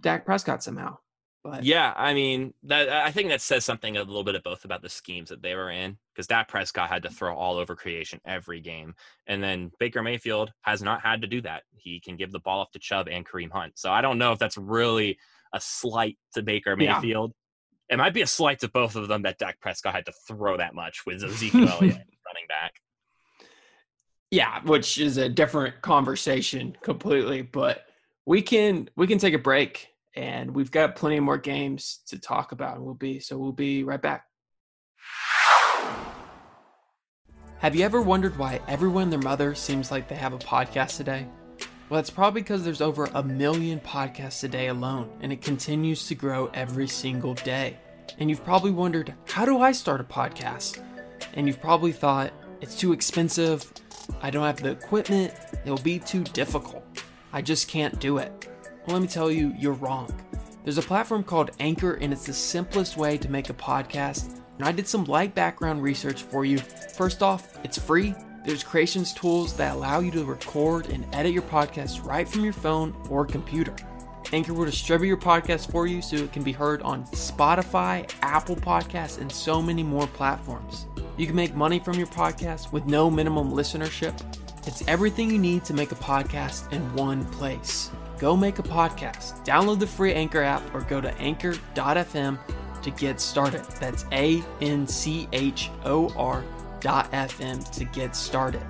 Dak 0.00 0.24
Prescott 0.24 0.62
somehow. 0.62 0.98
But 1.42 1.62
yeah, 1.62 1.94
I 1.96 2.12
mean, 2.12 2.54
that 2.64 2.88
I 2.88 3.12
think 3.12 3.28
that 3.28 3.40
says 3.40 3.64
something 3.64 3.96
a 3.96 4.02
little 4.02 4.24
bit 4.24 4.34
of 4.34 4.42
both 4.42 4.64
about 4.64 4.82
the 4.82 4.88
schemes 4.88 5.28
that 5.28 5.42
they 5.42 5.54
were 5.54 5.70
in 5.70 5.96
because 6.12 6.26
Dak 6.26 6.48
Prescott 6.48 6.88
had 6.88 7.04
to 7.04 7.10
throw 7.10 7.36
all 7.36 7.56
over 7.56 7.76
creation 7.76 8.20
every 8.24 8.60
game, 8.60 8.94
and 9.28 9.42
then 9.42 9.70
Baker 9.78 10.02
Mayfield 10.02 10.52
has 10.62 10.82
not 10.82 11.02
had 11.02 11.20
to 11.22 11.28
do 11.28 11.40
that. 11.42 11.62
He 11.76 12.00
can 12.00 12.16
give 12.16 12.32
the 12.32 12.40
ball 12.40 12.60
off 12.60 12.72
to 12.72 12.80
Chubb 12.80 13.08
and 13.08 13.24
Kareem 13.24 13.52
Hunt. 13.52 13.78
So 13.78 13.92
I 13.92 14.00
don't 14.00 14.18
know 14.18 14.32
if 14.32 14.40
that's 14.40 14.58
really 14.58 15.18
a 15.52 15.60
slight 15.60 16.18
to 16.34 16.42
Baker 16.42 16.76
Mayfield. 16.76 17.30
Yeah. 17.30 17.94
It 17.94 17.98
might 17.98 18.14
be 18.14 18.22
a 18.22 18.26
slight 18.26 18.58
to 18.60 18.68
both 18.68 18.96
of 18.96 19.06
them 19.06 19.22
that 19.22 19.38
Dak 19.38 19.60
Prescott 19.60 19.94
had 19.94 20.06
to 20.06 20.12
throw 20.26 20.56
that 20.56 20.74
much 20.74 21.06
with 21.06 21.22
Ezekiel 21.22 21.68
Elliott 21.68 21.96
running 22.26 22.46
back. 22.48 22.72
Yeah, 24.36 24.60
which 24.64 24.98
is 24.98 25.16
a 25.16 25.30
different 25.30 25.80
conversation 25.80 26.76
completely, 26.82 27.40
but 27.40 27.86
we 28.26 28.42
can 28.42 28.90
we 28.94 29.06
can 29.06 29.16
take 29.16 29.32
a 29.32 29.38
break 29.38 29.88
and 30.14 30.54
we've 30.54 30.70
got 30.70 30.94
plenty 30.94 31.18
more 31.20 31.38
games 31.38 32.00
to 32.08 32.18
talk 32.18 32.52
about. 32.52 32.76
and 32.76 32.84
We'll 32.84 32.92
be 32.92 33.18
so 33.18 33.38
we'll 33.38 33.52
be 33.52 33.82
right 33.82 34.02
back. 34.02 34.26
Have 37.60 37.74
you 37.74 37.82
ever 37.82 38.02
wondered 38.02 38.36
why 38.36 38.60
everyone 38.68 39.04
and 39.04 39.12
their 39.12 39.20
mother 39.20 39.54
seems 39.54 39.90
like 39.90 40.06
they 40.06 40.16
have 40.16 40.34
a 40.34 40.38
podcast 40.38 40.98
today? 40.98 41.26
Well, 41.88 41.98
it's 41.98 42.10
probably 42.10 42.42
because 42.42 42.62
there's 42.62 42.82
over 42.82 43.08
a 43.14 43.22
million 43.22 43.80
podcasts 43.80 44.44
a 44.44 44.48
day 44.48 44.66
alone, 44.66 45.08
and 45.22 45.32
it 45.32 45.40
continues 45.40 46.08
to 46.08 46.14
grow 46.14 46.50
every 46.52 46.88
single 46.88 47.32
day. 47.32 47.78
And 48.18 48.28
you've 48.28 48.44
probably 48.44 48.72
wondered, 48.72 49.14
how 49.28 49.46
do 49.46 49.60
I 49.60 49.72
start 49.72 50.02
a 50.02 50.04
podcast? 50.04 50.82
And 51.32 51.46
you've 51.46 51.62
probably 51.62 51.92
thought, 51.92 52.34
it's 52.60 52.74
too 52.74 52.92
expensive, 52.92 53.72
I 54.20 54.30
don't 54.30 54.44
have 54.44 54.62
the 54.62 54.70
equipment, 54.70 55.34
it'll 55.64 55.78
be 55.78 55.98
too 55.98 56.24
difficult, 56.24 56.84
I 57.32 57.42
just 57.42 57.68
can't 57.68 57.98
do 58.00 58.18
it. 58.18 58.48
Well, 58.86 58.94
let 58.94 59.02
me 59.02 59.08
tell 59.08 59.30
you, 59.30 59.54
you're 59.58 59.72
wrong. 59.72 60.08
There's 60.64 60.78
a 60.78 60.82
platform 60.82 61.22
called 61.22 61.50
Anchor, 61.60 61.94
and 61.94 62.12
it's 62.12 62.26
the 62.26 62.32
simplest 62.32 62.96
way 62.96 63.18
to 63.18 63.30
make 63.30 63.50
a 63.50 63.54
podcast. 63.54 64.40
And 64.58 64.66
I 64.66 64.72
did 64.72 64.88
some 64.88 65.04
light 65.04 65.34
background 65.34 65.82
research 65.82 66.22
for 66.22 66.44
you. 66.44 66.58
First 66.58 67.22
off, 67.22 67.58
it's 67.64 67.78
free. 67.78 68.14
There's 68.44 68.64
creations 68.64 69.12
tools 69.12 69.54
that 69.56 69.74
allow 69.74 70.00
you 70.00 70.10
to 70.12 70.24
record 70.24 70.90
and 70.90 71.06
edit 71.12 71.32
your 71.32 71.42
podcast 71.42 72.04
right 72.04 72.28
from 72.28 72.44
your 72.44 72.52
phone 72.52 72.96
or 73.10 73.26
computer. 73.26 73.74
Anchor 74.32 74.54
will 74.54 74.64
distribute 74.64 75.08
your 75.08 75.16
podcast 75.16 75.70
for 75.70 75.86
you 75.86 76.02
so 76.02 76.16
it 76.16 76.32
can 76.32 76.42
be 76.42 76.52
heard 76.52 76.82
on 76.82 77.04
Spotify, 77.06 78.10
Apple 78.22 78.56
Podcasts, 78.56 79.20
and 79.20 79.30
so 79.30 79.62
many 79.62 79.82
more 79.82 80.06
platforms. 80.08 80.86
You 81.16 81.26
can 81.26 81.34
make 81.34 81.54
money 81.54 81.78
from 81.78 81.94
your 81.94 82.08
podcast 82.08 82.72
with 82.72 82.84
no 82.86 83.10
minimum 83.10 83.52
listenership. 83.52 84.14
It's 84.66 84.86
everything 84.86 85.30
you 85.30 85.38
need 85.38 85.64
to 85.64 85.72
make 85.74 85.92
a 85.92 85.96
podcast 85.96 86.70
in 86.72 86.82
one 86.94 87.24
place. 87.26 87.90
Go 88.18 88.36
make 88.36 88.58
a 88.58 88.62
podcast. 88.62 89.44
Download 89.46 89.78
the 89.78 89.86
free 89.86 90.12
Anchor 90.12 90.42
app 90.42 90.62
or 90.74 90.82
go 90.82 91.00
to 91.00 91.14
anchor.fm 91.18 92.38
to 92.82 92.90
get 92.90 93.20
started. 93.20 93.64
That's 93.80 94.04
A 94.12 94.42
N 94.60 94.86
C 94.86 95.28
H 95.32 95.70
O 95.84 96.12
R 96.16 96.44
dot 96.80 97.10
FM 97.12 97.68
to 97.72 97.84
get 97.84 98.14
started. 98.14 98.62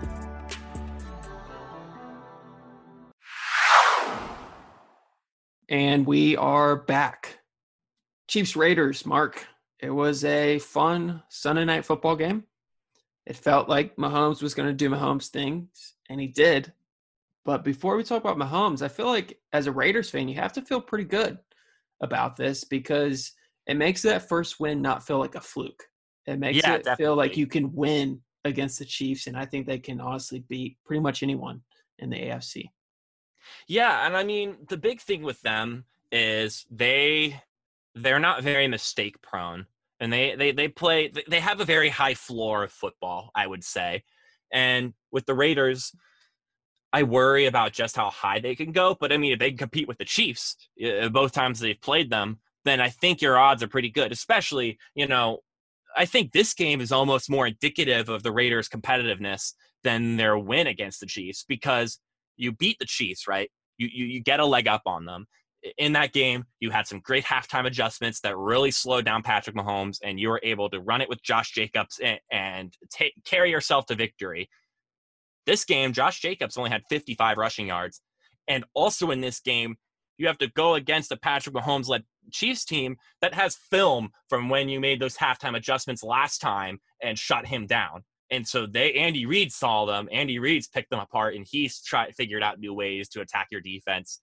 And 5.69 6.07
we 6.07 6.37
are 6.37 6.77
back. 6.77 7.41
Chiefs 8.29 8.55
Raiders, 8.55 9.05
Mark. 9.05 9.45
It 9.81 9.91
was 9.91 10.25
a 10.25 10.59
fun 10.59 11.23
Sunday 11.29 11.65
night 11.65 11.85
football 11.85 12.17
game. 12.17 12.45
It 13.27 13.37
felt 13.37 13.69
like 13.69 13.97
Mahomes 13.97 14.43
was 14.43 14.55
going 14.55 14.69
to 14.69 14.75
do 14.75 14.89
Mahomes 14.89 15.29
things, 15.29 15.95
and 16.09 16.21
he 16.21 16.29
did. 16.29 16.73
But 17.45 17.65
before 17.65 17.97
we 17.97 18.05
talk 18.05 18.25
about 18.25 18.39
Mahomes, 18.39 18.83
I 18.83 18.89
feel 18.89 19.07
like 19.07 19.39
as 19.53 19.67
a 19.67 19.73
Raiders 19.73 20.11
fan, 20.11 20.29
you 20.29 20.37
have 20.37 20.53
to 20.55 20.63
feel 20.63 20.81
pretty 20.81 21.05
good 21.05 21.39
about 22.01 22.37
this 22.37 22.65
because 22.65 23.33
it 23.67 23.77
makes 23.77 24.03
that 24.03 24.29
first 24.29 24.61
win 24.61 24.81
not 24.81 25.07
feel 25.07 25.19
like 25.19 25.35
a 25.35 25.41
fluke. 25.41 25.85
It 26.27 26.39
makes 26.39 26.65
Yeah, 26.65 26.75
it 26.75 26.89
feel 26.97 27.15
like 27.17 27.37
you 27.37 27.47
can 27.47 27.73
win 27.73 28.21
against 28.45 28.79
the 28.79 28.85
Chiefs, 28.85 29.27
and 29.27 29.37
I 29.37 29.45
think 29.45 29.67
they 29.67 29.79
can 29.79 30.01
honestly 30.01 30.45
beat 30.49 30.77
pretty 30.85 31.01
much 31.01 31.23
anyone 31.23 31.63
in 31.99 32.11
the 32.11 32.17
AFC. 32.17 32.71
Yeah, 33.69 34.07
and 34.07 34.17
I 34.17 34.25
mean 34.25 34.57
the 34.69 34.77
big 34.77 35.01
thing 35.01 35.23
with 35.23 35.41
them 35.43 35.85
is 36.13 36.67
they 36.71 37.41
they're 37.97 38.19
not 38.21 38.43
very 38.43 38.69
mistake 38.69 39.21
prone, 39.23 39.67
and 40.01 40.13
they 40.13 40.37
they 40.37 40.53
they 40.53 40.69
play 40.69 41.11
they- 41.29 41.41
have 41.41 41.61
a 41.61 41.65
very 41.65 41.89
high 41.89 42.15
floor 42.15 42.65
of 42.65 42.73
football, 42.73 43.31
I 43.35 43.47
would 43.47 43.65
say. 43.65 44.05
And 44.53 44.95
with 45.11 45.27
the 45.27 45.35
Raiders, 45.35 45.93
I 46.93 47.03
worry 47.03 47.47
about 47.47 47.73
just 47.73 47.97
how 47.97 48.11
high 48.11 48.39
they 48.41 48.55
can 48.55 48.73
go. 48.73 48.97
But 48.99 49.13
I 49.13 49.17
mean, 49.17 49.33
if 49.33 49.39
they 49.39 49.51
can 49.51 49.59
compete 49.59 49.89
with 49.89 49.99
the 49.99 50.05
Chiefs 50.05 50.57
uh, 50.85 51.09
both 51.09 51.33
times 51.33 51.59
they've 51.61 51.81
played 51.81 52.11
them, 52.11 52.39
then 52.65 52.81
I 52.81 52.91
think 52.91 53.23
your 53.23 53.39
odds 53.39 53.63
are 53.63 53.69
pretty 53.69 53.91
good. 53.91 54.13
Especially, 54.13 54.79
you 54.95 55.07
know, 55.07 55.41
I 55.97 56.05
think 56.07 56.33
this 56.33 56.55
game 56.55 56.81
is 56.81 56.93
almost 56.93 57.31
more 57.31 57.47
indicative 57.47 58.09
of 58.09 58.23
the 58.23 58.33
Raiders' 58.33 58.69
competitiveness 58.69 59.55
than 59.85 60.17
their 60.17 60.39
win 60.39 60.67
against 60.67 61.01
the 61.01 61.07
Chiefs 61.07 61.45
because 61.49 61.99
you 62.37 62.53
beat 62.53 62.79
the 62.79 62.85
Chiefs, 62.87 63.27
right? 63.27 63.51
You, 63.79 63.89
you 63.93 64.05
you 64.07 64.21
get 64.23 64.41
a 64.41 64.47
leg 64.47 64.69
up 64.69 64.83
on 64.87 65.07
them. 65.07 65.27
In 65.79 65.93
that 65.93 66.13
game, 66.13 66.45
you 66.61 66.71
had 66.71 66.87
some 66.87 67.01
great 67.01 67.25
halftime 67.25 67.67
adjustments 67.67 68.21
that 68.21 68.37
really 68.37 68.71
slowed 68.71 69.05
down 69.05 69.23
Patrick 69.23 69.57
Mahomes, 69.57 69.99
and 70.03 70.21
you 70.21 70.29
were 70.29 70.41
able 70.43 70.69
to 70.71 70.81
run 70.81 71.01
it 71.01 71.09
with 71.09 71.23
Josh 71.23 71.53
Jacobs 71.53 71.99
and, 72.03 72.21
and 72.31 72.75
ta 72.97 73.07
carry 73.25 73.51
yourself 73.51 73.87
to 73.87 73.95
victory. 73.95 74.49
This 75.47 75.65
game, 75.65 75.93
Josh 75.93 76.21
Jacobs 76.21 76.57
only 76.57 76.71
had 76.71 76.83
55 76.89 77.37
rushing 77.37 77.69
yards, 77.69 78.01
and 78.49 78.65
also 78.75 79.11
in 79.11 79.21
this 79.21 79.41
game, 79.41 79.77
you 80.19 80.27
have 80.27 80.39
to 80.39 80.49
go 80.49 80.75
against 80.75 81.13
a 81.13 81.17
Patrick 81.17 81.55
Mahomes 81.55 81.89
led 81.89 82.05
Chiefs 82.33 82.65
team 82.65 82.97
that 83.21 83.35
has 83.35 83.57
film 83.71 84.11
from 84.29 84.49
when 84.49 84.69
you 84.69 84.81
made 84.81 85.01
those 85.01 85.17
halftime 85.17 85.57
adjustments 85.57 86.03
last 86.03 86.39
time 86.39 86.79
and 87.03 87.19
shut 87.19 87.47
him 87.47 87.67
down. 87.67 88.03
And 88.31 88.47
so 88.47 88.67
they 88.67 88.95
Andy 88.95 89.27
Reid 89.27 89.53
saw 89.53 89.85
them. 89.85 90.09
Andy 90.11 90.39
Reid's 90.39 90.67
picked 90.67 90.91
them 90.91 90.99
apart, 90.99 91.37
and 91.37 91.47
he's 91.49 91.81
tried 91.81 92.15
figured 92.17 92.43
out 92.43 92.59
new 92.59 92.75
ways 92.75 93.09
to 93.11 93.21
attack 93.21 93.49
your 93.51 93.61
defense. 93.61 94.21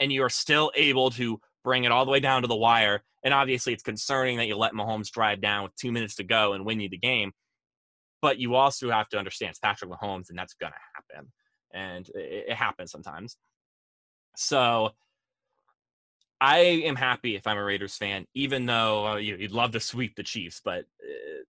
And 0.00 0.12
you 0.12 0.22
are 0.22 0.30
still 0.30 0.70
able 0.74 1.10
to 1.10 1.40
bring 1.64 1.84
it 1.84 1.92
all 1.92 2.04
the 2.04 2.10
way 2.10 2.20
down 2.20 2.42
to 2.42 2.48
the 2.48 2.56
wire. 2.56 3.02
And 3.24 3.34
obviously, 3.34 3.72
it's 3.72 3.82
concerning 3.82 4.38
that 4.38 4.46
you 4.46 4.56
let 4.56 4.72
Mahomes 4.72 5.10
drive 5.10 5.40
down 5.40 5.64
with 5.64 5.74
two 5.76 5.92
minutes 5.92 6.16
to 6.16 6.24
go 6.24 6.52
and 6.52 6.64
win 6.64 6.80
you 6.80 6.88
the 6.88 6.98
game. 6.98 7.32
But 8.22 8.38
you 8.38 8.54
also 8.54 8.90
have 8.90 9.08
to 9.10 9.18
understand 9.18 9.50
it's 9.50 9.58
Patrick 9.58 9.90
Mahomes, 9.90 10.30
and 10.30 10.38
that's 10.38 10.54
going 10.54 10.72
to 10.72 10.78
happen. 10.94 11.32
And 11.72 12.08
it, 12.14 12.46
it 12.48 12.56
happens 12.56 12.90
sometimes. 12.90 13.36
So 14.36 14.90
I 16.40 16.58
am 16.58 16.96
happy 16.96 17.34
if 17.34 17.46
I'm 17.46 17.58
a 17.58 17.64
Raiders 17.64 17.96
fan, 17.96 18.26
even 18.34 18.66
though 18.66 19.06
uh, 19.06 19.16
you, 19.16 19.36
you'd 19.36 19.52
love 19.52 19.72
to 19.72 19.80
sweep 19.80 20.14
the 20.14 20.22
Chiefs, 20.22 20.60
but 20.64 20.84
uh, 21.02 21.42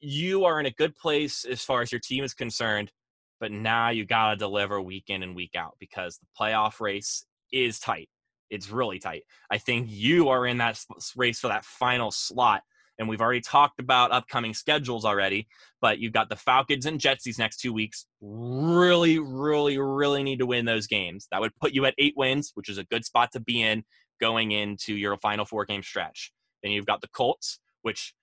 you 0.00 0.44
are 0.44 0.60
in 0.60 0.66
a 0.66 0.70
good 0.70 0.96
place 0.96 1.44
as 1.44 1.64
far 1.64 1.82
as 1.82 1.90
your 1.90 2.00
team 2.00 2.22
is 2.22 2.34
concerned. 2.34 2.92
But 3.40 3.52
now 3.52 3.90
you 3.90 4.06
got 4.06 4.30
to 4.30 4.36
deliver 4.36 4.80
week 4.80 5.04
in 5.08 5.22
and 5.22 5.36
week 5.36 5.56
out 5.56 5.76
because 5.78 6.18
the 6.18 6.26
playoff 6.40 6.80
race 6.80 7.26
is 7.64 7.78
tight. 7.78 8.08
It's 8.50 8.70
really 8.70 8.98
tight. 8.98 9.22
I 9.50 9.58
think 9.58 9.86
you 9.90 10.28
are 10.28 10.46
in 10.46 10.58
that 10.58 10.82
race 11.16 11.40
for 11.40 11.48
that 11.48 11.64
final 11.64 12.10
slot. 12.10 12.62
And 12.98 13.08
we've 13.08 13.20
already 13.20 13.42
talked 13.42 13.78
about 13.78 14.10
upcoming 14.10 14.54
schedules 14.54 15.04
already, 15.04 15.48
but 15.82 15.98
you've 15.98 16.14
got 16.14 16.30
the 16.30 16.36
Falcons 16.36 16.86
and 16.86 16.98
Jets 16.98 17.24
these 17.24 17.38
next 17.38 17.58
two 17.58 17.72
weeks. 17.72 18.06
Really, 18.22 19.18
really, 19.18 19.76
really 19.76 20.22
need 20.22 20.38
to 20.38 20.46
win 20.46 20.64
those 20.64 20.86
games. 20.86 21.28
That 21.30 21.42
would 21.42 21.54
put 21.60 21.72
you 21.72 21.84
at 21.84 21.94
eight 21.98 22.14
wins, 22.16 22.52
which 22.54 22.70
is 22.70 22.78
a 22.78 22.84
good 22.84 23.04
spot 23.04 23.32
to 23.32 23.40
be 23.40 23.60
in 23.60 23.84
going 24.18 24.52
into 24.52 24.94
your 24.94 25.18
final 25.18 25.44
four 25.44 25.66
game 25.66 25.82
stretch. 25.82 26.32
Then 26.62 26.72
you've 26.72 26.86
got 26.86 27.02
the 27.02 27.08
Colts, 27.08 27.58
which 27.82 28.14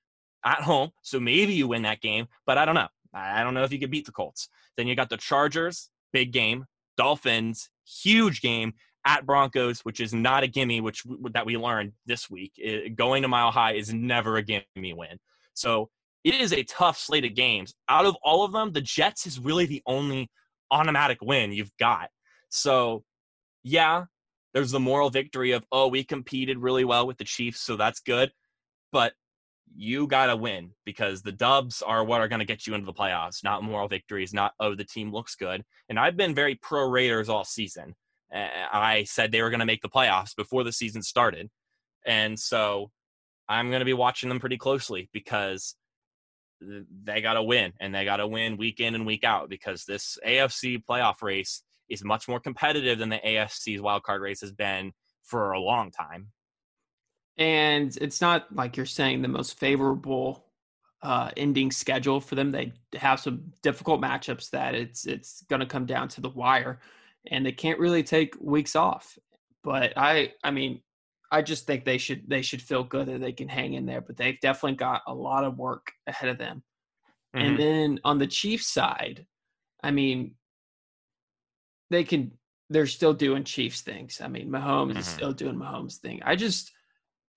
at 0.44 0.62
home, 0.62 0.90
so 1.04 1.20
maybe 1.20 1.54
you 1.54 1.68
win 1.68 1.84
that 1.84 2.02
game, 2.02 2.28
but 2.48 2.58
I 2.58 2.66
don't 2.66 2.76
know. 2.76 2.90
I 3.14 3.44
don't 3.44 3.54
know 3.54 3.64
if 3.64 3.72
you 3.72 3.80
can 3.80 3.92
beat 3.92 4.06
the 4.06 4.12
Colts. 4.12 4.50
Then 4.76 4.88
you 4.88 4.96
got 4.96 5.10
the 5.10 5.18
Chargers, 5.18 5.90
big 6.12 6.32
game. 6.32 6.66
Dolphins, 6.98 7.70
huge 7.86 8.42
game 8.42 8.74
at 9.06 9.26
Broncos, 9.26 9.82
which 9.82 10.00
is 10.00 10.14
not 10.14 10.44
a 10.44 10.48
gimme, 10.48 10.82
which 10.82 11.04
that 11.32 11.46
we 11.46 11.58
learned 11.58 11.94
this 12.06 12.30
week. 12.30 12.54
I- 12.64 12.90
going 12.90 13.22
to 13.24 13.28
Mile 13.28 13.52
High 13.52 13.74
is 13.74 13.94
never 13.94 14.38
a 14.38 14.44
gimme 14.44 14.94
win. 14.94 15.20
So 15.54 15.90
it 16.24 16.36
is 16.36 16.54
a 16.54 16.64
tough 16.64 16.98
slate 16.98 17.26
of 17.26 17.36
games. 17.36 17.74
Out 17.90 18.06
of 18.06 18.16
all 18.24 18.44
of 18.46 18.54
them, 18.54 18.72
the 18.72 18.82
Jets 18.82 19.28
is 19.28 19.40
really 19.40 19.66
the 19.66 19.84
only 19.86 20.30
automatic 20.72 21.20
win 21.22 21.52
you've 21.52 21.76
got. 21.78 22.10
So 22.50 23.04
yeah, 23.64 24.06
there's 24.54 24.72
the 24.72 24.80
moral 24.80 25.10
victory 25.10 25.52
of 25.52 25.66
oh, 25.72 25.88
we 25.88 26.04
competed 26.04 26.58
really 26.58 26.86
well 26.86 27.08
with 27.08 27.18
the 27.18 27.24
Chiefs, 27.24 27.62
so 27.62 27.76
that's 27.76 28.00
good. 28.00 28.32
But 28.92 29.14
you 29.76 30.08
got 30.08 30.28
to 30.28 30.36
win 30.36 30.72
because 30.86 31.22
the 31.22 31.32
dubs 31.32 31.82
are 31.82 32.04
what 32.04 32.22
are 32.22 32.28
going 32.28 32.40
to 32.40 32.46
get 32.46 32.68
you 32.68 32.76
into 32.76 32.86
the 32.86 32.94
playoffs, 32.94 33.44
not 33.44 33.64
moral 33.64 33.88
victories, 33.88 34.34
not 34.34 34.54
oh, 34.60 34.76
the 34.76 34.84
team 34.84 35.12
looks 35.12 35.36
good. 35.36 35.64
And 35.90 36.00
I've 36.00 36.18
been 36.18 36.36
very 36.36 36.56
pro 36.56 36.88
Raiders 36.88 37.30
all 37.30 37.44
season. 37.44 37.96
Uh, 38.34 38.48
I 38.72 39.04
said 39.04 39.32
they 39.32 39.42
were 39.42 39.50
going 39.50 39.60
to 39.60 39.66
make 39.66 39.82
the 39.82 39.90
playoffs 39.90 40.36
before 40.36 40.64
the 40.64 40.72
season 40.72 41.02
started. 41.02 41.50
And 42.06 42.40
so 42.40 42.92
I'm 43.48 43.70
going 43.70 43.80
to 43.80 43.86
be 43.86 43.94
watching 43.94 44.30
them 44.30 44.40
pretty 44.40 44.58
closely 44.58 45.10
because 45.14 45.76
they 46.62 47.22
got 47.22 47.34
to 47.34 47.44
win 47.44 47.74
and 47.80 47.94
they 47.94 48.06
got 48.06 48.18
to 48.18 48.28
win 48.28 48.58
week 48.58 48.80
in 48.80 48.96
and 48.96 49.06
week 49.06 49.24
out 49.24 49.50
because 49.50 49.86
this 49.86 50.18
AFC 50.26 50.84
playoff 50.84 51.22
race 51.22 51.62
is 51.90 52.04
much 52.04 52.28
more 52.28 52.40
competitive 52.40 53.00
than 53.00 53.10
the 53.10 53.20
AFC's 53.26 53.82
wild 53.82 54.04
card 54.04 54.22
race 54.22 54.42
has 54.42 54.52
been 54.52 54.94
for 55.24 55.52
a 55.52 55.60
long 55.60 55.92
time. 55.92 56.30
And 57.38 57.96
it's 58.00 58.22
not 58.22 58.54
like 58.56 58.78
you're 58.78 58.86
saying 58.86 59.22
the 59.22 59.28
most 59.28 59.60
favorable 59.60 60.46
uh, 61.02 61.32
ending 61.36 61.72
schedule 61.72 62.22
for 62.22 62.36
them. 62.36 62.52
They 62.52 62.74
have 62.94 63.20
some 63.20 63.52
difficult 63.62 64.02
matchups 64.02 64.52
that 64.52 64.76
it's 64.76 65.06
it's 65.06 65.44
going 65.50 65.60
to 65.60 65.66
come 65.66 65.86
down 65.86 66.08
to 66.10 66.22
the 66.22 66.30
wire, 66.30 66.80
and 67.32 67.46
they 67.46 67.52
can't 67.52 67.80
really 67.80 68.04
take 68.04 68.36
weeks 68.40 68.76
off. 68.76 69.18
But 69.64 69.94
I, 69.98 70.34
I 70.44 70.52
mean, 70.52 70.82
I 71.32 71.42
just 71.42 71.66
think 71.66 71.84
they 71.84 71.98
should 71.98 72.30
they 72.30 72.42
should 72.42 72.62
feel 72.62 72.84
good 72.84 73.08
that 73.08 73.22
they 73.22 73.32
can 73.32 73.48
hang 73.48 73.74
in 73.74 73.86
there. 73.86 74.02
But 74.02 74.18
they've 74.18 74.40
definitely 74.42 74.76
got 74.76 75.02
a 75.08 75.14
lot 75.14 75.44
of 75.44 75.58
work 75.58 75.92
ahead 76.08 76.30
of 76.30 76.38
them. 76.38 76.64
Mhm. 77.36 77.42
And 77.42 77.60
then 77.60 78.00
on 78.04 78.20
the 78.20 78.28
Chiefs 78.28 78.68
side, 78.68 79.26
I 79.82 79.92
mean, 79.92 80.36
they 81.90 82.04
can. 82.04 82.32
They're 82.70 82.88
still 82.88 83.14
doing 83.14 83.44
Chiefs 83.44 83.82
things. 83.82 84.22
I 84.22 84.28
mean, 84.28 84.50
Mahomes 84.50 84.98
is 84.98 85.06
Mhm. 85.08 85.16
still 85.16 85.34
doing 85.34 85.56
Mahomes 85.56 85.98
thing. 85.98 86.22
I 86.24 86.36
just, 86.36 86.72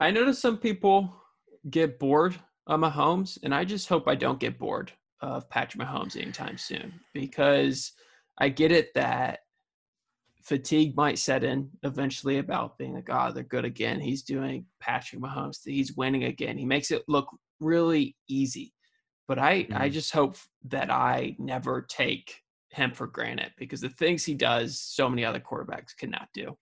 I 0.00 0.10
notice 0.10 0.38
some 0.38 0.56
people 0.56 1.20
get 1.68 1.98
bored 1.98 2.36
of 2.66 2.80
Mahomes, 2.80 3.38
and 3.42 3.54
I 3.54 3.64
just 3.64 3.88
hope 3.88 4.08
I 4.08 4.14
don't 4.14 4.40
get 4.40 4.58
bored 4.58 4.92
of 5.20 5.50
Patrick 5.50 5.82
Mahomes 5.82 6.16
anytime 6.20 6.56
soon 6.56 7.00
because 7.12 7.92
I 8.38 8.48
get 8.48 8.72
it 8.72 8.94
that 8.94 9.40
fatigue 10.46 10.94
might 10.96 11.18
set 11.18 11.42
in 11.42 11.68
eventually 11.82 12.38
about 12.38 12.78
being 12.78 12.94
like, 12.94 13.08
oh, 13.10 13.32
they're 13.32 13.42
good 13.42 13.64
again. 13.64 13.98
He's 13.98 14.22
doing 14.22 14.64
Patrick 14.80 15.20
Mahomes. 15.20 15.58
He's 15.64 15.96
winning 15.96 16.24
again. 16.24 16.56
He 16.56 16.64
makes 16.64 16.92
it 16.92 17.02
look 17.08 17.26
really 17.58 18.16
easy. 18.28 18.72
But 19.26 19.40
I, 19.40 19.66
I 19.74 19.88
Mhm. 19.88 19.92
just 19.92 20.12
hope 20.12 20.36
that 20.66 20.88
I 20.88 21.34
never 21.40 21.82
take 21.82 22.44
him 22.70 22.92
for 22.92 23.08
granted 23.08 23.54
because 23.58 23.80
the 23.80 23.88
things 23.88 24.24
he 24.24 24.34
does, 24.34 24.78
so 24.78 25.08
many 25.08 25.24
other 25.24 25.40
quarterbacks 25.40 25.96
cannot 25.96 26.28
do. 26.32 26.56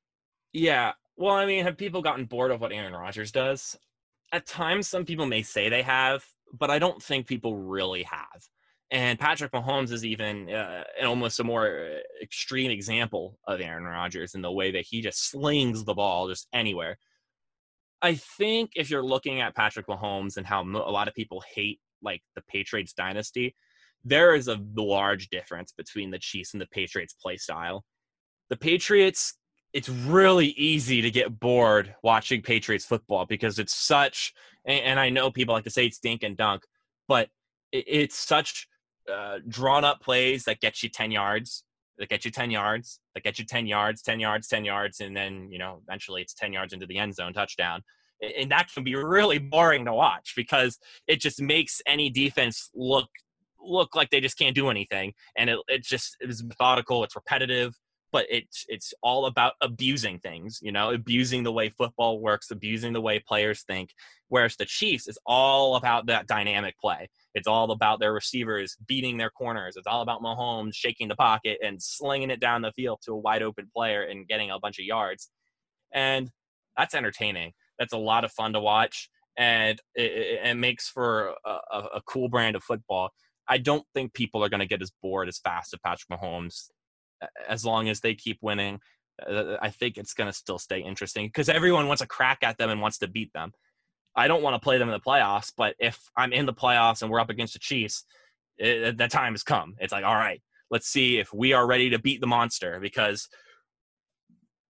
Yeah. 0.54 0.92
Well, 1.16 1.34
I 1.34 1.44
mean, 1.44 1.62
have 1.64 1.76
people 1.76 2.00
gotten 2.00 2.24
bored 2.24 2.52
of 2.52 2.62
what 2.62 2.72
Aaron 2.72 2.94
Rodgers 2.94 3.32
does? 3.32 3.76
At 4.32 4.46
times, 4.46 4.88
some 4.88 5.04
people 5.04 5.26
may 5.26 5.42
say 5.42 5.68
they 5.68 5.82
have, 5.82 6.24
but 6.58 6.70
I 6.70 6.78
don't 6.78 7.02
think 7.02 7.26
people 7.26 7.54
really 7.56 8.04
have. 8.04 8.48
And 8.90 9.18
Patrick 9.18 9.52
Mahomes 9.52 9.92
is 9.92 10.04
even 10.04 10.50
uh, 10.50 10.84
almost 11.04 11.40
a 11.40 11.44
more 11.44 11.66
uh, 11.66 12.22
extreme 12.22 12.70
example 12.70 13.38
of 13.46 13.60
Aaron 13.60 13.84
Rodgers 13.84 14.34
in 14.34 14.42
the 14.42 14.52
way 14.52 14.70
that 14.72 14.84
he 14.88 15.00
just 15.00 15.30
slings 15.30 15.84
the 15.84 15.94
ball 15.94 16.28
just 16.28 16.46
anywhere. 16.52 16.98
I 18.02 18.14
think 18.14 18.72
if 18.76 18.90
you're 18.90 19.04
looking 19.04 19.40
at 19.40 19.56
Patrick 19.56 19.86
Mahomes 19.86 20.36
and 20.36 20.46
how 20.46 20.62
a 20.62 20.92
lot 20.92 21.08
of 21.08 21.14
people 21.14 21.42
hate 21.54 21.80
like 22.02 22.22
the 22.36 22.42
Patriots 22.42 22.92
dynasty, 22.92 23.56
there 24.04 24.34
is 24.34 24.48
a 24.48 24.60
large 24.76 25.28
difference 25.30 25.72
between 25.72 26.10
the 26.10 26.18
Chiefs 26.18 26.52
and 26.52 26.60
the 26.60 26.66
Patriots 26.66 27.14
play 27.14 27.38
style. 27.38 27.84
The 28.50 28.56
Patriots, 28.56 29.34
it's 29.72 29.88
really 29.88 30.48
easy 30.48 31.00
to 31.00 31.10
get 31.10 31.40
bored 31.40 31.94
watching 32.02 32.42
Patriots 32.42 32.84
football 32.84 33.24
because 33.24 33.58
it's 33.58 33.74
such, 33.74 34.34
and 34.66 35.00
I 35.00 35.08
know 35.08 35.30
people 35.30 35.54
like 35.54 35.64
to 35.64 35.70
say 35.70 35.86
it's 35.86 35.98
dink 35.98 36.22
and 36.22 36.36
dunk, 36.36 36.62
but 37.08 37.30
it's 37.72 38.16
such 38.16 38.68
uh, 39.12 39.38
drawn 39.48 39.84
up 39.84 40.00
plays 40.00 40.44
that 40.44 40.60
get 40.60 40.82
you 40.82 40.88
10 40.88 41.10
yards, 41.10 41.64
that 41.98 42.08
get 42.08 42.24
you 42.24 42.30
10 42.30 42.50
yards, 42.50 43.00
that 43.14 43.22
get 43.22 43.38
you 43.38 43.44
10 43.44 43.66
yards, 43.66 44.02
10 44.02 44.20
yards, 44.20 44.48
10 44.48 44.64
yards, 44.64 45.00
and 45.00 45.16
then, 45.16 45.48
you 45.50 45.58
know, 45.58 45.80
eventually 45.86 46.22
it's 46.22 46.34
10 46.34 46.52
yards 46.52 46.72
into 46.72 46.86
the 46.86 46.98
end 46.98 47.14
zone 47.14 47.32
touchdown. 47.32 47.82
And 48.38 48.50
that 48.50 48.72
can 48.72 48.84
be 48.84 48.94
really 48.94 49.38
boring 49.38 49.84
to 49.84 49.92
watch 49.92 50.32
because 50.36 50.78
it 51.06 51.20
just 51.20 51.42
makes 51.42 51.82
any 51.86 52.10
defense 52.10 52.70
look 52.74 53.08
look 53.66 53.96
like 53.96 54.10
they 54.10 54.20
just 54.20 54.38
can't 54.38 54.54
do 54.54 54.68
anything. 54.68 55.12
And 55.36 55.50
it, 55.50 55.58
it 55.68 55.82
just 55.82 56.16
is 56.20 56.44
methodical, 56.44 57.02
it's 57.02 57.16
repetitive, 57.16 57.74
but 58.12 58.26
it's 58.30 58.64
it's 58.68 58.94
all 59.02 59.26
about 59.26 59.54
abusing 59.60 60.20
things, 60.20 60.60
you 60.62 60.70
know, 60.70 60.90
abusing 60.90 61.42
the 61.42 61.52
way 61.52 61.68
football 61.68 62.20
works, 62.20 62.50
abusing 62.50 62.92
the 62.92 63.00
way 63.00 63.18
players 63.18 63.62
think. 63.62 63.90
Whereas 64.28 64.56
the 64.56 64.66
Chiefs 64.66 65.08
is 65.08 65.18
all 65.26 65.76
about 65.76 66.06
that 66.06 66.26
dynamic 66.26 66.78
play. 66.78 67.08
It's 67.34 67.48
all 67.48 67.70
about 67.72 67.98
their 67.98 68.12
receivers 68.12 68.76
beating 68.86 69.16
their 69.16 69.30
corners. 69.30 69.76
It's 69.76 69.86
all 69.86 70.02
about 70.02 70.22
Mahomes 70.22 70.74
shaking 70.74 71.08
the 71.08 71.16
pocket 71.16 71.58
and 71.62 71.82
slinging 71.82 72.30
it 72.30 72.40
down 72.40 72.62
the 72.62 72.72
field 72.72 73.00
to 73.04 73.12
a 73.12 73.18
wide 73.18 73.42
open 73.42 73.68
player 73.74 74.02
and 74.02 74.28
getting 74.28 74.50
a 74.50 74.58
bunch 74.58 74.78
of 74.78 74.84
yards. 74.84 75.30
And 75.92 76.30
that's 76.76 76.94
entertaining. 76.94 77.52
That's 77.78 77.92
a 77.92 77.98
lot 77.98 78.24
of 78.24 78.32
fun 78.32 78.52
to 78.52 78.60
watch. 78.60 79.08
And 79.36 79.80
it, 79.96 80.40
it 80.44 80.56
makes 80.56 80.88
for 80.88 81.34
a, 81.44 81.50
a, 81.94 82.02
cool 82.06 82.28
brand 82.28 82.54
of 82.54 82.62
football. 82.62 83.10
I 83.48 83.58
don't 83.58 83.84
think 83.92 84.14
people 84.14 84.44
are 84.44 84.48
going 84.48 84.60
to 84.60 84.66
get 84.66 84.80
as 84.80 84.92
bored 85.02 85.28
as 85.28 85.38
fast 85.38 85.74
as 85.74 85.80
Patrick 85.84 86.08
Mahomes 86.08 86.68
as 87.48 87.64
long 87.64 87.88
as 87.88 88.00
they 88.00 88.14
keep 88.14 88.38
winning. 88.42 88.78
Uh, 89.26 89.56
I 89.60 89.70
think 89.70 89.96
it's 89.96 90.14
going 90.14 90.30
to 90.30 90.36
still 90.36 90.58
stay 90.58 90.80
interesting 90.80 91.26
because 91.26 91.48
everyone 91.48 91.88
wants 91.88 92.02
a 92.02 92.06
crack 92.06 92.38
at 92.42 92.58
them 92.58 92.70
and 92.70 92.80
wants 92.80 92.98
to 92.98 93.08
beat 93.08 93.32
them. 93.32 93.52
I 94.16 94.28
don't 94.28 94.42
want 94.42 94.54
to 94.54 94.64
play 94.64 94.78
them 94.78 94.88
in 94.88 94.92
the 94.92 95.00
playoffs, 95.00 95.52
but 95.56 95.74
if 95.78 95.98
I'm 96.16 96.32
in 96.32 96.46
the 96.46 96.52
playoffs 96.52 97.02
and 97.02 97.10
we're 97.10 97.20
up 97.20 97.30
against 97.30 97.54
the 97.54 97.58
Chiefs, 97.58 98.04
eh, 98.60 98.88
it, 98.88 98.98
that 98.98 99.10
time 99.10 99.32
has 99.32 99.42
come. 99.42 99.74
It's 99.80 99.92
like, 99.92 100.04
all 100.04 100.14
right, 100.14 100.40
let's 100.70 100.88
see 100.88 101.18
if 101.18 101.32
we 101.32 101.52
are 101.52 101.66
ready 101.66 101.90
to 101.90 101.98
beat 101.98 102.20
the 102.20 102.26
monster 102.26 102.78
because 102.80 103.28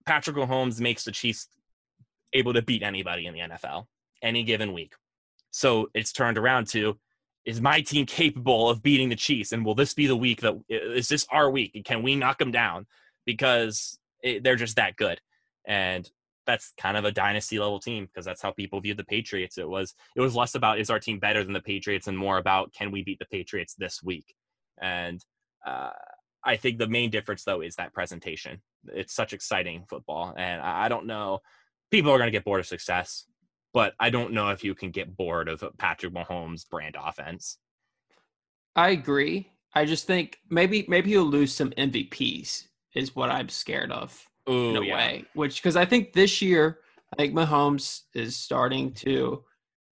Patrick 0.06 0.36
Mahomes 0.36 0.80
makes 0.80 1.04
the 1.04 1.12
Chiefs 1.12 1.48
able 2.32 2.52
to 2.54 2.62
beat 2.62 2.82
anybody 2.82 3.26
in 3.26 3.34
the 3.34 3.40
NFL 3.40 3.86
any 4.22 4.42
given 4.42 4.72
week. 4.72 4.94
So 5.50 5.88
it's 5.94 6.12
turned 6.12 6.38
around 6.38 6.68
to 6.68 6.98
is 7.44 7.60
my 7.60 7.80
team 7.80 8.06
capable 8.06 8.70
of 8.70 8.82
beating 8.82 9.10
the 9.10 9.16
Chiefs? 9.16 9.52
And 9.52 9.64
will 9.64 9.74
this 9.74 9.94
be 9.94 10.06
the 10.06 10.16
week 10.16 10.40
that 10.40 10.54
eh, 10.70 10.78
is 10.94 11.08
this 11.08 11.26
our 11.30 11.50
week? 11.50 11.72
And 11.74 11.84
can 11.84 12.02
we 12.02 12.16
knock 12.16 12.38
them 12.38 12.50
down? 12.50 12.86
Because 13.26 13.98
it, 14.22 14.42
they're 14.42 14.56
just 14.56 14.76
that 14.76 14.96
good. 14.96 15.20
And 15.66 16.08
that's 16.46 16.72
kind 16.78 16.96
of 16.96 17.04
a 17.04 17.12
dynasty 17.12 17.58
level 17.58 17.80
team 17.80 18.06
because 18.06 18.24
that's 18.24 18.42
how 18.42 18.50
people 18.50 18.80
viewed 18.80 18.96
the 18.96 19.04
Patriots. 19.04 19.58
It 19.58 19.68
was 19.68 19.94
it 20.16 20.20
was 20.20 20.34
less 20.34 20.54
about 20.54 20.78
is 20.78 20.90
our 20.90 21.00
team 21.00 21.18
better 21.18 21.44
than 21.44 21.52
the 21.52 21.60
Patriots 21.60 22.06
and 22.06 22.16
more 22.16 22.38
about 22.38 22.72
can 22.72 22.90
we 22.90 23.02
beat 23.02 23.18
the 23.18 23.26
Patriots 23.26 23.74
this 23.74 24.02
week. 24.02 24.34
And 24.80 25.24
uh, 25.66 25.90
I 26.44 26.56
think 26.56 26.78
the 26.78 26.88
main 26.88 27.10
difference 27.10 27.44
though 27.44 27.60
is 27.60 27.76
that 27.76 27.92
presentation. 27.92 28.60
It's 28.88 29.14
such 29.14 29.32
exciting 29.32 29.84
football, 29.88 30.34
and 30.36 30.60
I, 30.60 30.84
I 30.84 30.88
don't 30.88 31.06
know. 31.06 31.40
People 31.90 32.10
are 32.10 32.18
going 32.18 32.28
to 32.28 32.32
get 32.32 32.44
bored 32.44 32.60
of 32.60 32.66
success, 32.66 33.24
but 33.72 33.94
I 33.98 34.10
don't 34.10 34.32
know 34.32 34.50
if 34.50 34.64
you 34.64 34.74
can 34.74 34.90
get 34.90 35.16
bored 35.16 35.48
of 35.48 35.64
Patrick 35.78 36.12
Mahomes' 36.12 36.68
brand 36.68 36.96
offense. 37.02 37.58
I 38.76 38.90
agree. 38.90 39.50
I 39.74 39.84
just 39.84 40.06
think 40.06 40.38
maybe 40.50 40.84
maybe 40.88 41.10
you'll 41.10 41.24
lose 41.24 41.54
some 41.54 41.70
MVPs 41.70 42.64
is 42.94 43.16
what 43.16 43.30
I'm 43.30 43.48
scared 43.48 43.90
of. 43.90 44.28
Ooh, 44.48 44.70
in 44.70 44.76
a 44.76 44.84
yeah. 44.84 44.94
way. 44.94 45.24
Which 45.34 45.62
because 45.62 45.76
I 45.76 45.84
think 45.84 46.12
this 46.12 46.42
year, 46.42 46.80
I 47.12 47.16
think 47.16 47.34
Mahomes 47.34 48.02
is 48.14 48.36
starting 48.36 48.92
to 48.94 49.44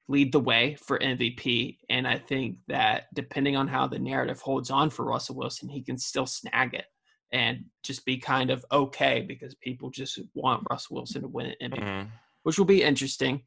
lead 0.08 0.32
the 0.32 0.40
way 0.40 0.74
for 0.74 0.98
MVP. 0.98 1.78
And 1.88 2.06
I 2.06 2.18
think 2.18 2.58
that 2.68 3.06
depending 3.14 3.56
on 3.56 3.68
how 3.68 3.86
the 3.86 3.98
narrative 3.98 4.40
holds 4.40 4.70
on 4.70 4.90
for 4.90 5.04
Russell 5.04 5.36
Wilson, 5.36 5.68
he 5.68 5.82
can 5.82 5.96
still 5.96 6.26
snag 6.26 6.74
it 6.74 6.86
and 7.32 7.64
just 7.82 8.04
be 8.04 8.18
kind 8.18 8.50
of 8.50 8.64
okay 8.70 9.22
because 9.22 9.54
people 9.54 9.90
just 9.90 10.20
want 10.34 10.66
Russell 10.70 10.96
Wilson 10.96 11.22
to 11.22 11.28
win 11.28 11.46
an 11.46 11.70
MVP, 11.70 11.78
mm-hmm. 11.78 12.08
which 12.42 12.58
will 12.58 12.66
be 12.66 12.82
interesting. 12.82 13.42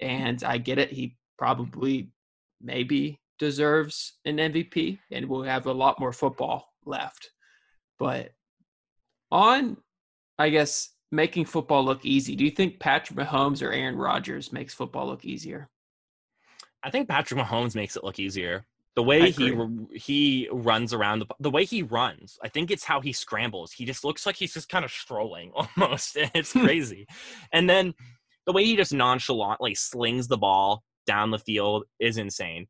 And 0.00 0.42
I 0.44 0.58
get 0.58 0.78
it. 0.78 0.92
He 0.92 1.16
probably 1.36 2.10
maybe 2.62 3.20
deserves 3.38 4.18
an 4.24 4.36
MVP 4.36 4.98
and 5.10 5.28
we'll 5.28 5.42
have 5.42 5.66
a 5.66 5.72
lot 5.72 5.98
more 5.98 6.12
football 6.12 6.68
left. 6.84 7.30
But 7.98 8.30
on 9.30 9.78
I 10.38 10.50
guess 10.50 10.90
making 11.12 11.46
football 11.46 11.84
look 11.84 12.04
easy. 12.04 12.34
Do 12.36 12.44
you 12.44 12.50
think 12.50 12.80
Patrick 12.80 13.18
Mahomes 13.18 13.62
or 13.62 13.72
Aaron 13.72 13.96
Rodgers 13.96 14.52
makes 14.52 14.74
football 14.74 15.06
look 15.06 15.24
easier? 15.24 15.68
I 16.82 16.90
think 16.90 17.08
Patrick 17.08 17.40
Mahomes 17.40 17.74
makes 17.74 17.96
it 17.96 18.04
look 18.04 18.18
easier. 18.18 18.66
The 18.96 19.02
way 19.02 19.30
he 19.32 19.56
he 19.92 20.48
runs 20.52 20.92
around 20.92 21.18
the 21.18 21.26
the 21.40 21.50
way 21.50 21.64
he 21.64 21.82
runs, 21.82 22.38
I 22.44 22.48
think 22.48 22.70
it's 22.70 22.84
how 22.84 23.00
he 23.00 23.12
scrambles. 23.12 23.72
He 23.72 23.84
just 23.84 24.04
looks 24.04 24.24
like 24.24 24.36
he's 24.36 24.54
just 24.54 24.68
kind 24.68 24.84
of 24.84 24.90
strolling 24.92 25.50
almost. 25.76 26.16
It's 26.16 26.52
crazy. 26.64 27.06
and 27.52 27.68
then 27.68 27.94
the 28.46 28.52
way 28.52 28.64
he 28.64 28.76
just 28.76 28.92
nonchalantly 28.92 29.74
slings 29.74 30.28
the 30.28 30.36
ball 30.36 30.84
down 31.06 31.30
the 31.30 31.38
field 31.38 31.84
is 31.98 32.18
insane. 32.18 32.66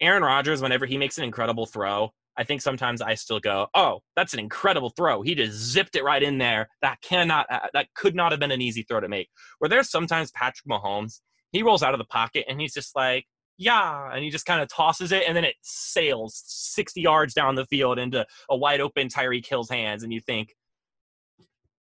Aaron 0.00 0.22
Rodgers, 0.22 0.60
whenever 0.60 0.86
he 0.86 0.98
makes 0.98 1.18
an 1.18 1.24
incredible 1.24 1.66
throw, 1.66 2.12
I 2.36 2.44
think 2.44 2.62
sometimes 2.62 3.00
I 3.00 3.14
still 3.14 3.40
go, 3.40 3.68
"Oh, 3.74 4.00
that's 4.16 4.32
an 4.32 4.40
incredible 4.40 4.90
throw. 4.90 5.22
He 5.22 5.34
just 5.34 5.56
zipped 5.56 5.96
it 5.96 6.04
right 6.04 6.22
in 6.22 6.38
there. 6.38 6.68
That 6.82 7.00
cannot 7.00 7.46
uh, 7.50 7.68
that 7.72 7.88
could 7.94 8.14
not 8.14 8.32
have 8.32 8.40
been 8.40 8.50
an 8.50 8.60
easy 8.60 8.82
throw 8.82 9.00
to 9.00 9.08
make." 9.08 9.28
Where 9.58 9.68
there's 9.68 9.90
sometimes 9.90 10.30
Patrick 10.32 10.66
Mahomes, 10.68 11.20
he 11.52 11.62
rolls 11.62 11.82
out 11.82 11.94
of 11.94 11.98
the 11.98 12.04
pocket 12.06 12.44
and 12.48 12.60
he's 12.60 12.74
just 12.74 12.96
like, 12.96 13.26
"Yeah," 13.56 14.10
and 14.12 14.24
he 14.24 14.30
just 14.30 14.46
kind 14.46 14.60
of 14.60 14.68
tosses 14.68 15.12
it 15.12 15.24
and 15.26 15.36
then 15.36 15.44
it 15.44 15.56
sails 15.62 16.42
60 16.46 17.00
yards 17.00 17.34
down 17.34 17.54
the 17.54 17.66
field 17.66 17.98
into 17.98 18.26
a 18.50 18.56
wide 18.56 18.80
open 18.80 19.08
Tyreek 19.08 19.46
Hill's 19.46 19.70
hands 19.70 20.02
and 20.02 20.12
you 20.12 20.20
think, 20.20 20.54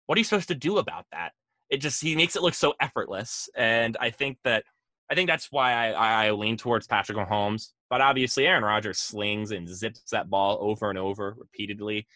"What 0.07 0.17
are 0.17 0.21
you 0.21 0.25
supposed 0.25 0.49
to 0.49 0.55
do 0.55 0.79
about 0.79 1.07
that?" 1.13 1.33
It 1.71 1.79
just 1.79 2.03
he 2.03 2.17
makes 2.17 2.37
it 2.37 2.43
look 2.43 2.55
so 2.55 2.75
effortless 2.81 3.49
and 3.57 3.97
I 4.01 4.11
think 4.11 4.39
that 4.45 4.65
I 5.13 5.15
think 5.15 5.29
that's 5.29 5.53
why 5.53 5.93
I, 5.93 6.29
I 6.29 6.31
lean 6.31 6.57
towards 6.57 6.87
Patrick 6.87 7.19
Mahomes. 7.19 7.69
But 7.91 8.01
obviously, 8.01 8.47
Aaron 8.47 8.65
Rodgers 8.65 8.99
slings 8.99 9.51
and 9.51 9.69
zips 9.69 10.09
that 10.11 10.31
ball 10.31 10.57
over 10.63 10.89
and 10.89 10.99
over 10.99 11.37
repeatedly 11.39 12.07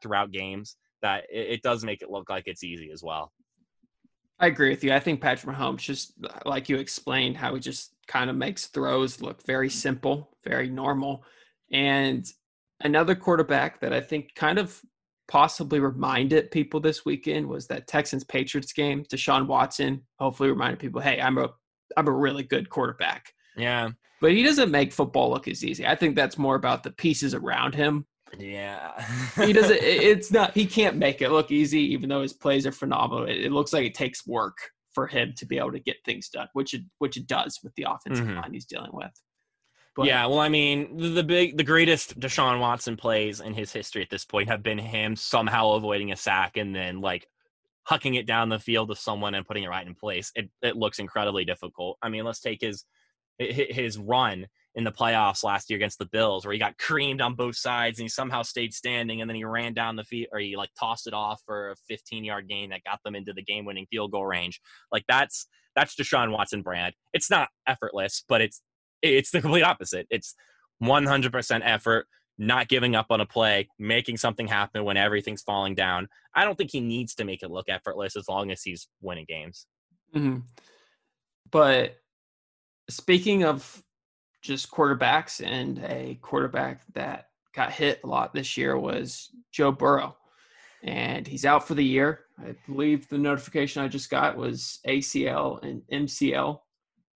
throughout 0.00 0.30
games. 0.30 0.76
That 1.02 1.24
it, 1.28 1.48
it 1.54 1.62
does 1.62 1.84
make 1.84 2.02
it 2.02 2.10
look 2.10 2.30
like 2.30 2.44
it's 2.46 2.62
easy 2.62 2.92
as 2.92 3.02
well. 3.02 3.32
I 4.38 4.46
agree 4.46 4.70
with 4.70 4.84
you. 4.84 4.92
I 4.92 5.00
think 5.00 5.20
Patrick 5.20 5.56
Mahomes, 5.56 5.78
just 5.78 6.12
like 6.44 6.68
you 6.68 6.76
explained, 6.76 7.36
how 7.36 7.52
he 7.54 7.60
just 7.60 7.96
kind 8.06 8.30
of 8.30 8.36
makes 8.36 8.66
throws 8.66 9.20
look 9.20 9.44
very 9.44 9.68
simple, 9.68 10.30
very 10.44 10.70
normal. 10.70 11.24
And 11.72 12.24
another 12.80 13.16
quarterback 13.16 13.80
that 13.80 13.92
I 13.92 14.00
think 14.00 14.36
kind 14.36 14.60
of 14.60 14.80
possibly 15.26 15.80
reminded 15.80 16.52
people 16.52 16.78
this 16.78 17.04
weekend 17.04 17.48
was 17.48 17.66
that 17.66 17.88
Texans 17.88 18.22
Patriots 18.22 18.72
game. 18.72 19.04
Deshaun 19.04 19.48
Watson 19.48 20.02
hopefully 20.20 20.50
reminded 20.50 20.78
people, 20.78 21.00
hey, 21.00 21.20
I'm 21.20 21.38
a 21.38 21.50
I'm 21.96 22.08
a 22.08 22.12
really 22.12 22.42
good 22.42 22.68
quarterback. 22.70 23.32
Yeah. 23.56 23.90
But 24.20 24.32
he 24.32 24.42
doesn't 24.42 24.70
make 24.70 24.92
football 24.92 25.30
look 25.30 25.48
as 25.48 25.64
easy. 25.64 25.86
I 25.86 25.94
think 25.94 26.16
that's 26.16 26.38
more 26.38 26.54
about 26.54 26.82
the 26.82 26.90
pieces 26.90 27.34
around 27.34 27.74
him. 27.74 28.06
Yeah. 28.38 28.92
he 29.36 29.52
doesn't 29.52 29.78
it's 29.82 30.30
not 30.30 30.54
he 30.54 30.66
can't 30.66 30.96
make 30.96 31.22
it 31.22 31.30
look 31.30 31.50
easy 31.50 31.80
even 31.92 32.08
though 32.08 32.22
his 32.22 32.32
plays 32.32 32.66
are 32.66 32.72
phenomenal. 32.72 33.24
It, 33.24 33.46
it, 33.46 33.52
looks 33.52 33.72
like 33.72 33.84
it 33.84 33.94
takes 33.94 34.26
work 34.26 34.56
for 34.92 35.06
him 35.06 35.34
to 35.36 35.46
be 35.46 35.58
able 35.58 35.72
to 35.72 35.80
get 35.80 35.96
things 36.04 36.28
done, 36.28 36.48
which 36.54 36.74
it 36.74 36.82
which 36.98 37.16
it 37.16 37.26
does 37.26 37.60
with 37.62 37.74
the 37.76 37.86
offensive 37.88 38.26
mm-hmm. 38.26 38.38
line 38.38 38.52
he's 38.52 38.66
dealing 38.66 38.90
with. 38.92 39.12
But, 39.94 40.06
yeah, 40.06 40.26
well, 40.26 40.40
I 40.40 40.50
mean, 40.50 40.98
the, 40.98 41.08
the 41.08 41.24
big, 41.24 41.56
the 41.56 41.64
greatest 41.64 42.20
Deshaun 42.20 42.60
Watson 42.60 42.98
plays 42.98 43.40
in 43.40 43.54
his 43.54 43.72
history 43.72 44.02
at 44.02 44.10
this 44.10 44.26
point 44.26 44.50
have 44.50 44.62
been 44.62 44.76
him 44.76 45.16
somehow 45.16 45.70
avoiding 45.70 46.12
a 46.12 46.16
sack 46.16 46.58
and 46.58 46.74
then 46.74 47.00
like 47.00 47.26
hucking 47.88 48.18
it 48.18 48.26
down 48.26 48.48
the 48.48 48.58
field 48.58 48.88
to 48.88 48.96
someone 48.96 49.34
and 49.34 49.46
putting 49.46 49.64
it 49.64 49.68
right 49.68 49.86
in 49.86 49.94
place. 49.94 50.32
It 50.34 50.50
it 50.62 50.76
looks 50.76 50.98
incredibly 50.98 51.44
difficult. 51.44 51.98
I 52.02 52.08
mean, 52.08 52.24
let's 52.24 52.40
take 52.40 52.60
his 52.60 52.84
his 53.38 53.98
run 53.98 54.46
in 54.74 54.84
the 54.84 54.92
playoffs 54.92 55.42
last 55.42 55.70
year 55.70 55.76
against 55.76 55.98
the 55.98 56.06
Bills, 56.06 56.44
where 56.44 56.52
he 56.52 56.58
got 56.58 56.76
creamed 56.78 57.20
on 57.20 57.34
both 57.34 57.56
sides 57.56 57.98
and 57.98 58.04
he 58.04 58.08
somehow 58.08 58.42
stayed 58.42 58.74
standing, 58.74 59.20
and 59.20 59.30
then 59.30 59.36
he 59.36 59.44
ran 59.44 59.72
down 59.72 59.96
the 59.96 60.04
field 60.04 60.28
or 60.32 60.38
he 60.38 60.56
like 60.56 60.70
tossed 60.78 61.06
it 61.06 61.14
off 61.14 61.40
for 61.46 61.70
a 61.70 61.76
15 61.88 62.24
yard 62.24 62.48
gain 62.48 62.70
that 62.70 62.84
got 62.84 63.00
them 63.04 63.14
into 63.14 63.32
the 63.32 63.42
game 63.42 63.64
winning 63.64 63.86
field 63.90 64.12
goal 64.12 64.26
range. 64.26 64.60
Like 64.92 65.04
that's 65.08 65.46
that's 65.74 65.94
Deshaun 65.94 66.32
Watson 66.32 66.62
brand. 66.62 66.94
It's 67.12 67.30
not 67.30 67.48
effortless, 67.66 68.24
but 68.28 68.40
it's 68.40 68.62
it's 69.02 69.30
the 69.30 69.40
complete 69.40 69.62
opposite. 69.62 70.06
It's 70.10 70.34
100% 70.82 71.60
effort, 71.64 72.06
not 72.38 72.68
giving 72.68 72.94
up 72.94 73.06
on 73.10 73.20
a 73.20 73.26
play, 73.26 73.68
making 73.78 74.16
something 74.16 74.46
happen 74.46 74.84
when 74.84 74.96
everything's 74.96 75.42
falling 75.42 75.74
down. 75.74 76.08
I 76.34 76.44
don't 76.44 76.56
think 76.56 76.70
he 76.70 76.80
needs 76.80 77.14
to 77.16 77.24
make 77.24 77.42
it 77.42 77.50
look 77.50 77.68
effortless 77.68 78.16
as 78.16 78.28
long 78.28 78.50
as 78.50 78.62
he's 78.62 78.88
winning 79.00 79.26
games. 79.28 79.66
Mm-hmm. 80.14 80.40
But 81.50 81.96
speaking 82.88 83.44
of 83.44 83.82
just 84.42 84.70
quarterbacks 84.70 85.44
and 85.44 85.78
a 85.84 86.18
quarterback 86.22 86.82
that 86.94 87.26
got 87.54 87.72
hit 87.72 88.00
a 88.04 88.06
lot 88.06 88.32
this 88.32 88.56
year 88.56 88.78
was 88.78 89.30
Joe 89.52 89.72
Burrow. 89.72 90.16
And 90.84 91.26
he's 91.26 91.44
out 91.44 91.66
for 91.66 91.74
the 91.74 91.84
year. 91.84 92.20
I 92.38 92.54
believe 92.68 93.08
the 93.08 93.18
notification 93.18 93.82
I 93.82 93.88
just 93.88 94.10
got 94.10 94.36
was 94.36 94.78
ACL 94.86 95.62
and 95.64 95.82
MCL 95.90 96.60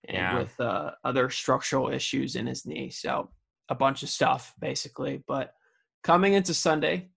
and 0.08 0.16
yeah. 0.16 0.38
with 0.38 0.58
uh, 0.58 0.92
other 1.04 1.30
structural 1.30 1.90
issues 1.90 2.36
in 2.36 2.46
his 2.46 2.66
knee. 2.66 2.90
So 2.90 3.30
a 3.70 3.74
bunch 3.74 4.02
of 4.02 4.10
stuff 4.10 4.54
basically. 4.60 5.22
But 5.26 5.54
coming 6.02 6.34
into 6.34 6.52
Sunday, 6.52 7.08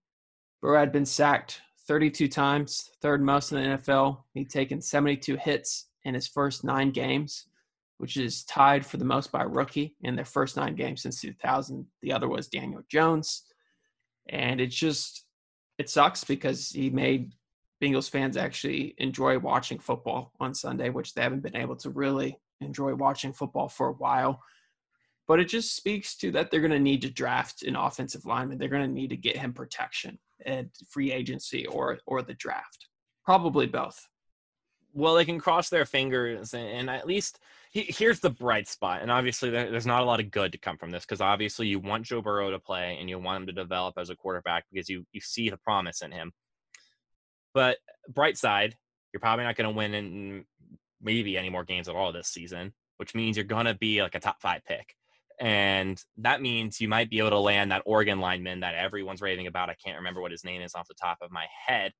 Burrow 0.62 0.80
had 0.80 0.92
been 0.92 1.04
sacked 1.04 1.60
32 1.86 2.28
times, 2.28 2.90
third 3.02 3.22
most 3.22 3.52
in 3.52 3.58
the 3.58 3.76
NFL. 3.76 4.22
He'd 4.32 4.48
taken 4.48 4.80
72 4.80 5.36
hits 5.36 5.88
in 6.04 6.14
his 6.14 6.26
first 6.26 6.64
nine 6.64 6.90
games 6.90 7.46
which 7.98 8.16
is 8.16 8.44
tied 8.44 8.84
for 8.84 8.96
the 8.96 9.04
most 9.04 9.30
by 9.30 9.42
a 9.42 9.48
rookie 9.48 9.94
in 10.02 10.16
their 10.16 10.24
first 10.24 10.56
nine 10.56 10.74
games 10.74 11.02
since 11.02 11.20
2000. 11.20 11.86
The 12.02 12.12
other 12.12 12.28
was 12.28 12.48
Daniel 12.48 12.82
Jones. 12.90 13.44
And 14.28 14.60
it 14.60 14.68
just, 14.68 15.24
it 15.78 15.88
sucks 15.88 16.24
because 16.24 16.70
he 16.70 16.90
made 16.90 17.32
Bengals 17.82 18.10
fans 18.10 18.36
actually 18.36 18.94
enjoy 18.98 19.38
watching 19.38 19.78
football 19.78 20.32
on 20.40 20.54
Sunday, 20.54 20.90
which 20.90 21.14
they 21.14 21.22
haven't 21.22 21.42
been 21.42 21.56
able 21.56 21.76
to 21.76 21.90
really 21.90 22.38
enjoy 22.60 22.94
watching 22.94 23.32
football 23.32 23.68
for 23.68 23.88
a 23.88 23.94
while. 23.94 24.40
But 25.26 25.40
it 25.40 25.46
just 25.46 25.74
speaks 25.74 26.16
to 26.16 26.30
that 26.32 26.50
they're 26.50 26.60
going 26.60 26.70
to 26.70 26.78
need 26.78 27.02
to 27.02 27.10
draft 27.10 27.62
an 27.62 27.76
offensive 27.76 28.26
lineman. 28.26 28.58
They're 28.58 28.68
going 28.68 28.86
to 28.86 28.92
need 28.92 29.10
to 29.10 29.16
get 29.16 29.36
him 29.36 29.52
protection 29.52 30.18
at 30.44 30.66
free 30.88 31.12
agency 31.12 31.66
or 31.66 31.98
or 32.06 32.22
the 32.22 32.34
draft. 32.34 32.88
Probably 33.24 33.66
both 33.66 34.06
well, 34.94 35.16
they 35.16 35.24
can 35.24 35.40
cross 35.40 35.68
their 35.68 35.84
fingers 35.84 36.54
and, 36.54 36.88
at 36.88 37.06
least 37.06 37.40
he, 37.72 37.82
here's 37.82 38.20
the 38.20 38.30
bright 38.30 38.68
spot. 38.68 39.02
And 39.02 39.10
obviously, 39.10 39.50
there, 39.50 39.70
there's 39.70 39.86
not 39.86 40.02
a 40.02 40.06
lot 40.06 40.20
of 40.20 40.30
good 40.30 40.52
to 40.52 40.58
come 40.58 40.78
from 40.78 40.92
this 40.92 41.04
because 41.04 41.20
obviously 41.20 41.66
you 41.66 41.80
want 41.80 42.06
Joe 42.06 42.22
Burrow 42.22 42.52
to 42.52 42.60
play 42.60 42.96
and 43.00 43.10
you 43.10 43.18
want 43.18 43.42
him 43.42 43.46
to 43.48 43.52
develop 43.52 43.98
as 43.98 44.08
a 44.08 44.16
quarterback 44.16 44.64
because 44.72 44.88
you 44.88 45.04
you 45.12 45.20
see 45.20 45.50
the 45.50 45.56
promise 45.56 46.00
in 46.00 46.12
him. 46.12 46.32
But 47.52 47.78
bright 48.08 48.38
side, 48.38 48.76
you're 49.12 49.20
probably 49.20 49.44
not 49.44 49.56
going 49.56 49.68
to 49.68 49.76
win 49.76 49.94
in 49.94 50.44
maybe 51.02 51.36
any 51.36 51.50
more 51.50 51.64
games 51.64 51.88
at 51.88 51.96
all 51.96 52.12
this 52.12 52.28
season, 52.28 52.72
which 52.98 53.14
means 53.14 53.36
you're 53.36 53.44
going 53.44 53.66
to 53.66 53.74
be 53.74 54.00
like 54.00 54.14
a 54.14 54.20
top 54.20 54.40
five 54.40 54.64
pick. 54.64 54.94
And 55.40 56.00
that 56.18 56.40
means 56.40 56.80
you 56.80 56.88
might 56.88 57.10
be 57.10 57.18
able 57.18 57.30
to 57.30 57.38
land 57.38 57.72
that 57.72 57.82
Oregon 57.86 58.20
lineman 58.20 58.60
that 58.60 58.74
everyone's 58.74 59.20
raving 59.20 59.46
about. 59.46 59.70
I 59.70 59.76
can't 59.84 59.96
remember 59.96 60.20
what 60.20 60.30
his 60.30 60.44
name 60.44 60.62
is 60.62 60.74
off 60.74 60.86
the 60.88 60.94
top 60.94 61.18
of 61.22 61.30
my 61.30 61.46
head, 61.66 61.92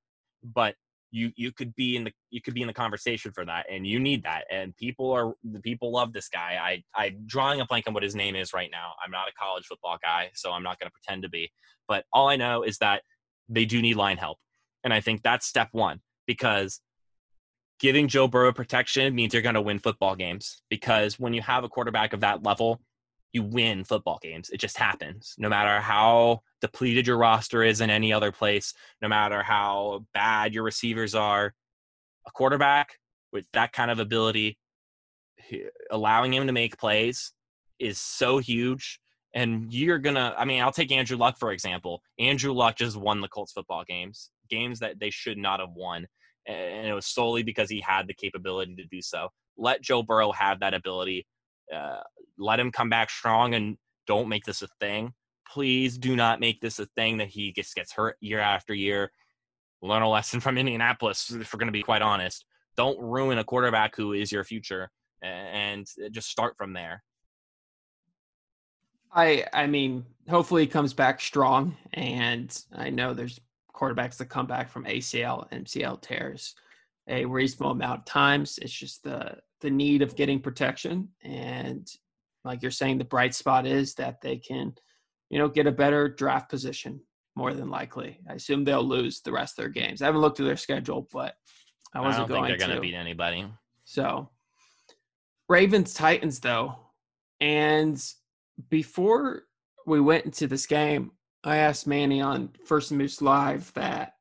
but 0.42 0.74
you 1.14 1.30
you 1.36 1.52
could 1.52 1.74
be 1.76 1.96
in 1.96 2.04
the 2.04 2.12
you 2.30 2.42
could 2.42 2.54
be 2.54 2.60
in 2.60 2.66
the 2.66 2.74
conversation 2.74 3.30
for 3.32 3.44
that 3.44 3.64
and 3.70 3.86
you 3.86 4.00
need 4.00 4.24
that 4.24 4.44
and 4.50 4.76
people 4.76 5.12
are 5.12 5.32
the 5.44 5.60
people 5.60 5.92
love 5.92 6.12
this 6.12 6.28
guy 6.28 6.58
i 6.60 7.00
i'm 7.00 7.22
drawing 7.24 7.60
a 7.60 7.66
blank 7.66 7.86
on 7.86 7.94
what 7.94 8.02
his 8.02 8.16
name 8.16 8.34
is 8.34 8.52
right 8.52 8.70
now 8.72 8.92
i'm 9.02 9.12
not 9.12 9.28
a 9.28 9.32
college 9.40 9.64
football 9.64 9.96
guy 10.02 10.28
so 10.34 10.50
i'm 10.50 10.64
not 10.64 10.78
going 10.80 10.88
to 10.88 10.92
pretend 10.92 11.22
to 11.22 11.28
be 11.28 11.50
but 11.86 12.04
all 12.12 12.28
i 12.28 12.34
know 12.34 12.62
is 12.62 12.78
that 12.78 13.02
they 13.48 13.64
do 13.64 13.80
need 13.80 13.94
line 13.94 14.16
help 14.16 14.38
and 14.82 14.92
i 14.92 15.00
think 15.00 15.22
that's 15.22 15.46
step 15.46 15.68
one 15.70 16.00
because 16.26 16.80
giving 17.78 18.08
joe 18.08 18.26
burrow 18.26 18.52
protection 18.52 19.14
means 19.14 19.32
you're 19.32 19.42
going 19.42 19.54
to 19.54 19.62
win 19.62 19.78
football 19.78 20.16
games 20.16 20.62
because 20.68 21.18
when 21.18 21.32
you 21.32 21.40
have 21.40 21.62
a 21.62 21.68
quarterback 21.68 22.12
of 22.12 22.20
that 22.20 22.42
level 22.42 22.80
you 23.34 23.42
win 23.42 23.84
football 23.84 24.18
games. 24.22 24.48
It 24.50 24.60
just 24.60 24.78
happens. 24.78 25.34
No 25.36 25.48
matter 25.48 25.80
how 25.80 26.40
depleted 26.60 27.06
your 27.06 27.18
roster 27.18 27.62
is 27.64 27.80
in 27.80 27.90
any 27.90 28.12
other 28.12 28.32
place, 28.32 28.72
no 29.02 29.08
matter 29.08 29.42
how 29.42 30.06
bad 30.14 30.54
your 30.54 30.62
receivers 30.62 31.14
are, 31.14 31.52
a 32.26 32.30
quarterback 32.30 32.94
with 33.32 33.44
that 33.52 33.72
kind 33.72 33.90
of 33.90 33.98
ability, 33.98 34.56
allowing 35.90 36.32
him 36.32 36.46
to 36.46 36.52
make 36.52 36.78
plays 36.78 37.32
is 37.80 37.98
so 37.98 38.38
huge. 38.38 39.00
And 39.34 39.74
you're 39.74 39.98
going 39.98 40.14
to, 40.14 40.32
I 40.38 40.44
mean, 40.44 40.62
I'll 40.62 40.70
take 40.70 40.92
Andrew 40.92 41.16
Luck, 41.16 41.36
for 41.36 41.50
example. 41.50 42.02
Andrew 42.20 42.52
Luck 42.52 42.76
just 42.76 42.96
won 42.96 43.20
the 43.20 43.26
Colts 43.26 43.50
football 43.50 43.82
games, 43.84 44.30
games 44.48 44.78
that 44.78 45.00
they 45.00 45.10
should 45.10 45.38
not 45.38 45.58
have 45.58 45.72
won. 45.74 46.06
And 46.46 46.86
it 46.86 46.94
was 46.94 47.06
solely 47.06 47.42
because 47.42 47.68
he 47.68 47.80
had 47.80 48.06
the 48.06 48.14
capability 48.14 48.76
to 48.76 48.84
do 48.84 49.02
so. 49.02 49.30
Let 49.56 49.82
Joe 49.82 50.04
Burrow 50.04 50.30
have 50.30 50.60
that 50.60 50.72
ability 50.72 51.26
uh, 51.72 52.00
let 52.38 52.60
him 52.60 52.72
come 52.72 52.88
back 52.88 53.10
strong 53.10 53.54
and 53.54 53.76
don't 54.06 54.28
make 54.28 54.44
this 54.44 54.62
a 54.62 54.68
thing. 54.80 55.12
Please 55.48 55.98
do 55.98 56.16
not 56.16 56.40
make 56.40 56.60
this 56.60 56.78
a 56.78 56.86
thing 56.96 57.18
that 57.18 57.28
he 57.28 57.52
gets 57.52 57.74
gets 57.74 57.92
hurt 57.92 58.16
year 58.20 58.40
after 58.40 58.74
year. 58.74 59.10
Learn 59.82 60.02
a 60.02 60.10
lesson 60.10 60.40
from 60.40 60.58
Indianapolis, 60.58 61.30
if 61.30 61.52
we're 61.52 61.58
going 61.58 61.68
to 61.68 61.72
be 61.72 61.82
quite 61.82 62.02
honest. 62.02 62.44
Don't 62.76 62.98
ruin 63.00 63.38
a 63.38 63.44
quarterback 63.44 63.94
who 63.94 64.14
is 64.14 64.32
your 64.32 64.42
future, 64.42 64.90
and 65.22 65.86
just 66.10 66.28
start 66.28 66.56
from 66.56 66.72
there. 66.72 67.04
I 69.12 69.46
I 69.52 69.66
mean, 69.66 70.04
hopefully 70.28 70.62
he 70.62 70.66
comes 70.66 70.92
back 70.92 71.20
strong, 71.20 71.76
and 71.92 72.56
I 72.74 72.90
know 72.90 73.14
there's 73.14 73.38
quarterbacks 73.74 74.16
that 74.16 74.26
come 74.26 74.46
back 74.46 74.68
from 74.68 74.84
ACL 74.84 75.50
MCL 75.50 76.00
tears 76.00 76.54
a 77.08 77.24
reasonable 77.24 77.72
amount 77.72 78.00
of 78.00 78.04
times. 78.04 78.58
It's 78.60 78.72
just 78.72 79.02
the 79.02 79.36
the 79.60 79.70
need 79.70 80.02
of 80.02 80.16
getting 80.16 80.40
protection. 80.40 81.08
And 81.22 81.88
like 82.44 82.62
you're 82.62 82.70
saying, 82.70 82.98
the 82.98 83.04
bright 83.04 83.34
spot 83.34 83.66
is 83.66 83.94
that 83.94 84.20
they 84.20 84.36
can, 84.36 84.74
you 85.30 85.38
know, 85.38 85.48
get 85.48 85.66
a 85.66 85.72
better 85.72 86.08
draft 86.08 86.50
position 86.50 87.00
more 87.34 87.54
than 87.54 87.70
likely. 87.70 88.20
I 88.28 88.34
assume 88.34 88.64
they'll 88.64 88.84
lose 88.84 89.20
the 89.20 89.32
rest 89.32 89.58
of 89.58 89.62
their 89.62 89.70
games. 89.70 90.02
I 90.02 90.06
haven't 90.06 90.20
looked 90.20 90.40
at 90.40 90.46
their 90.46 90.56
schedule, 90.56 91.08
but 91.12 91.34
I 91.94 92.00
wasn't 92.00 92.14
I 92.14 92.18
don't 92.18 92.28
going 92.28 92.48
think 92.48 92.58
they're 92.58 92.68
going 92.68 92.76
to 92.76 92.82
beat 92.82 92.94
anybody. 92.94 93.46
So, 93.84 94.30
Ravens 95.48 95.94
Titans 95.94 96.40
though, 96.40 96.76
and 97.40 98.02
before 98.68 99.42
we 99.86 100.00
went 100.00 100.26
into 100.26 100.46
this 100.46 100.66
game, 100.66 101.12
I 101.42 101.58
asked 101.58 101.86
Manny 101.86 102.20
on 102.20 102.50
First 102.66 102.92
Moose 102.92 103.20
Live 103.20 103.72
that 103.74 104.12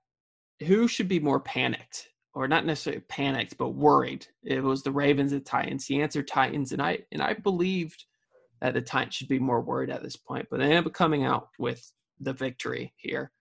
who 0.61 0.87
should 0.87 1.07
be 1.07 1.19
more 1.19 1.39
panicked 1.39 2.09
or 2.33 2.47
not 2.47 2.65
necessarily 2.65 3.01
panicked, 3.01 3.57
but 3.57 3.69
worried. 3.69 4.25
It 4.43 4.63
was 4.63 4.83
the 4.83 4.91
Ravens 4.91 5.33
and 5.33 5.45
Titans. 5.45 5.85
He 5.85 6.01
answered 6.01 6.27
Titans, 6.27 6.71
and 6.71 6.81
I 6.81 6.99
and 7.11 7.21
I 7.21 7.33
believed 7.33 8.05
that 8.61 8.73
the 8.73 8.81
Titans 8.81 9.15
should 9.15 9.27
be 9.27 9.39
more 9.39 9.61
worried 9.61 9.89
at 9.89 10.03
this 10.03 10.15
point, 10.15 10.47
but 10.49 10.57
they 10.57 10.65
ended 10.65 10.87
up 10.87 10.93
coming 10.93 11.25
out 11.25 11.49
with 11.59 11.91
the 12.19 12.33
victory 12.33 12.93
here. 12.97 13.31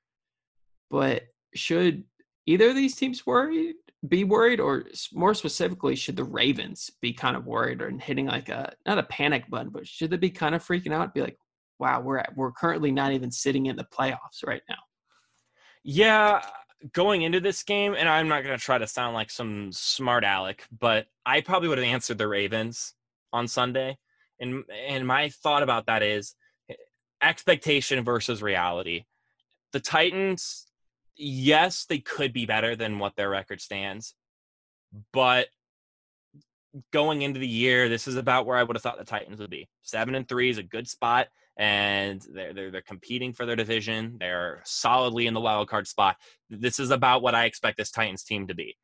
But 0.91 1.23
should 1.55 2.05
either 2.47 2.71
of 2.71 2.77
these 2.77 2.97
teams 2.97 3.27
worried 3.27 3.77
be 4.09 4.25
worried, 4.25 4.59
or 4.59 4.85
more 5.13 5.33
specifically, 5.33 5.95
should 5.95 6.17
the 6.17 6.25
Ravens 6.25 6.91
be 7.01 7.13
kind 7.13 7.37
of 7.37 7.47
worried 7.47 7.81
or 7.81 7.91
hitting 7.91 8.27
like 8.27 8.49
a 8.49 8.75
not 8.85 8.99
a 8.99 9.05
panic 9.05 9.49
button, 9.49 9.71
but 9.71 9.87
should 9.87 10.11
they 10.11 10.17
be 10.17 10.31
kind 10.31 10.55
of 10.55 10.65
freaking 10.65 10.93
out? 10.93 11.15
Be 11.15 11.21
like, 11.21 11.39
wow, 11.79 12.01
we're 12.01 12.19
at, 12.19 12.37
we're 12.37 12.53
currently 12.53 12.91
not 12.91 13.13
even 13.13 13.31
sitting 13.31 13.67
in 13.67 13.77
the 13.77 13.85
playoffs 13.85 14.45
right 14.45 14.63
now. 14.69 14.79
Yeah, 15.85 16.45
going 16.93 17.23
into 17.23 17.41
this 17.41 17.63
game, 17.63 17.95
and 17.97 18.09
I'm 18.09 18.29
not 18.29 18.43
going 18.43 18.59
to 18.59 18.65
try 18.65 18.79
to 18.79 18.87
sound 18.87 19.15
like 19.15 19.31
some 19.31 19.71
smart 19.73 20.25
aleck, 20.25 20.67
but 20.77 21.07
I 21.25 21.41
probably 21.41 21.69
would 21.69 21.79
have 21.79 21.87
answered 21.87 22.19
the 22.19 22.29
Ravens 22.29 22.95
on 23.33 23.49
Sunday. 23.49 23.99
And 24.41 24.65
and 24.89 25.07
my 25.07 25.29
thought 25.29 25.63
about 25.63 25.87
that 25.87 26.03
is 26.03 26.35
eh, 26.69 26.75
expectation 27.23 28.05
versus 28.05 28.43
reality. 28.43 29.05
The 29.73 29.81
Titans, 29.81 30.67
yes, 31.17 31.85
they 31.85 31.99
could 31.99 32.33
be 32.33 32.47
better 32.47 32.75
than 32.75 32.99
what 32.99 33.17
their 33.17 33.31
record 33.31 33.61
stands, 33.61 34.15
but 35.13 35.49
going 36.93 37.23
into 37.23 37.39
the 37.39 37.47
year, 37.47 37.89
this 37.89 38.09
is 38.09 38.17
about 38.17 38.47
where 38.47 38.57
I 38.57 38.63
would 38.63 38.77
have 38.77 38.83
thought 38.83 38.99
the 38.99 39.05
Titans 39.05 39.41
would 39.41 39.51
be. 39.51 39.69
Seven 39.83 40.15
and 40.15 40.29
three 40.29 40.51
is 40.51 40.59
a 40.59 40.63
good 40.63 40.89
spot 40.89 41.29
and 41.57 42.23
they're, 42.33 42.55
they're, 42.55 42.71
they're 42.71 42.83
competing 42.83 43.33
for 43.33 43.47
their 43.47 43.57
division. 43.57 44.17
They're 44.19 44.63
solidly 44.65 45.27
in 45.27 45.35
the 45.35 45.41
wild 45.41 45.69
card 45.69 45.87
spot. 45.87 46.17
This 46.49 46.79
is 46.79 46.91
about 46.91 47.23
what 47.23 47.35
I 47.35 47.45
expect 47.45 47.77
this 47.77 47.91
Titans 47.91 48.25
team 48.25 48.47
to 48.49 48.55
be. 48.55 48.77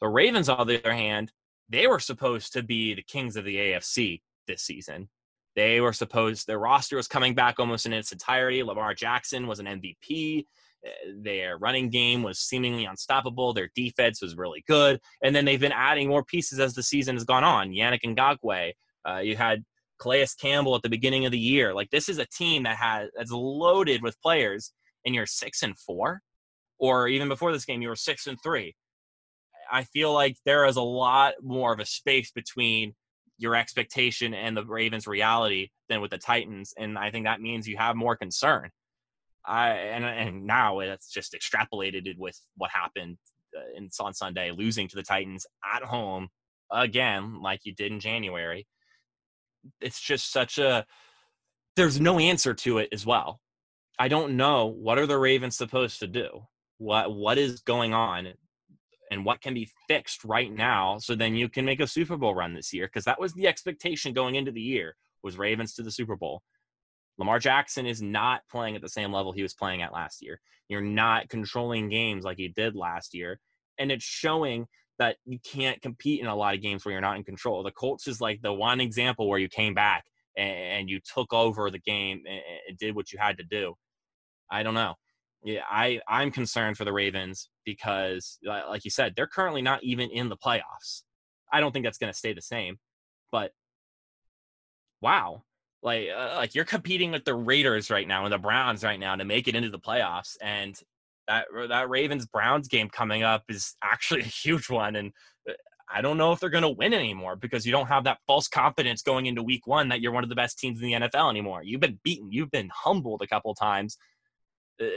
The 0.00 0.08
Ravens, 0.08 0.48
on 0.48 0.66
the 0.66 0.78
other 0.78 0.94
hand, 0.94 1.32
they 1.68 1.86
were 1.86 1.98
supposed 1.98 2.52
to 2.52 2.62
be 2.62 2.94
the 2.94 3.02
kings 3.02 3.36
of 3.36 3.44
the 3.44 3.56
AFC 3.56 4.20
this 4.46 4.62
season. 4.62 5.08
They 5.56 5.80
were 5.80 5.92
supposed 5.92 6.46
their 6.46 6.58
roster 6.58 6.96
was 6.96 7.08
coming 7.08 7.34
back 7.34 7.56
almost 7.58 7.86
in 7.86 7.92
its 7.92 8.12
entirety. 8.12 8.62
Lamar 8.62 8.94
Jackson 8.94 9.46
was 9.46 9.60
an 9.60 9.66
MVP. 9.66 10.46
Uh, 10.84 10.90
their 11.22 11.56
running 11.58 11.90
game 11.90 12.22
was 12.22 12.40
seemingly 12.40 12.84
unstoppable. 12.84 13.54
Their 13.54 13.70
defense 13.74 14.20
was 14.20 14.36
really 14.36 14.64
good. 14.66 15.00
And 15.22 15.34
then 15.34 15.44
they've 15.44 15.60
been 15.60 15.72
adding 15.72 16.08
more 16.08 16.24
pieces 16.24 16.58
as 16.60 16.74
the 16.74 16.82
season 16.82 17.16
has 17.16 17.24
gone 17.24 17.44
on. 17.44 17.70
Yannick 17.70 18.02
Ngakoue. 18.04 18.72
Uh, 19.08 19.18
you 19.18 19.36
had 19.36 19.64
Calais 19.98 20.26
Campbell 20.40 20.74
at 20.74 20.82
the 20.82 20.88
beginning 20.88 21.26
of 21.26 21.32
the 21.32 21.38
year. 21.38 21.74
Like 21.74 21.90
this 21.90 22.08
is 22.08 22.18
a 22.18 22.26
team 22.26 22.64
that 22.64 22.76
has 22.76 23.08
that's 23.16 23.30
loaded 23.30 24.02
with 24.02 24.20
players, 24.20 24.72
and 25.04 25.14
you're 25.14 25.26
six 25.26 25.62
and 25.62 25.78
four, 25.78 26.20
or 26.78 27.08
even 27.08 27.28
before 27.28 27.52
this 27.52 27.64
game 27.64 27.82
you 27.82 27.88
were 27.88 27.96
six 27.96 28.26
and 28.26 28.38
three. 28.42 28.74
I 29.70 29.84
feel 29.84 30.12
like 30.12 30.36
there 30.44 30.66
is 30.66 30.76
a 30.76 30.82
lot 30.82 31.34
more 31.42 31.72
of 31.72 31.80
a 31.80 31.86
space 31.86 32.30
between 32.30 32.94
your 33.38 33.56
expectation 33.56 34.34
and 34.34 34.56
the 34.56 34.64
Ravens' 34.64 35.06
reality 35.06 35.68
than 35.88 36.00
with 36.00 36.10
the 36.10 36.18
Titans, 36.18 36.74
and 36.78 36.98
I 36.98 37.10
think 37.10 37.26
that 37.26 37.40
means 37.40 37.66
you 37.66 37.76
have 37.76 37.96
more 37.96 38.16
concern. 38.16 38.70
I 39.46 39.70
and 39.70 40.04
and 40.04 40.46
now 40.46 40.80
it's 40.80 41.10
just 41.10 41.34
extrapolated 41.34 42.16
with 42.18 42.38
what 42.56 42.70
happened 42.70 43.18
uh, 43.56 43.76
in, 43.76 43.90
on 44.00 44.14
Sunday, 44.14 44.50
losing 44.50 44.88
to 44.88 44.96
the 44.96 45.02
Titans 45.02 45.46
at 45.74 45.82
home 45.82 46.28
again, 46.72 47.40
like 47.42 47.60
you 47.64 47.74
did 47.74 47.92
in 47.92 48.00
January. 48.00 48.66
It's 49.80 50.00
just 50.00 50.32
such 50.32 50.58
a 50.58 50.86
there's 51.76 52.00
no 52.00 52.18
answer 52.18 52.54
to 52.54 52.78
it 52.78 52.88
as 52.92 53.04
well. 53.04 53.40
I 53.98 54.08
don't 54.08 54.36
know 54.36 54.66
what 54.66 54.98
are 54.98 55.06
the 55.06 55.18
Ravens 55.18 55.56
supposed 55.56 56.00
to 56.00 56.06
do. 56.06 56.46
What 56.78 57.14
what 57.14 57.38
is 57.38 57.60
going 57.60 57.94
on 57.94 58.28
and 59.10 59.24
what 59.24 59.40
can 59.40 59.54
be 59.54 59.70
fixed 59.88 60.24
right 60.24 60.52
now 60.52 60.98
so 60.98 61.14
then 61.14 61.34
you 61.34 61.48
can 61.48 61.64
make 61.64 61.80
a 61.80 61.86
Super 61.86 62.16
Bowl 62.16 62.34
run 62.34 62.54
this 62.54 62.72
year 62.72 62.86
because 62.86 63.04
that 63.04 63.20
was 63.20 63.32
the 63.34 63.46
expectation 63.46 64.12
going 64.12 64.34
into 64.34 64.50
the 64.50 64.60
year 64.60 64.96
was 65.22 65.38
Ravens 65.38 65.74
to 65.74 65.82
the 65.82 65.90
Super 65.90 66.16
Bowl. 66.16 66.42
Lamar 67.18 67.38
Jackson 67.38 67.86
is 67.86 68.02
not 68.02 68.42
playing 68.50 68.74
at 68.76 68.82
the 68.82 68.88
same 68.88 69.12
level 69.12 69.32
he 69.32 69.42
was 69.42 69.54
playing 69.54 69.82
at 69.82 69.92
last 69.92 70.22
year. 70.22 70.40
You're 70.68 70.80
not 70.80 71.28
controlling 71.28 71.88
games 71.88 72.24
like 72.24 72.38
he 72.38 72.48
did 72.48 72.74
last 72.74 73.14
year. 73.14 73.38
And 73.78 73.92
it's 73.92 74.04
showing 74.04 74.66
that 74.98 75.16
you 75.24 75.38
can't 75.40 75.82
compete 75.82 76.20
in 76.20 76.26
a 76.26 76.36
lot 76.36 76.54
of 76.54 76.62
games 76.62 76.84
where 76.84 76.92
you're 76.92 77.00
not 77.00 77.16
in 77.16 77.24
control. 77.24 77.62
The 77.62 77.72
Colts 77.72 78.06
is 78.06 78.20
like 78.20 78.42
the 78.42 78.52
one 78.52 78.80
example 78.80 79.28
where 79.28 79.38
you 79.38 79.48
came 79.48 79.74
back 79.74 80.04
and, 80.36 80.88
you 80.88 81.00
took 81.00 81.32
over 81.32 81.70
the 81.70 81.78
game 81.78 82.22
and 82.68 82.78
did 82.78 82.94
what 82.94 83.12
you 83.12 83.18
had 83.18 83.38
to 83.38 83.44
do. 83.44 83.74
I 84.50 84.62
don't 84.62 84.74
know. 84.74 84.94
Yeah, 85.42 85.62
I, 85.68 86.00
I'm 86.08 86.30
concerned 86.30 86.76
for 86.76 86.84
the 86.84 86.92
Ravens 86.92 87.50
because, 87.64 88.38
like 88.44 88.84
you 88.84 88.90
said, 88.90 89.14
they're 89.14 89.26
currently 89.26 89.62
not 89.62 89.82
even 89.82 90.10
in 90.10 90.28
the 90.28 90.36
playoffs. 90.36 91.02
I 91.52 91.60
don't 91.60 91.72
think 91.72 91.84
that's 91.84 91.98
going 91.98 92.12
to 92.12 92.18
stay 92.18 92.32
the 92.32 92.42
same. 92.42 92.78
But 93.30 93.52
wow, 95.00 95.42
like 95.82 96.08
uh, 96.16 96.34
like 96.36 96.54
you're 96.54 96.64
competing 96.64 97.10
with 97.10 97.24
the 97.24 97.34
Raiders 97.34 97.90
right 97.90 98.08
now 98.08 98.24
and 98.24 98.32
the 98.32 98.38
Browns 98.38 98.82
right 98.82 98.98
now 98.98 99.16
to 99.16 99.24
make 99.24 99.48
it 99.48 99.54
into 99.54 99.70
the 99.70 99.78
playoffs, 99.78 100.36
and 100.40 100.78
that 101.28 101.46
that 101.68 101.88
Ravens 101.88 102.26
Browns 102.26 102.68
game 102.68 102.88
coming 102.88 103.22
up 103.22 103.44
is 103.48 103.74
actually 103.82 104.20
a 104.22 104.24
huge 104.24 104.70
one, 104.70 104.96
and 104.96 105.12
uh, 105.48 105.52
I 105.92 106.00
don't 106.00 106.18
know 106.18 106.32
if 106.32 106.40
they're 106.40 106.50
going 106.50 106.62
to 106.62 106.70
win 106.70 106.94
anymore 106.94 107.36
because 107.36 107.66
you 107.66 107.72
don't 107.72 107.86
have 107.86 108.04
that 108.04 108.18
false 108.26 108.48
confidence 108.48 109.02
going 109.02 109.26
into 109.26 109.42
Week 109.42 109.66
One 109.66 109.88
that 109.90 110.00
you're 110.00 110.12
one 110.12 110.24
of 110.24 110.30
the 110.30 110.36
best 110.36 110.58
teams 110.58 110.80
in 110.80 110.86
the 110.86 111.08
NFL 111.08 111.30
anymore. 111.30 111.62
You've 111.62 111.80
been 111.80 111.98
beaten, 112.02 112.32
you've 112.32 112.50
been 112.50 112.70
humbled 112.74 113.22
a 113.22 113.26
couple 113.26 113.54
times, 113.54 113.96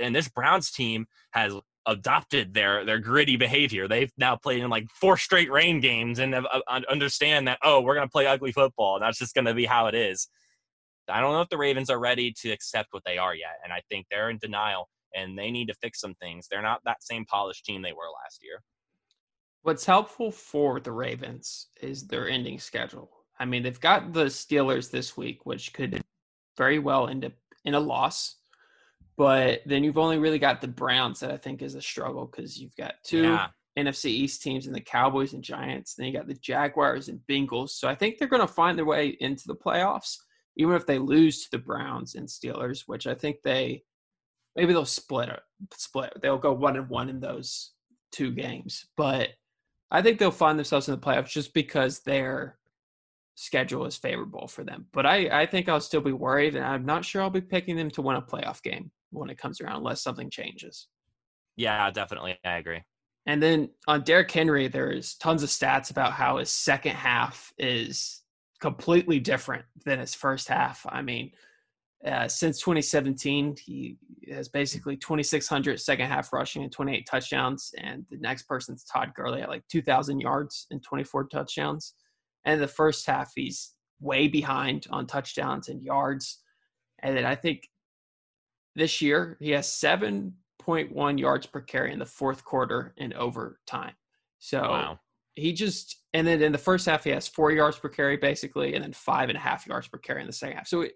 and 0.02 0.16
this 0.16 0.30
Browns 0.30 0.72
team 0.72 1.06
has 1.32 1.54
adopted 1.86 2.54
their 2.54 2.86
their 2.86 3.00
gritty 3.00 3.38
behavior. 3.38 3.88
They've 3.88 4.12
now 4.18 4.36
played 4.36 4.62
in 4.62 4.70
like 4.70 4.88
four 5.00 5.18
straight 5.18 5.52
rain 5.52 5.80
games 5.80 6.20
and 6.20 6.36
uh, 6.36 6.46
understand 6.90 7.48
that 7.48 7.60
oh, 7.64 7.82
we're 7.82 7.96
going 7.96 8.08
to 8.08 8.12
play 8.12 8.28
ugly 8.28 8.52
football. 8.52 9.00
That's 9.00 9.18
just 9.18 9.34
going 9.34 9.46
to 9.46 9.54
be 9.54 9.66
how 9.66 9.88
it 9.88 9.96
is. 9.96 10.28
I 11.10 11.22
don't 11.22 11.32
know 11.32 11.42
if 11.42 11.50
the 11.50 11.58
Ravens 11.58 11.90
are 11.90 12.00
ready 12.00 12.34
to 12.42 12.52
accept 12.52 12.90
what 12.92 13.04
they 13.06 13.18
are 13.18 13.34
yet, 13.34 13.56
and 13.64 13.72
I 13.72 13.82
think 13.90 14.08
they're 14.12 14.30
in 14.30 14.40
denial 14.40 14.90
and 15.16 15.38
they 15.38 15.52
need 15.52 15.68
to 15.68 15.74
fix 15.76 16.00
some 16.00 16.16
things. 16.16 16.48
They're 16.50 16.62
not 16.62 16.82
that 16.86 17.04
same 17.04 17.26
polished 17.26 17.66
team 17.66 17.82
they 17.82 17.94
were 17.94 18.10
last 18.24 18.44
year. 18.44 18.62
What's 19.64 19.86
helpful 19.86 20.32
for 20.32 20.80
the 20.80 20.92
Ravens 20.92 21.68
is 21.82 22.08
their 22.08 22.30
ending 22.30 22.60
schedule. 22.60 23.10
I 23.40 23.46
mean, 23.46 23.64
they've 23.64 23.80
got 23.80 24.14
the 24.14 24.26
Steelers 24.26 24.90
this 24.90 25.18
week, 25.18 25.46
which 25.46 25.74
could 25.74 26.02
very 26.58 26.80
well 26.80 27.08
end 27.08 27.26
up 27.26 27.34
in 27.66 27.74
a 27.74 27.80
loss. 27.80 28.36
But 29.18 29.62
then 29.66 29.84
you've 29.84 29.98
only 29.98 30.20
really 30.20 30.40
got 30.40 30.62
the 30.62 30.68
Browns 30.68 31.20
that 31.20 31.32
I 31.32 31.38
think 31.38 31.62
is 31.62 31.76
a 31.76 31.82
struggle 31.82 32.26
because 32.26 32.60
you've 32.60 32.76
got 32.76 32.94
two 33.04 33.24
yeah. 33.24 33.48
NFC 33.78 34.06
East 34.06 34.44
teams 34.44 34.68
and 34.68 34.76
the 34.76 34.82
Cowboys 34.82 35.34
and 35.34 35.44
Giants. 35.44 35.96
Then 35.96 36.08
you 36.08 36.14
got 36.14 36.28
the 36.28 36.36
Jaguars 36.36 37.10
and 37.10 37.20
Bengals. 37.30 37.72
So 37.72 37.88
I 37.88 37.96
think 37.96 38.18
they're 38.18 38.28
going 38.28 38.46
to 38.46 38.48
find 38.48 38.78
their 38.78 38.86
way 38.86 39.18
into 39.20 39.48
the 39.48 39.56
playoffs 39.56 40.18
even 40.58 40.76
if 40.76 40.86
they 40.86 40.98
lose 40.98 41.44
to 41.44 41.52
the 41.52 41.64
Browns 41.64 42.16
and 42.16 42.28
Steelers, 42.28 42.84
which 42.88 43.08
I 43.08 43.14
think 43.14 43.38
they 43.44 43.84
maybe 44.58 44.74
they'll 44.74 44.84
split 44.84 45.30
it, 45.30 45.40
split. 45.72 46.12
They'll 46.22 46.38
go 46.38 46.52
one 46.52 46.76
and 46.76 46.90
one 46.90 47.08
in 47.08 47.22
those 47.22 47.72
two 48.12 48.32
games, 48.32 48.88
but 48.98 49.30
I 49.92 50.02
think 50.02 50.20
they'll 50.20 50.32
find 50.32 50.60
themselves 50.60 50.90
in 50.90 50.96
the 50.96 51.00
playoffs 51.00 51.30
just 51.30 51.54
because 51.54 52.02
their 52.02 52.58
schedule 53.36 53.86
is 53.86 53.96
favorable 53.96 54.48
for 54.48 54.64
them. 54.64 54.88
But 54.92 55.06
I, 55.06 55.44
I 55.44 55.46
think 55.46 55.70
I'll 55.70 55.80
still 55.80 56.02
be 56.02 56.12
worried, 56.12 56.56
and 56.56 56.66
I'm 56.66 56.86
not 56.86 57.06
sure 57.06 57.22
I'll 57.22 57.30
be 57.30 57.40
picking 57.40 57.78
them 57.78 57.92
to 57.92 58.02
win 58.02 58.18
a 58.18 58.22
playoff 58.22 58.62
game 58.64 58.92
when 59.12 59.30
it 59.30 59.38
comes 59.38 59.62
around, 59.62 59.78
unless 59.78 60.02
something 60.02 60.30
changes. 60.30 60.88
Yeah, 61.56 61.90
definitely, 61.92 62.38
I 62.44 62.58
agree. 62.58 62.82
And 63.28 63.44
then 63.44 63.70
on 63.88 64.04
Derrick 64.04 64.32
Henry, 64.32 64.68
there's 64.68 65.16
tons 65.16 65.44
of 65.44 65.50
stats 65.50 65.92
about 65.92 66.14
how 66.14 66.38
his 66.38 66.50
second 66.50 66.94
half 66.94 67.54
is 67.58 68.24
completely 68.60 69.20
different 69.20 69.66
than 69.86 70.00
his 70.00 70.16
first 70.16 70.48
half. 70.48 70.86
I 70.90 71.02
mean, 71.02 71.32
uh, 72.06 72.28
since 72.28 72.60
2017, 72.60 73.56
he 73.64 73.98
has 74.32 74.48
basically 74.48 74.98
2,600 74.98 75.80
second 75.80 76.08
half 76.08 76.32
rushing 76.32 76.64
and 76.64 76.72
28 76.72 77.08
touchdowns. 77.10 77.72
And 77.78 78.06
the 78.10 78.18
next 78.18 78.44
person's 78.44 78.84
Todd 78.84 79.14
Gurley 79.16 79.42
at 79.42 79.50
like 79.50 79.68
2,000 79.70 80.20
yards 80.20 80.68
and 80.70 80.84
24 80.84 81.26
touchdowns. 81.26 81.96
And 82.46 82.62
the 82.62 82.68
first 82.68 83.08
half, 83.08 83.32
he's 83.36 83.74
way 84.00 84.28
behind 84.28 84.86
on 84.92 85.08
touchdowns 85.08 85.70
and 85.70 85.84
yards. 85.84 86.42
And 87.02 87.18
then 87.18 87.26
I 87.26 87.36
think 87.36 87.68
this 88.76 89.02
year 89.02 89.38
he 89.40 89.52
has 89.52 89.68
7.1 89.68 91.20
yards 91.20 91.46
per 91.48 91.62
carry 91.62 91.92
in 91.92 92.00
the 92.00 92.06
fourth 92.06 92.46
quarter 92.46 92.94
and 93.00 93.14
overtime. 93.16 93.94
So 94.40 94.62
wow 94.62 95.00
he 95.38 95.54
just 95.54 96.02
and 96.14 96.26
then 96.26 96.42
in 96.42 96.52
the 96.52 96.58
first 96.58 96.88
half 96.88 97.04
he 97.04 97.12
has 97.12 97.28
four 97.28 97.52
yards 97.52 97.78
per 97.78 97.90
carry 97.90 98.18
basically, 98.18 98.74
and 98.74 98.84
then 98.84 98.92
five 98.92 99.30
and 99.30 99.38
a 99.38 99.42
half 99.42 99.68
yards 99.68 99.88
per 99.88 100.00
carry 100.00 100.22
in 100.22 100.28
the 100.28 100.34
second 100.34 100.58
half. 100.58 100.68
So 100.68 100.82
it, 100.82 100.94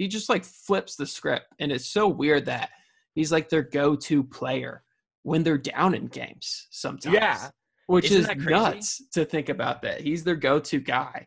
he 0.00 0.08
just 0.08 0.30
like 0.30 0.46
flips 0.46 0.96
the 0.96 1.06
script, 1.06 1.44
and 1.58 1.70
it's 1.70 1.84
so 1.84 2.08
weird 2.08 2.46
that 2.46 2.70
he's 3.14 3.30
like 3.30 3.50
their 3.50 3.62
go-to 3.62 4.24
player 4.24 4.82
when 5.24 5.42
they're 5.42 5.58
down 5.58 5.94
in 5.94 6.06
games 6.06 6.68
sometimes. 6.70 7.14
Yeah, 7.14 7.50
which 7.86 8.10
Isn't 8.10 8.38
is 8.38 8.46
nuts 8.46 9.02
to 9.12 9.26
think 9.26 9.50
about 9.50 9.82
that. 9.82 10.00
He's 10.00 10.24
their 10.24 10.36
go-to 10.36 10.80
guy, 10.80 11.26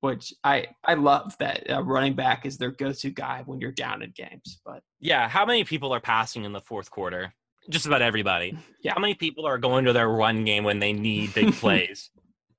which 0.00 0.34
I 0.42 0.66
I 0.84 0.94
love 0.94 1.36
that 1.38 1.62
a 1.68 1.80
running 1.80 2.14
back 2.14 2.44
is 2.44 2.58
their 2.58 2.72
go-to 2.72 3.10
guy 3.10 3.44
when 3.46 3.60
you're 3.60 3.70
down 3.70 4.02
in 4.02 4.12
games. 4.16 4.60
But 4.66 4.82
yeah, 4.98 5.28
how 5.28 5.46
many 5.46 5.62
people 5.62 5.94
are 5.94 6.00
passing 6.00 6.42
in 6.42 6.52
the 6.52 6.60
fourth 6.60 6.90
quarter? 6.90 7.32
just 7.70 7.86
about 7.86 8.02
everybody. 8.02 8.58
Yeah. 8.82 8.94
How 8.94 9.00
many 9.00 9.14
people 9.14 9.46
are 9.46 9.58
going 9.58 9.84
to 9.84 9.92
their 9.92 10.08
run 10.08 10.44
game 10.44 10.64
when 10.64 10.80
they 10.80 10.92
need 10.92 11.34
big 11.34 11.52
plays? 11.60 12.10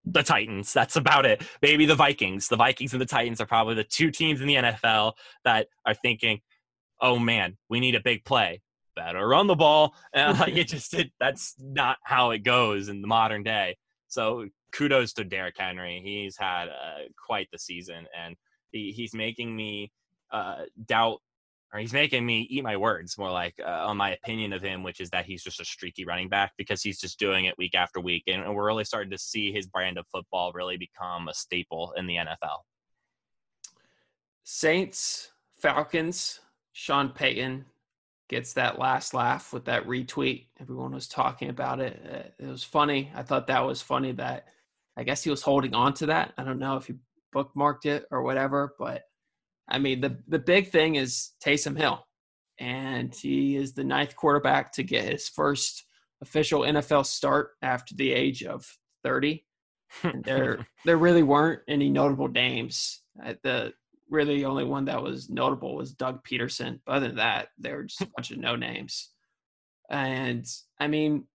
The 0.06 0.24
Titans. 0.24 0.74
That's 0.74 0.96
about 0.96 1.26
it. 1.26 1.44
Maybe 1.62 1.86
the 1.86 1.96
Vikings. 1.96 2.48
The 2.48 2.56
Vikings 2.56 2.94
and 2.94 3.02
the 3.02 3.06
Titans 3.06 3.42
are 3.42 3.46
probably 3.46 3.76
the 3.76 3.84
two 3.84 4.12
teams 4.12 4.42
in 4.42 4.48
the 4.48 4.56
NFL 4.56 5.14
that 5.46 5.68
are 5.86 5.96
thinking, 5.96 6.42
"Oh 7.02 7.20
man, 7.20 7.58
we 7.70 7.80
need 7.80 7.96
a 7.96 8.02
big 8.02 8.26
play. 8.26 8.62
Better 8.96 9.28
run 9.28 9.48
the 9.48 9.56
ball." 9.56 9.96
And 10.14 10.40
like 10.40 10.56
it 10.56 10.68
just 10.68 10.94
it, 10.94 11.12
that's 11.20 11.56
not 11.60 11.98
how 12.04 12.32
it 12.32 12.44
goes 12.44 12.90
in 12.90 13.02
the 13.02 13.08
modern 13.08 13.44
day. 13.44 13.78
So 14.08 14.48
kudos 14.74 15.14
to 15.14 15.24
Derrick 15.24 15.56
Henry. 15.58 16.02
He's 16.04 16.38
had 16.38 16.68
uh, 16.68 17.08
quite 17.26 17.48
the 17.52 17.60
season, 17.60 18.08
and 18.18 18.36
he, 18.72 18.92
he's 18.92 19.14
making 19.14 19.56
me 19.56 19.92
uh, 20.32 20.64
doubt 20.86 21.22
or 21.74 21.80
he's 21.80 21.94
making 21.94 22.24
me 22.24 22.48
eat 22.52 22.64
my 22.64 22.78
words 22.78 23.18
more 23.18 23.32
like 23.32 23.56
uh, 23.60 23.88
on 23.88 23.98
my 23.98 24.12
opinion 24.12 24.54
of 24.54 24.62
him, 24.62 24.84
which 24.84 25.02
is 25.02 25.10
that 25.10 25.26
he's 25.26 25.44
just 25.44 25.60
a 25.60 25.66
streaky 25.66 26.06
running 26.06 26.30
back 26.30 26.52
because 26.56 26.84
he's 26.84 27.00
just 27.00 27.18
doing 27.18 27.46
it 27.46 27.58
week 27.58 27.74
after 27.74 28.00
week. 28.00 28.24
And 28.28 28.56
we're 28.56 28.68
really 28.68 28.84
starting 28.84 29.10
to 29.10 29.18
see 29.18 29.52
his 29.52 29.66
brand 29.66 29.98
of 29.98 30.06
football 30.12 30.52
really 30.54 30.78
become 30.78 31.28
a 31.28 31.34
staple 31.34 31.94
in 31.98 32.06
the 32.06 32.18
NFL. 32.18 32.60
Saints, 34.44 35.32
Falcons, 35.58 36.42
Sean 36.74 37.10
Payton 37.10 37.66
gets 38.30 38.54
that 38.54 38.78
last 38.78 39.16
laugh 39.16 39.52
with 39.52 39.66
that 39.66 39.88
retweet. 39.88 40.48
Everyone 40.60 40.94
was 40.94 41.08
talking 41.08 41.50
about 41.50 41.80
it. 41.80 42.02
Uh, 42.08 42.44
it 42.46 42.50
was 42.50 42.64
funny. 42.64 43.12
I 43.16 43.24
thought 43.24 43.48
that 43.48 43.66
was 43.66 43.82
funny 43.82 44.12
that 44.14 44.48
I 44.96 45.04
guess 45.04 45.24
he 45.24 45.32
was 45.32 45.42
holding 45.42 45.74
on 45.74 45.94
to 45.96 46.06
that. 46.08 46.34
I 46.38 46.44
don't 46.44 46.60
know 46.60 46.78
if 46.78 46.86
he 46.86 46.94
bookmarked 47.34 47.86
it 47.86 48.06
or 48.12 48.22
whatever, 48.22 48.76
but 48.78 49.04
I 49.70 49.80
mean, 49.80 50.02
the 50.02 50.18
the 50.28 50.40
big 50.40 50.70
thing 50.70 50.96
is 50.96 51.32
Taysom 51.44 51.78
Hill, 51.78 52.06
and 52.60 53.14
he 53.14 53.56
is 53.56 53.74
the 53.74 53.84
ninth 53.84 54.16
quarterback 54.16 54.72
to 54.74 54.84
get 54.84 55.06
his 55.06 55.30
first 55.30 55.86
official 56.22 56.62
NFL 56.62 57.06
start 57.06 57.52
after 57.62 57.96
the 57.96 58.12
age 58.12 58.44
of 58.44 58.66
30. 59.04 59.46
And 60.04 60.24
there 60.24 60.66
there 60.86 60.98
really 60.98 61.24
weren't 61.24 61.62
any 61.68 61.90
notable 61.90 62.28
names. 62.28 63.02
Uh, 63.24 63.34
the 63.44 63.74
really 64.10 64.46
only 64.46 64.64
one 64.64 64.86
that 64.86 65.02
was 65.02 65.30
notable 65.30 65.76
was 65.76 65.94
Doug 65.94 66.26
Pederson. 66.26 66.80
But 66.86 66.96
other 66.96 67.08
than 67.08 67.18
that, 67.18 67.50
there 67.58 67.78
were 67.78 67.84
just 67.84 68.02
a 68.02 68.12
bunch 68.16 68.32
of 68.32 68.38
no 68.38 68.56
names. 68.56 69.10
And 69.90 70.46
I 70.80 70.88
mean, 70.88 71.26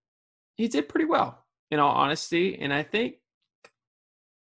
he 0.56 0.68
did 0.68 0.88
pretty 0.88 1.04
well, 1.04 1.44
in 1.70 1.78
all 1.78 1.94
honesty. 1.94 2.58
And 2.58 2.72
I 2.72 2.82
think 2.82 3.16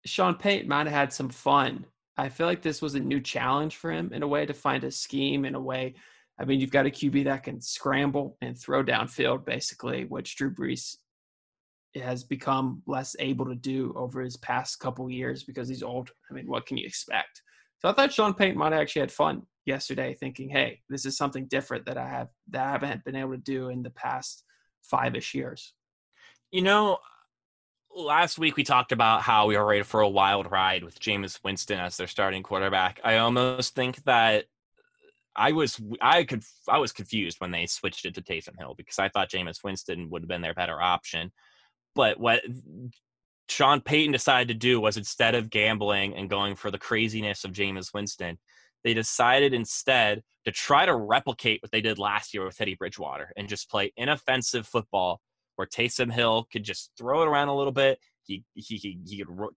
Sean 0.04 0.34
Payton 0.34 0.68
might 0.68 0.86
have 0.86 0.94
had 0.94 1.12
some 1.12 1.28
fun 1.28 1.84
I 2.18 2.28
feel 2.28 2.46
like 2.46 2.62
this 2.62 2.80
was 2.80 2.94
a 2.94 3.00
new 3.00 3.20
challenge 3.20 3.76
for 3.76 3.90
him 3.90 4.10
in 4.12 4.22
a 4.22 4.28
way 4.28 4.46
to 4.46 4.54
find 4.54 4.84
a 4.84 4.90
scheme 4.90 5.44
in 5.44 5.54
a 5.54 5.60
way. 5.60 5.94
I 6.38 6.44
mean, 6.44 6.60
you've 6.60 6.70
got 6.70 6.86
a 6.86 6.90
QB 6.90 7.24
that 7.24 7.44
can 7.44 7.60
scramble 7.60 8.36
and 8.40 8.58
throw 8.58 8.82
downfield, 8.82 9.44
basically, 9.44 10.04
which 10.04 10.36
Drew 10.36 10.54
Brees 10.54 10.96
has 11.94 12.24
become 12.24 12.82
less 12.86 13.16
able 13.18 13.46
to 13.46 13.54
do 13.54 13.92
over 13.96 14.20
his 14.20 14.36
past 14.36 14.78
couple 14.80 15.10
years 15.10 15.44
because 15.44 15.68
he's 15.68 15.82
old. 15.82 16.10
I 16.30 16.34
mean, 16.34 16.46
what 16.46 16.66
can 16.66 16.76
you 16.76 16.86
expect? 16.86 17.42
So 17.78 17.88
I 17.88 17.92
thought 17.92 18.12
Sean 18.12 18.34
Payton 18.34 18.58
might 18.58 18.72
have 18.72 18.80
actually 18.80 19.00
had 19.00 19.12
fun 19.12 19.42
yesterday, 19.64 20.14
thinking, 20.14 20.48
"Hey, 20.48 20.82
this 20.88 21.04
is 21.04 21.16
something 21.16 21.46
different 21.46 21.84
that 21.86 21.98
I 21.98 22.08
have 22.08 22.28
that 22.48 22.66
I 22.66 22.70
haven't 22.70 23.04
been 23.04 23.16
able 23.16 23.32
to 23.32 23.38
do 23.38 23.68
in 23.68 23.82
the 23.82 23.90
past 23.90 24.44
five-ish 24.82 25.34
years." 25.34 25.74
You 26.50 26.62
know, 26.62 26.98
last 27.96 28.38
week 28.38 28.56
we 28.56 28.62
talked 28.62 28.92
about 28.92 29.22
how 29.22 29.46
we 29.46 29.56
were 29.56 29.64
ready 29.64 29.82
for 29.82 30.00
a 30.00 30.08
wild 30.08 30.50
ride 30.50 30.84
with 30.84 31.00
Jameis 31.00 31.40
Winston 31.42 31.80
as 31.80 31.96
their 31.96 32.06
starting 32.06 32.42
quarterback. 32.42 33.00
I 33.02 33.16
almost 33.16 33.74
think 33.74 34.02
that 34.04 34.44
I 35.34 35.52
was 35.52 35.80
I 36.00 36.24
could 36.24 36.44
I 36.68 36.78
was 36.78 36.92
confused 36.92 37.40
when 37.40 37.50
they 37.50 37.66
switched 37.66 38.04
it 38.04 38.14
to 38.14 38.22
Taysom 38.22 38.58
Hill 38.58 38.74
because 38.76 38.98
I 38.98 39.08
thought 39.08 39.30
Jameis 39.30 39.64
Winston 39.64 40.10
would 40.10 40.22
have 40.22 40.28
been 40.28 40.42
their 40.42 40.54
better 40.54 40.80
option. 40.80 41.32
But 41.94 42.20
what 42.20 42.42
Sean 43.48 43.80
Payton 43.80 44.12
decided 44.12 44.48
to 44.48 44.54
do 44.54 44.80
was 44.80 44.96
instead 44.96 45.34
of 45.34 45.50
gambling 45.50 46.14
and 46.14 46.28
going 46.28 46.54
for 46.54 46.70
the 46.70 46.78
craziness 46.78 47.44
of 47.44 47.52
Jameis 47.52 47.94
Winston, 47.94 48.38
they 48.84 48.92
decided 48.92 49.54
instead 49.54 50.22
to 50.44 50.52
try 50.52 50.84
to 50.84 50.94
replicate 50.94 51.62
what 51.62 51.72
they 51.72 51.80
did 51.80 51.98
last 51.98 52.34
year 52.34 52.44
with 52.44 52.56
Teddy 52.56 52.74
Bridgewater 52.74 53.32
and 53.36 53.48
just 53.48 53.70
play 53.70 53.92
inoffensive 53.96 54.66
football 54.66 55.20
where 55.56 55.66
Taysom 55.66 56.12
Hill 56.12 56.46
could 56.52 56.64
just 56.64 56.90
throw 56.96 57.22
it 57.22 57.28
around 57.28 57.48
a 57.48 57.56
little 57.56 57.72
bit. 57.72 57.98
He 58.24 58.44
he 58.54 58.76
he, 58.76 58.98
he 59.06 59.18
could 59.18 59.30
ro- 59.30 59.50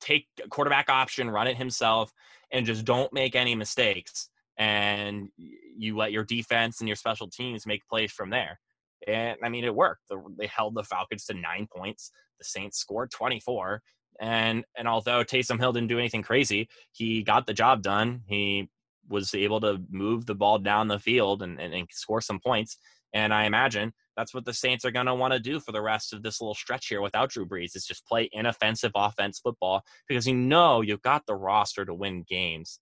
take 0.00 0.26
a 0.44 0.48
quarterback 0.48 0.88
option, 0.88 1.30
run 1.30 1.48
it 1.48 1.56
himself, 1.56 2.12
and 2.50 2.66
just 2.66 2.84
don't 2.84 3.12
make 3.12 3.34
any 3.34 3.54
mistakes. 3.54 4.28
And 4.58 5.28
you 5.76 5.96
let 5.96 6.12
your 6.12 6.24
defense 6.24 6.80
and 6.80 6.88
your 6.88 6.96
special 6.96 7.28
teams 7.28 7.66
make 7.66 7.86
plays 7.88 8.12
from 8.12 8.30
there. 8.30 8.60
And 9.06 9.36
I 9.42 9.48
mean, 9.48 9.64
it 9.64 9.74
worked. 9.74 10.02
They 10.38 10.46
held 10.46 10.74
the 10.74 10.84
Falcons 10.84 11.24
to 11.26 11.34
nine 11.34 11.66
points. 11.74 12.12
The 12.38 12.44
Saints 12.44 12.78
scored 12.78 13.10
24. 13.10 13.82
And 14.20 14.64
and 14.76 14.86
although 14.86 15.24
Taysom 15.24 15.58
Hill 15.58 15.72
didn't 15.72 15.88
do 15.88 15.98
anything 15.98 16.22
crazy, 16.22 16.68
he 16.92 17.22
got 17.22 17.46
the 17.46 17.54
job 17.54 17.82
done. 17.82 18.22
He 18.26 18.68
was 19.08 19.34
able 19.34 19.60
to 19.60 19.80
move 19.90 20.26
the 20.26 20.34
ball 20.34 20.58
down 20.58 20.88
the 20.88 20.98
field 20.98 21.42
and, 21.42 21.60
and, 21.60 21.74
and 21.74 21.88
score 21.90 22.20
some 22.20 22.38
points. 22.38 22.76
And 23.14 23.32
I 23.32 23.44
imagine 23.44 23.92
that's 24.16 24.34
what 24.34 24.44
the 24.44 24.54
Saints 24.54 24.84
are 24.84 24.90
going 24.90 25.06
to 25.06 25.14
want 25.14 25.32
to 25.32 25.40
do 25.40 25.60
for 25.60 25.72
the 25.72 25.82
rest 25.82 26.12
of 26.12 26.22
this 26.22 26.40
little 26.40 26.54
stretch 26.54 26.88
here 26.88 27.00
without 27.00 27.30
Drew 27.30 27.46
Brees 27.46 27.76
is 27.76 27.86
just 27.86 28.06
play 28.06 28.28
inoffensive 28.32 28.92
offense 28.94 29.38
football 29.38 29.82
because 30.08 30.26
you 30.26 30.34
know 30.34 30.80
you've 30.80 31.02
got 31.02 31.24
the 31.26 31.34
roster 31.34 31.84
to 31.84 31.94
win 31.94 32.24
games. 32.28 32.78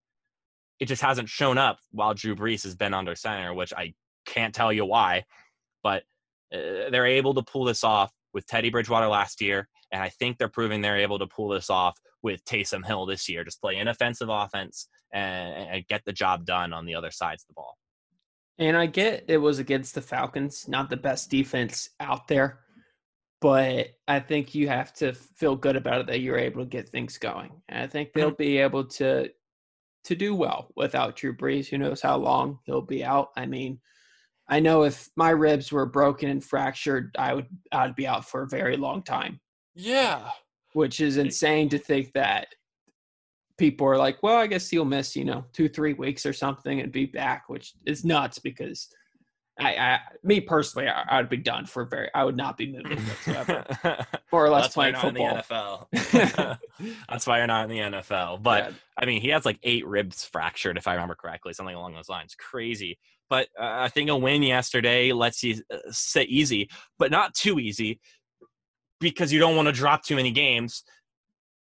It 0.78 0.86
just 0.86 1.02
hasn't 1.02 1.28
shown 1.28 1.58
up 1.58 1.78
while 1.92 2.14
Drew 2.14 2.34
Brees 2.34 2.62
has 2.64 2.74
been 2.74 2.94
under 2.94 3.14
center, 3.14 3.54
which 3.54 3.72
I 3.76 3.94
can't 4.26 4.54
tell 4.54 4.72
you 4.72 4.84
why, 4.84 5.24
but 5.82 6.02
uh, 6.52 6.90
they're 6.90 7.06
able 7.06 7.34
to 7.34 7.42
pull 7.42 7.64
this 7.64 7.84
off 7.84 8.12
with 8.32 8.46
Teddy 8.46 8.70
Bridgewater 8.70 9.08
last 9.08 9.40
year, 9.40 9.68
and 9.92 10.02
I 10.02 10.08
think 10.08 10.38
they're 10.38 10.48
proving 10.48 10.80
they're 10.80 10.96
able 10.96 11.18
to 11.18 11.26
pull 11.26 11.48
this 11.48 11.68
off 11.68 11.98
with 12.22 12.44
Taysom 12.44 12.84
Hill 12.84 13.06
this 13.06 13.28
year. 13.28 13.44
Just 13.44 13.60
play 13.60 13.76
inoffensive 13.76 14.28
offense 14.30 14.88
and, 15.12 15.68
and 15.70 15.86
get 15.88 16.02
the 16.04 16.12
job 16.12 16.44
done 16.44 16.72
on 16.72 16.86
the 16.86 16.94
other 16.94 17.10
sides 17.10 17.42
of 17.42 17.48
the 17.48 17.54
ball. 17.54 17.76
And 18.58 18.76
I 18.76 18.86
get 18.86 19.24
it 19.28 19.38
was 19.38 19.58
against 19.58 19.94
the 19.94 20.02
Falcons, 20.02 20.68
not 20.68 20.90
the 20.90 20.96
best 20.96 21.30
defense 21.30 21.90
out 21.98 22.28
there, 22.28 22.60
but 23.40 23.88
I 24.06 24.20
think 24.20 24.54
you 24.54 24.68
have 24.68 24.92
to 24.94 25.14
feel 25.14 25.56
good 25.56 25.76
about 25.76 26.00
it 26.00 26.06
that 26.08 26.20
you're 26.20 26.38
able 26.38 26.62
to 26.62 26.68
get 26.68 26.88
things 26.88 27.16
going. 27.16 27.50
And 27.68 27.82
I 27.82 27.86
think 27.86 28.12
they'll 28.12 28.28
mm-hmm. 28.28 28.36
be 28.42 28.58
able 28.58 28.84
to 28.84 29.30
to 30.04 30.14
do 30.14 30.34
well 30.34 30.70
without 30.76 31.16
Drew 31.16 31.36
Brees. 31.36 31.68
Who 31.68 31.78
knows 31.78 32.00
how 32.00 32.16
long 32.16 32.58
he'll 32.64 32.80
be 32.80 33.04
out? 33.04 33.28
I 33.36 33.46
mean, 33.46 33.80
I 34.48 34.60
know 34.60 34.82
if 34.82 35.08
my 35.16 35.30
ribs 35.30 35.70
were 35.70 35.86
broken 35.86 36.28
and 36.28 36.44
fractured, 36.44 37.14
I 37.18 37.34
would 37.34 37.46
I'd 37.72 37.94
be 37.94 38.06
out 38.06 38.28
for 38.28 38.42
a 38.42 38.48
very 38.48 38.76
long 38.76 39.02
time. 39.02 39.40
Yeah. 39.74 40.30
Which 40.72 41.00
is 41.00 41.16
insane 41.16 41.68
to 41.70 41.78
think 41.78 42.12
that 42.14 42.48
people 43.60 43.86
are 43.86 43.98
like, 43.98 44.22
well, 44.22 44.38
I 44.38 44.46
guess 44.46 44.70
he'll 44.70 44.86
miss, 44.86 45.14
you 45.14 45.26
know, 45.26 45.44
two, 45.52 45.68
three 45.68 45.92
weeks 45.92 46.24
or 46.24 46.32
something 46.32 46.80
and 46.80 46.90
be 46.90 47.04
back, 47.04 47.50
which 47.50 47.74
is 47.84 48.06
nuts 48.06 48.38
because 48.38 48.88
I, 49.58 49.76
I 49.76 49.98
me 50.24 50.40
personally, 50.40 50.88
I, 50.88 51.18
would 51.18 51.28
be 51.28 51.36
done 51.36 51.66
for 51.66 51.84
very, 51.84 52.08
I 52.14 52.24
would 52.24 52.38
not 52.38 52.56
be 52.56 52.72
moving 52.72 52.96
whatsoever. 52.96 53.66
More 54.32 54.46
or 54.46 54.48
less 54.48 54.64
That's 54.64 54.74
playing 54.74 54.94
football. 54.94 55.88
In 55.92 55.98
the 55.98 56.18
NFL. 56.18 56.58
That's 57.10 57.26
why 57.26 57.36
you're 57.36 57.46
not 57.46 57.70
in 57.70 57.76
the 57.76 57.98
NFL. 57.98 58.42
But 58.42 58.64
yeah. 58.64 58.70
I 58.96 59.04
mean, 59.04 59.20
he 59.20 59.28
has 59.28 59.44
like 59.44 59.58
eight 59.62 59.86
ribs 59.86 60.24
fractured, 60.24 60.78
if 60.78 60.88
I 60.88 60.94
remember 60.94 61.14
correctly, 61.14 61.52
something 61.52 61.76
along 61.76 61.92
those 61.92 62.08
lines. 62.08 62.34
Crazy. 62.34 62.98
But 63.28 63.48
uh, 63.60 63.66
I 63.66 63.88
think 63.88 64.08
a 64.08 64.16
win 64.16 64.42
yesterday 64.42 65.12
lets 65.12 65.42
you 65.42 65.60
uh, 65.70 65.76
sit 65.90 66.28
easy, 66.30 66.70
but 66.98 67.10
not 67.10 67.34
too 67.34 67.58
easy 67.60 68.00
because 69.00 69.30
you 69.30 69.38
don't 69.38 69.54
want 69.54 69.66
to 69.66 69.72
drop 69.72 70.02
too 70.02 70.16
many 70.16 70.30
games 70.30 70.82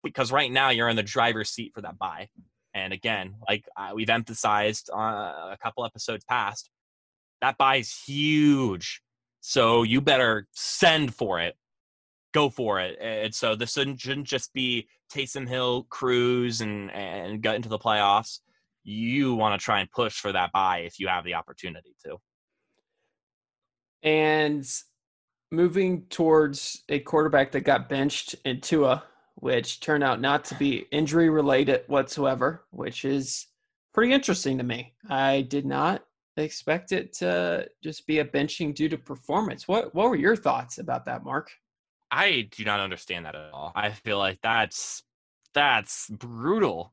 because 0.02 0.32
right 0.32 0.50
now 0.50 0.70
you're 0.70 0.88
in 0.88 0.96
the 0.96 1.02
driver's 1.02 1.50
seat 1.50 1.72
for 1.74 1.82
that 1.82 1.98
buy. 1.98 2.28
And 2.74 2.92
again, 2.92 3.34
like 3.48 3.64
uh, 3.76 3.90
we've 3.94 4.10
emphasized 4.10 4.90
on 4.92 5.14
uh, 5.14 5.50
a 5.52 5.56
couple 5.62 5.84
episodes 5.84 6.24
past, 6.24 6.70
that 7.40 7.58
buy 7.58 7.76
is 7.76 8.02
huge. 8.06 9.00
So 9.40 9.82
you 9.82 10.00
better 10.00 10.46
send 10.52 11.14
for 11.14 11.40
it, 11.40 11.54
go 12.32 12.50
for 12.50 12.80
it. 12.80 12.98
And 13.00 13.34
so 13.34 13.54
this 13.54 13.72
shouldn't 13.72 14.26
just 14.26 14.52
be 14.52 14.88
Taysom 15.12 15.48
Hill 15.48 15.86
cruise 15.88 16.60
and 16.60 16.90
and 16.90 17.42
get 17.42 17.54
into 17.54 17.68
the 17.68 17.78
playoffs. 17.78 18.40
You 18.84 19.34
want 19.34 19.58
to 19.58 19.64
try 19.64 19.80
and 19.80 19.90
push 19.90 20.14
for 20.14 20.32
that 20.32 20.52
buy 20.52 20.78
if 20.78 20.98
you 20.98 21.08
have 21.08 21.24
the 21.24 21.34
opportunity 21.34 21.94
to. 22.04 22.16
And 24.02 24.66
moving 25.50 26.02
towards 26.10 26.84
a 26.88 26.98
quarterback 27.00 27.52
that 27.52 27.60
got 27.60 27.88
benched 27.88 28.34
in 28.44 28.60
Tua, 28.60 29.02
which 29.40 29.80
turned 29.80 30.02
out 30.02 30.20
not 30.20 30.44
to 30.46 30.54
be 30.56 30.86
injury 30.90 31.28
related 31.28 31.82
whatsoever, 31.86 32.64
which 32.70 33.04
is 33.04 33.46
pretty 33.94 34.12
interesting 34.12 34.58
to 34.58 34.64
me. 34.64 34.94
I 35.08 35.42
did 35.42 35.64
not 35.64 36.04
expect 36.36 36.92
it 36.92 37.12
to 37.14 37.68
just 37.82 38.06
be 38.06 38.18
a 38.18 38.24
benching 38.24 38.74
due 38.74 38.88
to 38.88 38.98
performance. 38.98 39.66
What 39.68 39.94
what 39.94 40.08
were 40.10 40.16
your 40.16 40.36
thoughts 40.36 40.78
about 40.78 41.04
that, 41.06 41.24
Mark? 41.24 41.50
I 42.10 42.48
do 42.50 42.64
not 42.64 42.80
understand 42.80 43.26
that 43.26 43.34
at 43.34 43.52
all. 43.52 43.72
I 43.74 43.90
feel 43.90 44.18
like 44.18 44.38
that's 44.42 45.02
that's 45.54 46.08
brutal. 46.08 46.92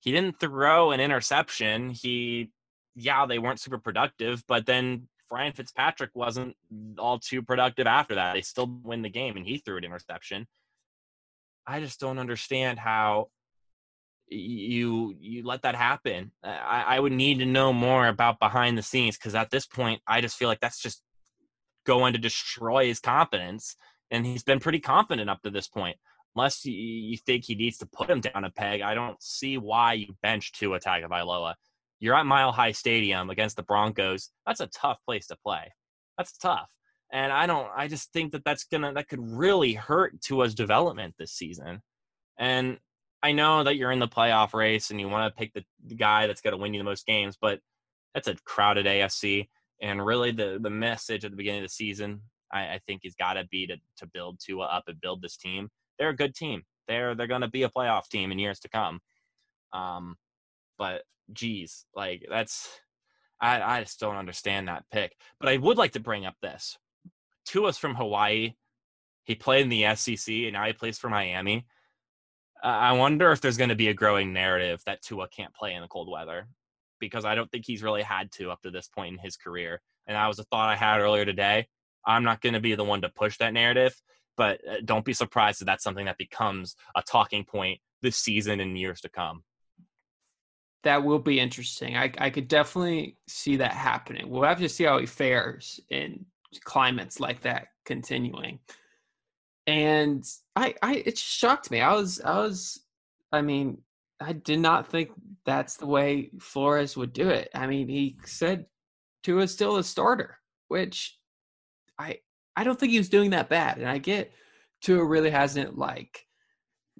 He 0.00 0.12
didn't 0.12 0.40
throw 0.40 0.92
an 0.92 1.00
interception. 1.00 1.90
He 1.90 2.50
yeah, 2.96 3.26
they 3.26 3.38
weren't 3.38 3.60
super 3.60 3.78
productive, 3.78 4.42
but 4.48 4.66
then 4.66 5.08
Ryan 5.30 5.52
Fitzpatrick 5.52 6.10
wasn't 6.14 6.56
all 6.98 7.20
too 7.20 7.42
productive 7.42 7.86
after 7.86 8.16
that. 8.16 8.32
They 8.34 8.42
still 8.42 8.80
win 8.82 9.02
the 9.02 9.08
game 9.08 9.36
and 9.36 9.46
he 9.46 9.58
threw 9.58 9.76
an 9.76 9.84
interception. 9.84 10.48
I 11.70 11.78
just 11.78 12.00
don't 12.00 12.18
understand 12.18 12.80
how 12.80 13.28
you 14.26 15.14
you 15.20 15.44
let 15.44 15.62
that 15.62 15.76
happen. 15.76 16.32
I, 16.42 16.96
I 16.96 17.00
would 17.00 17.12
need 17.12 17.38
to 17.38 17.46
know 17.46 17.72
more 17.72 18.08
about 18.08 18.40
behind 18.40 18.76
the 18.76 18.82
scenes 18.82 19.16
because 19.16 19.36
at 19.36 19.50
this 19.50 19.66
point, 19.66 20.00
I 20.04 20.20
just 20.20 20.36
feel 20.36 20.48
like 20.48 20.58
that's 20.58 20.80
just 20.80 21.00
going 21.86 22.12
to 22.14 22.18
destroy 22.18 22.86
his 22.86 22.98
confidence. 22.98 23.76
And 24.10 24.26
he's 24.26 24.42
been 24.42 24.58
pretty 24.58 24.80
confident 24.80 25.30
up 25.30 25.42
to 25.42 25.50
this 25.50 25.68
point. 25.68 25.96
Unless 26.34 26.64
you, 26.64 27.16
think 27.24 27.44
he 27.44 27.54
needs 27.54 27.78
to 27.78 27.86
put 27.86 28.10
him 28.10 28.20
down 28.20 28.44
a 28.44 28.50
peg, 28.50 28.80
I 28.80 28.94
don't 28.94 29.22
see 29.22 29.56
why 29.56 29.92
you 29.92 30.16
bench 30.22 30.52
Tua 30.52 30.80
Tagovailoa. 30.80 31.54
You're 32.00 32.16
at 32.16 32.26
Mile 32.26 32.50
High 32.50 32.72
Stadium 32.72 33.30
against 33.30 33.56
the 33.56 33.62
Broncos. 33.62 34.30
That's 34.44 34.60
a 34.60 34.68
tough 34.68 34.98
place 35.06 35.28
to 35.28 35.36
play. 35.36 35.72
That's 36.18 36.36
tough 36.36 36.68
and 37.12 37.32
I 37.32 37.46
don't. 37.46 37.68
I 37.76 37.88
just 37.88 38.12
think 38.12 38.32
that 38.32 38.44
that's 38.44 38.64
gonna 38.64 38.92
that 38.94 39.08
could 39.08 39.20
really 39.20 39.72
hurt 39.74 40.20
Tua's 40.20 40.54
development 40.54 41.14
this 41.18 41.32
season. 41.32 41.82
And 42.38 42.78
I 43.22 43.32
know 43.32 43.64
that 43.64 43.76
you're 43.76 43.92
in 43.92 43.98
the 43.98 44.08
playoff 44.08 44.54
race 44.54 44.90
and 44.90 45.00
you 45.00 45.08
want 45.08 45.32
to 45.32 45.38
pick 45.38 45.52
the, 45.52 45.94
guy 45.94 46.26
that's 46.26 46.40
going 46.40 46.52
to 46.52 46.56
win 46.56 46.72
you 46.72 46.80
the 46.80 46.84
most 46.84 47.06
games, 47.06 47.36
but 47.38 47.60
that's 48.14 48.28
a 48.28 48.36
crowded 48.44 48.86
AFC. 48.86 49.48
And 49.82 50.04
really, 50.04 50.30
the 50.30 50.58
the 50.60 50.70
message 50.70 51.24
at 51.24 51.30
the 51.30 51.36
beginning 51.36 51.60
of 51.60 51.66
the 51.68 51.74
season, 51.74 52.20
I, 52.52 52.60
I 52.60 52.80
think, 52.86 53.02
has 53.04 53.14
got 53.14 53.34
to 53.34 53.44
be 53.50 53.66
to 53.66 53.76
to 53.98 54.06
build 54.06 54.38
Tua 54.40 54.66
up 54.66 54.84
and 54.88 55.00
build 55.00 55.22
this 55.22 55.36
team. 55.36 55.68
They're 55.98 56.10
a 56.10 56.16
good 56.16 56.34
team. 56.34 56.62
They're 56.86 57.14
they're 57.14 57.26
going 57.26 57.40
to 57.40 57.48
be 57.48 57.62
a 57.62 57.70
playoff 57.70 58.08
team 58.08 58.30
in 58.30 58.38
years 58.38 58.60
to 58.60 58.68
come. 58.68 59.00
Um, 59.72 60.16
but 60.78 61.02
geez, 61.32 61.86
like 61.94 62.26
that's 62.28 62.68
I 63.40 63.62
I 63.62 63.80
just 63.80 64.00
don't 64.00 64.16
understand 64.16 64.68
that 64.68 64.84
pick. 64.92 65.14
But 65.38 65.48
I 65.48 65.56
would 65.56 65.78
like 65.78 65.92
to 65.92 66.00
bring 66.00 66.26
up 66.26 66.36
this 66.42 66.76
Tua's 67.46 67.78
from 67.78 67.94
Hawaii. 67.94 68.54
He 69.24 69.34
played 69.34 69.62
in 69.62 69.68
the 69.68 69.94
SEC, 69.94 70.32
and 70.34 70.52
now 70.52 70.66
he 70.66 70.72
plays 70.72 70.98
for 70.98 71.08
Miami. 71.08 71.66
Uh, 72.62 72.66
I 72.66 72.92
wonder 72.92 73.32
if 73.32 73.40
there's 73.40 73.56
going 73.56 73.70
to 73.70 73.76
be 73.76 73.88
a 73.88 73.94
growing 73.94 74.32
narrative 74.32 74.82
that 74.86 75.02
Tua 75.02 75.28
can't 75.28 75.54
play 75.54 75.74
in 75.74 75.82
the 75.82 75.88
cold 75.88 76.10
weather 76.10 76.48
because 76.98 77.24
I 77.24 77.34
don't 77.34 77.50
think 77.50 77.64
he's 77.66 77.82
really 77.82 78.02
had 78.02 78.30
to 78.32 78.50
up 78.50 78.60
to 78.62 78.70
this 78.70 78.88
point 78.88 79.14
in 79.14 79.18
his 79.18 79.36
career. 79.36 79.80
And 80.06 80.16
that 80.16 80.26
was 80.26 80.38
a 80.38 80.44
thought 80.44 80.68
I 80.68 80.76
had 80.76 81.00
earlier 81.00 81.24
today. 81.24 81.66
I'm 82.06 82.24
not 82.24 82.40
going 82.40 82.52
to 82.52 82.60
be 82.60 82.74
the 82.74 82.84
one 82.84 83.02
to 83.02 83.08
push 83.08 83.38
that 83.38 83.52
narrative, 83.52 83.94
but 84.36 84.60
uh, 84.68 84.76
don't 84.84 85.04
be 85.04 85.12
surprised 85.12 85.62
if 85.62 85.66
that's 85.66 85.84
something 85.84 86.06
that 86.06 86.18
becomes 86.18 86.76
a 86.94 87.02
talking 87.02 87.44
point 87.44 87.80
this 88.02 88.16
season 88.16 88.60
and 88.60 88.78
years 88.78 89.00
to 89.02 89.08
come. 89.08 89.42
That 90.82 91.04
will 91.04 91.18
be 91.18 91.40
interesting. 91.40 91.96
I, 91.96 92.12
I 92.18 92.30
could 92.30 92.48
definitely 92.48 93.16
see 93.28 93.56
that 93.56 93.72
happening. 93.72 94.30
We'll 94.30 94.44
have 94.44 94.60
to 94.60 94.68
see 94.68 94.84
how 94.84 94.98
he 94.98 95.06
fares 95.06 95.78
in 95.90 96.24
climates 96.64 97.20
like 97.20 97.42
that 97.42 97.68
continuing. 97.84 98.58
And 99.66 100.24
I, 100.56 100.74
I, 100.82 101.02
it 101.06 101.16
shocked 101.18 101.70
me. 101.70 101.80
I 101.80 101.94
was, 101.94 102.20
I 102.20 102.38
was, 102.38 102.80
I 103.32 103.42
mean, 103.42 103.78
I 104.20 104.32
did 104.32 104.58
not 104.58 104.88
think 104.88 105.10
that's 105.46 105.76
the 105.76 105.86
way 105.86 106.30
Flores 106.40 106.96
would 106.96 107.12
do 107.12 107.28
it. 107.28 107.48
I 107.54 107.66
mean, 107.66 107.88
he 107.88 108.16
said 108.24 108.66
Tua 109.22 109.42
is 109.42 109.52
still 109.52 109.76
a 109.76 109.84
starter, 109.84 110.38
which 110.68 111.18
I 111.98 112.18
I 112.56 112.64
don't 112.64 112.78
think 112.78 112.92
he 112.92 112.98
was 112.98 113.08
doing 113.08 113.30
that 113.30 113.48
bad. 113.48 113.78
And 113.78 113.88
I 113.88 113.98
get 113.98 114.32
Tua 114.82 115.04
really 115.04 115.30
hasn't 115.30 115.78
like 115.78 116.26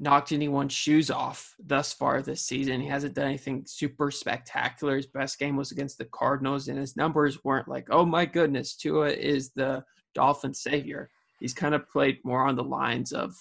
knocked 0.00 0.32
anyone's 0.32 0.72
shoes 0.72 1.10
off 1.10 1.54
thus 1.64 1.92
far 1.92 2.22
this 2.22 2.40
season. 2.40 2.80
He 2.80 2.88
hasn't 2.88 3.14
done 3.14 3.26
anything 3.26 3.64
super 3.66 4.10
spectacular. 4.10 4.96
His 4.96 5.06
best 5.06 5.38
game 5.38 5.56
was 5.56 5.72
against 5.72 5.98
the 5.98 6.06
Cardinals, 6.06 6.68
and 6.68 6.78
his 6.78 6.96
numbers 6.96 7.44
weren't 7.44 7.68
like, 7.68 7.86
oh 7.90 8.06
my 8.06 8.24
goodness, 8.24 8.74
Tua 8.74 9.10
is 9.10 9.50
the 9.50 9.84
Dolphin 10.14 10.54
savior. 10.54 11.10
He's 11.38 11.54
kind 11.54 11.74
of 11.74 11.88
played 11.88 12.18
more 12.24 12.46
on 12.46 12.56
the 12.56 12.64
lines 12.64 13.12
of 13.12 13.36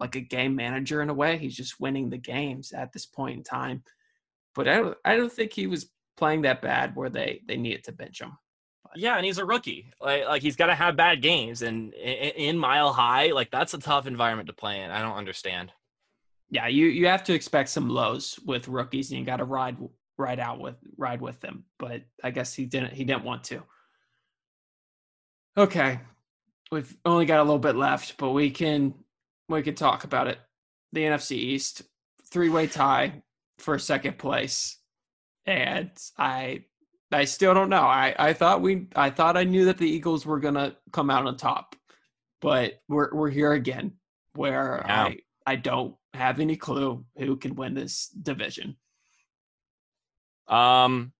like 0.00 0.14
a 0.14 0.20
game 0.20 0.54
manager 0.54 1.00
in 1.00 1.08
a 1.08 1.14
way. 1.14 1.38
He's 1.38 1.56
just 1.56 1.80
winning 1.80 2.10
the 2.10 2.18
games 2.18 2.72
at 2.72 2.92
this 2.92 3.06
point 3.06 3.38
in 3.38 3.42
time. 3.42 3.82
But 4.54 4.68
I 4.68 4.76
don't, 4.76 4.98
I 5.04 5.16
don't 5.16 5.32
think 5.32 5.52
he 5.52 5.66
was 5.66 5.90
playing 6.18 6.42
that 6.42 6.60
bad 6.60 6.94
where 6.94 7.08
they 7.08 7.40
they 7.46 7.56
needed 7.56 7.84
to 7.84 7.92
bench 7.92 8.20
him. 8.20 8.36
But. 8.82 8.98
Yeah, 8.98 9.16
and 9.16 9.24
he's 9.24 9.38
a 9.38 9.46
rookie. 9.46 9.92
Like 9.98 10.26
like 10.26 10.42
he's 10.42 10.56
got 10.56 10.66
to 10.66 10.74
have 10.74 10.94
bad 10.94 11.22
games, 11.22 11.62
and 11.62 11.94
in, 11.94 12.30
in 12.32 12.58
Mile 12.58 12.92
High, 12.92 13.28
like 13.28 13.50
that's 13.50 13.72
a 13.72 13.78
tough 13.78 14.06
environment 14.06 14.48
to 14.48 14.52
play 14.52 14.82
in. 14.82 14.90
I 14.90 15.00
don't 15.00 15.16
understand. 15.16 15.72
Yeah, 16.52 16.66
you 16.66 16.88
you 16.88 17.06
have 17.06 17.24
to 17.24 17.32
expect 17.32 17.70
some 17.70 17.88
lows 17.88 18.38
with 18.44 18.68
rookies, 18.68 19.10
and 19.10 19.18
you 19.18 19.24
got 19.24 19.38
to 19.38 19.44
ride 19.44 19.78
ride 20.18 20.38
out 20.38 20.60
with 20.60 20.76
ride 20.98 21.22
with 21.22 21.40
them. 21.40 21.64
But 21.78 22.02
I 22.22 22.30
guess 22.30 22.52
he 22.52 22.66
didn't 22.66 22.92
he 22.92 23.04
didn't 23.04 23.24
want 23.24 23.42
to. 23.44 23.62
Okay, 25.56 25.98
we've 26.70 26.94
only 27.06 27.24
got 27.24 27.40
a 27.40 27.42
little 27.42 27.58
bit 27.58 27.74
left, 27.74 28.18
but 28.18 28.32
we 28.32 28.50
can 28.50 28.92
we 29.48 29.62
can 29.62 29.74
talk 29.74 30.04
about 30.04 30.28
it. 30.28 30.38
The 30.92 31.00
NFC 31.00 31.32
East 31.32 31.82
three 32.30 32.50
way 32.50 32.66
tie 32.66 33.22
for 33.58 33.78
second 33.78 34.18
place, 34.18 34.76
and 35.46 35.90
I 36.18 36.66
I 37.10 37.24
still 37.24 37.54
don't 37.54 37.70
know. 37.70 37.80
I 37.80 38.14
I 38.18 38.34
thought 38.34 38.60
we 38.60 38.88
I 38.94 39.08
thought 39.08 39.38
I 39.38 39.44
knew 39.44 39.64
that 39.64 39.78
the 39.78 39.88
Eagles 39.88 40.26
were 40.26 40.38
gonna 40.38 40.76
come 40.92 41.08
out 41.08 41.26
on 41.26 41.38
top, 41.38 41.76
but 42.42 42.82
we're 42.90 43.08
we're 43.14 43.30
here 43.30 43.52
again 43.52 43.92
where 44.34 44.84
yeah. 44.86 45.04
I 45.04 45.16
I 45.46 45.56
don't 45.56 45.94
have 46.14 46.40
any 46.40 46.56
clue 46.56 47.04
who 47.16 47.36
can 47.36 47.54
win 47.54 47.74
this 47.74 48.08
division. 48.08 48.76
Um, 50.48 51.12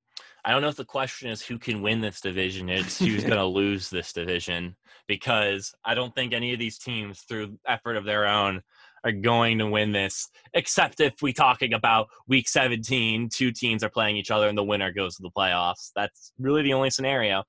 I 0.45 0.51
don't 0.51 0.63
know 0.63 0.69
if 0.69 0.77
the 0.77 0.85
question 0.85 1.31
is 1.31 1.41
who 1.41 1.59
can 1.59 1.83
win 1.83 2.01
this 2.01 2.21
division. 2.21 2.69
It's 2.69 2.99
who's 2.99 3.23
going 3.23 3.37
to 3.37 3.45
lose 3.45 3.89
this 3.89 4.13
division 4.13 4.77
because 5.07 5.75
I 5.85 5.95
don't 5.95 6.15
think 6.15 6.33
any 6.33 6.53
of 6.53 6.59
these 6.59 6.79
teams, 6.79 7.21
through 7.21 7.59
effort 7.67 7.97
of 7.97 8.05
their 8.05 8.27
own, 8.27 8.61
are 9.05 9.13
going 9.13 9.59
to 9.59 9.67
win 9.67 9.93
this. 9.93 10.29
Except 10.55 11.01
if 11.01 11.15
we're 11.23 11.33
talking 11.33 11.75
about 11.75 12.09
Week 12.29 12.49
17, 12.49 13.29
two 13.33 13.53
teams 13.53 13.83
are 13.83 13.91
playing 13.91 14.17
each 14.17 14.31
other 14.31 14.49
and 14.49 14.59
the 14.59 14.65
winner 14.65 14.93
goes 14.93 15.17
to 15.17 15.23
the 15.23 15.31
playoffs. 15.31 15.91
That's 15.95 16.33
really 16.39 16.63
the 16.63 16.75
only 16.75 16.91
scenario 16.91 17.45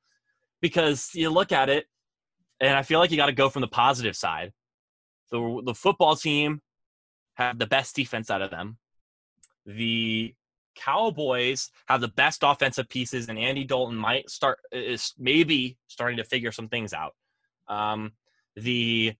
because 0.62 1.10
you 1.14 1.30
look 1.30 1.52
at 1.52 1.70
it, 1.70 1.86
and 2.60 2.76
I 2.76 2.84
feel 2.84 3.00
like 3.00 3.12
you 3.12 3.18
got 3.18 3.26
to 3.26 3.34
go 3.34 3.50
from 3.50 3.62
the 3.62 3.68
positive 3.68 4.16
side. 4.16 4.52
The 5.32 5.62
the 5.66 5.74
football 5.74 6.16
team 6.16 6.62
have 7.36 7.60
the 7.60 7.68
best 7.68 7.96
defense 7.96 8.30
out 8.30 8.42
of 8.42 8.52
them. 8.52 8.78
The 9.66 10.34
Cowboys 10.76 11.70
have 11.88 12.02
the 12.02 12.08
best 12.10 12.44
offensive 12.44 12.90
pieces, 12.90 13.30
and 13.30 13.38
Andy 13.38 13.64
Dalton 13.64 13.96
might 13.96 14.30
start 14.30 14.60
is 14.72 15.14
maybe 15.18 15.78
starting 15.88 16.18
to 16.18 16.24
figure 16.24 16.52
some 16.52 16.68
things 16.68 16.94
out. 16.94 17.14
Um, 17.68 18.12
the 18.56 19.14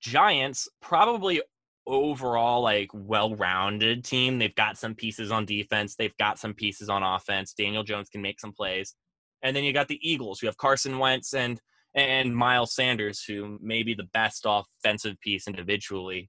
Giants 0.00 0.68
probably 0.80 1.42
overall 1.86 2.62
like 2.62 2.90
well-rounded 2.92 4.04
team. 4.04 4.38
They've 4.38 4.54
got 4.54 4.78
some 4.78 4.94
pieces 4.94 5.30
on 5.30 5.44
defense. 5.44 5.94
They've 5.96 6.16
got 6.16 6.38
some 6.38 6.54
pieces 6.54 6.88
on 6.88 7.02
offense. 7.02 7.52
Daniel 7.52 7.82
Jones 7.82 8.08
can 8.08 8.22
make 8.22 8.40
some 8.40 8.52
plays, 8.52 8.94
and 9.42 9.54
then 9.54 9.64
you 9.64 9.72
got 9.72 9.88
the 9.88 10.00
Eagles. 10.02 10.42
You 10.42 10.48
have 10.48 10.56
Carson 10.56 10.98
Wentz 10.98 11.34
and 11.34 11.60
and 11.94 12.34
Miles 12.34 12.74
Sanders, 12.74 13.22
who 13.22 13.58
may 13.62 13.84
be 13.84 13.94
the 13.94 14.08
best 14.12 14.46
offensive 14.46 15.20
piece 15.20 15.46
individually 15.46 16.28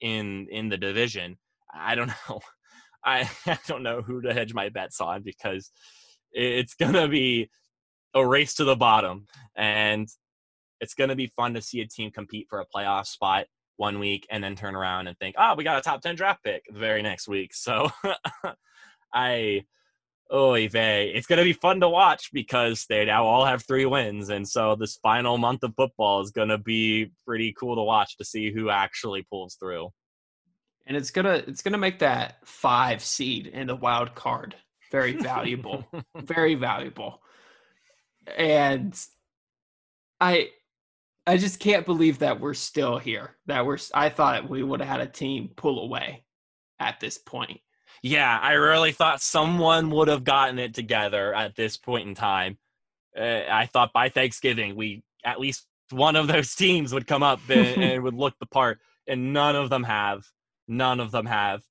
in 0.00 0.46
in 0.50 0.68
the 0.68 0.76
division. 0.76 1.36
I 1.72 1.94
don't 1.94 2.08
know. 2.28 2.40
I, 3.04 3.30
I 3.46 3.58
don't 3.66 3.82
know 3.82 4.02
who 4.02 4.20
to 4.22 4.34
hedge 4.34 4.52
my 4.54 4.68
bets 4.68 5.00
on 5.00 5.22
because 5.22 5.70
it's 6.32 6.74
gonna 6.74 7.08
be 7.08 7.50
a 8.14 8.26
race 8.26 8.54
to 8.54 8.64
the 8.64 8.76
bottom, 8.76 9.26
and 9.56 10.08
it's 10.80 10.94
gonna 10.94 11.16
be 11.16 11.32
fun 11.36 11.54
to 11.54 11.62
see 11.62 11.80
a 11.80 11.86
team 11.86 12.10
compete 12.10 12.46
for 12.48 12.60
a 12.60 12.66
playoff 12.66 13.06
spot 13.06 13.46
one 13.76 14.00
week 14.00 14.26
and 14.30 14.42
then 14.42 14.56
turn 14.56 14.74
around 14.74 15.06
and 15.06 15.16
think, 15.18 15.36
oh, 15.38 15.54
we 15.56 15.64
got 15.64 15.78
a 15.78 15.82
top 15.82 16.00
ten 16.00 16.16
draft 16.16 16.42
pick 16.42 16.64
the 16.70 16.78
very 16.78 17.02
next 17.02 17.28
week. 17.28 17.54
So 17.54 17.90
I 19.14 19.62
oh 20.30 20.52
vey. 20.68 21.12
It's 21.14 21.26
gonna 21.26 21.44
be 21.44 21.52
fun 21.52 21.80
to 21.80 21.88
watch 21.88 22.30
because 22.32 22.86
they 22.88 23.04
now 23.04 23.24
all 23.24 23.44
have 23.44 23.64
three 23.64 23.86
wins, 23.86 24.28
and 24.28 24.46
so 24.46 24.76
this 24.76 24.98
final 25.02 25.38
month 25.38 25.62
of 25.62 25.74
football 25.76 26.20
is 26.20 26.30
gonna 26.30 26.58
be 26.58 27.10
pretty 27.26 27.54
cool 27.58 27.76
to 27.76 27.82
watch 27.82 28.16
to 28.18 28.24
see 28.24 28.52
who 28.52 28.70
actually 28.70 29.26
pulls 29.30 29.56
through 29.56 29.90
and 30.86 30.96
it's 30.96 31.10
gonna 31.10 31.42
it's 31.46 31.60
gonna 31.60 31.76
make 31.76 31.98
that 31.98 32.36
five 32.46 33.04
seed 33.04 33.46
in 33.48 33.66
the 33.66 33.76
wild 33.76 34.14
card 34.14 34.56
very 34.90 35.12
valuable, 35.12 35.86
very 36.16 36.54
valuable. 36.54 37.22
And 38.36 38.98
I 40.20 40.50
I 41.26 41.36
just 41.36 41.60
can't 41.60 41.86
believe 41.86 42.18
that 42.20 42.40
we're 42.40 42.54
still 42.54 42.98
here. 42.98 43.36
That 43.46 43.66
we're 43.66 43.78
I 43.94 44.08
thought 44.08 44.48
we 44.48 44.62
would 44.62 44.80
have 44.80 44.88
had 44.88 45.00
a 45.00 45.10
team 45.10 45.50
pull 45.56 45.84
away 45.84 46.24
at 46.80 47.00
this 47.00 47.18
point. 47.18 47.60
Yeah, 48.02 48.38
I 48.40 48.52
really 48.52 48.92
thought 48.92 49.20
someone 49.20 49.90
would 49.90 50.08
have 50.08 50.24
gotten 50.24 50.58
it 50.58 50.74
together 50.74 51.34
at 51.34 51.56
this 51.56 51.76
point 51.76 52.08
in 52.08 52.14
time. 52.14 52.58
Uh, 53.18 53.42
I 53.50 53.66
thought 53.66 53.92
by 53.92 54.08
Thanksgiving 54.08 54.76
we 54.76 55.02
at 55.24 55.40
least 55.40 55.66
one 55.90 56.16
of 56.16 56.28
those 56.28 56.54
teams 56.56 56.92
would 56.92 57.06
come 57.06 57.22
up 57.22 57.40
and, 57.48 57.82
and 57.82 58.02
would 58.02 58.14
look 58.14 58.34
the 58.38 58.46
part, 58.46 58.78
and 59.06 59.32
none 59.32 59.56
of 59.56 59.70
them 59.70 59.84
have. 59.84 60.24
None 60.68 61.00
of 61.00 61.10
them 61.10 61.26
have. 61.26 61.62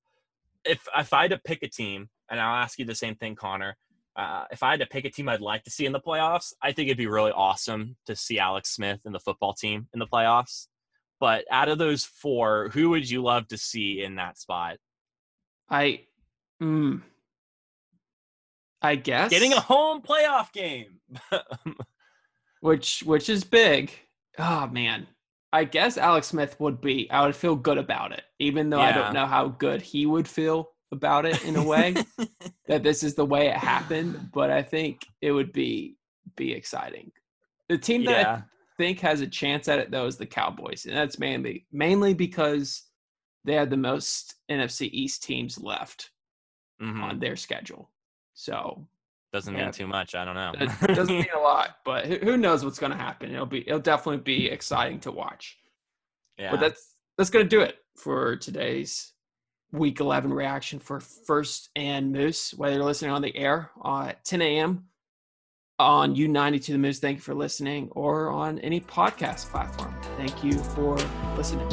If 0.64 0.86
if 0.96 1.12
I 1.12 1.22
had 1.22 1.30
to 1.30 1.38
pick 1.38 1.62
a 1.62 1.68
team, 1.68 2.08
and 2.30 2.40
I'll 2.40 2.62
ask 2.62 2.78
you 2.78 2.84
the 2.84 2.94
same 2.94 3.14
thing, 3.14 3.34
Connor. 3.36 3.76
Uh, 4.16 4.44
if 4.50 4.64
I 4.64 4.70
had 4.72 4.80
to 4.80 4.86
pick 4.86 5.04
a 5.04 5.10
team 5.10 5.28
I'd 5.28 5.40
like 5.40 5.62
to 5.62 5.70
see 5.70 5.86
in 5.86 5.92
the 5.92 6.00
playoffs, 6.00 6.52
I 6.60 6.72
think 6.72 6.88
it'd 6.88 6.98
be 6.98 7.06
really 7.06 7.30
awesome 7.30 7.96
to 8.06 8.16
see 8.16 8.40
Alex 8.40 8.70
Smith 8.70 8.98
and 9.04 9.14
the 9.14 9.20
football 9.20 9.54
team 9.54 9.86
in 9.94 10.00
the 10.00 10.08
playoffs. 10.08 10.66
But 11.20 11.44
out 11.50 11.68
of 11.68 11.78
those 11.78 12.04
four, 12.04 12.70
who 12.70 12.90
would 12.90 13.08
you 13.08 13.22
love 13.22 13.46
to 13.48 13.56
see 13.56 14.02
in 14.02 14.16
that 14.16 14.36
spot? 14.36 14.78
I, 15.70 16.06
mm, 16.62 17.02
I 18.82 18.96
guess 18.96 19.30
getting 19.30 19.52
a 19.52 19.60
home 19.60 20.02
playoff 20.02 20.52
game, 20.52 21.00
which 22.60 23.02
which 23.04 23.28
is 23.28 23.44
big. 23.44 23.90
Oh 24.38 24.68
man, 24.68 25.06
I 25.52 25.64
guess 25.64 25.96
Alex 25.96 26.28
Smith 26.28 26.58
would 26.60 26.80
be. 26.80 27.10
I 27.10 27.24
would 27.24 27.36
feel 27.36 27.56
good 27.56 27.78
about 27.78 28.12
it, 28.12 28.22
even 28.38 28.70
though 28.70 28.78
yeah. 28.78 28.88
I 28.88 28.92
don't 28.92 29.14
know 29.14 29.26
how 29.26 29.48
good 29.48 29.82
he 29.82 30.06
would 30.06 30.28
feel 30.28 30.70
about 30.92 31.26
it 31.26 31.44
in 31.44 31.56
a 31.56 31.62
way 31.62 31.94
that 32.66 32.82
this 32.82 33.02
is 33.02 33.14
the 33.14 33.24
way 33.24 33.48
it 33.48 33.56
happened. 33.56 34.30
But 34.32 34.50
I 34.50 34.62
think 34.62 35.06
it 35.20 35.32
would 35.32 35.52
be 35.52 35.96
be 36.36 36.52
exciting. 36.52 37.10
The 37.68 37.78
team 37.78 38.04
that 38.04 38.26
yeah. 38.26 38.32
I 38.32 38.42
think 38.76 39.00
has 39.00 39.20
a 39.20 39.26
chance 39.26 39.68
at 39.68 39.78
it 39.78 39.90
though 39.90 40.06
is 40.06 40.16
the 40.16 40.26
Cowboys, 40.26 40.86
and 40.86 40.96
that's 40.96 41.18
mainly 41.18 41.66
mainly 41.72 42.14
because 42.14 42.84
they 43.44 43.54
have 43.54 43.70
the 43.70 43.76
most 43.76 44.36
NFC 44.50 44.90
East 44.92 45.22
teams 45.24 45.58
left 45.58 46.10
mm-hmm. 46.80 47.02
on 47.02 47.18
their 47.18 47.36
schedule. 47.36 47.90
So 48.34 48.86
doesn't 49.32 49.54
mean 49.54 49.64
yeah. 49.64 49.70
too 49.70 49.86
much. 49.86 50.14
I 50.14 50.24
don't 50.24 50.34
know. 50.34 50.52
it 50.58 50.86
doesn't 50.94 51.14
mean 51.14 51.26
a 51.36 51.40
lot, 51.40 51.76
but 51.84 52.06
who 52.06 52.36
knows 52.36 52.64
what's 52.64 52.78
going 52.78 52.92
to 52.92 52.98
happen? 52.98 53.34
It'll 53.34 53.46
be 53.46 53.66
it'll 53.66 53.78
definitely 53.78 54.22
be 54.22 54.46
exciting 54.46 55.00
to 55.00 55.12
watch. 55.12 55.58
Yeah. 56.38 56.52
But 56.52 56.60
that's 56.60 56.94
that's 57.16 57.30
going 57.30 57.44
to 57.44 57.48
do 57.48 57.60
it 57.60 57.76
for 57.96 58.36
today's 58.36 59.12
week 59.72 60.00
11 60.00 60.32
reaction 60.32 60.78
for 60.78 61.00
First 61.00 61.70
and 61.76 62.12
Moose. 62.12 62.54
Whether 62.56 62.76
you're 62.76 62.84
listening 62.84 63.10
on 63.10 63.22
the 63.22 63.36
air 63.36 63.70
uh, 63.84 64.06
at 64.08 64.24
10 64.24 64.40
a.m. 64.40 64.84
on 65.78 66.14
U92 66.16 66.66
The 66.66 66.78
Moose, 66.78 66.98
thank 67.00 67.18
you 67.18 67.22
for 67.22 67.34
listening, 67.34 67.88
or 67.92 68.30
on 68.30 68.58
any 68.60 68.80
podcast 68.80 69.50
platform. 69.50 69.94
Thank 70.16 70.42
you 70.42 70.54
for 70.58 70.96
listening. 71.36 71.68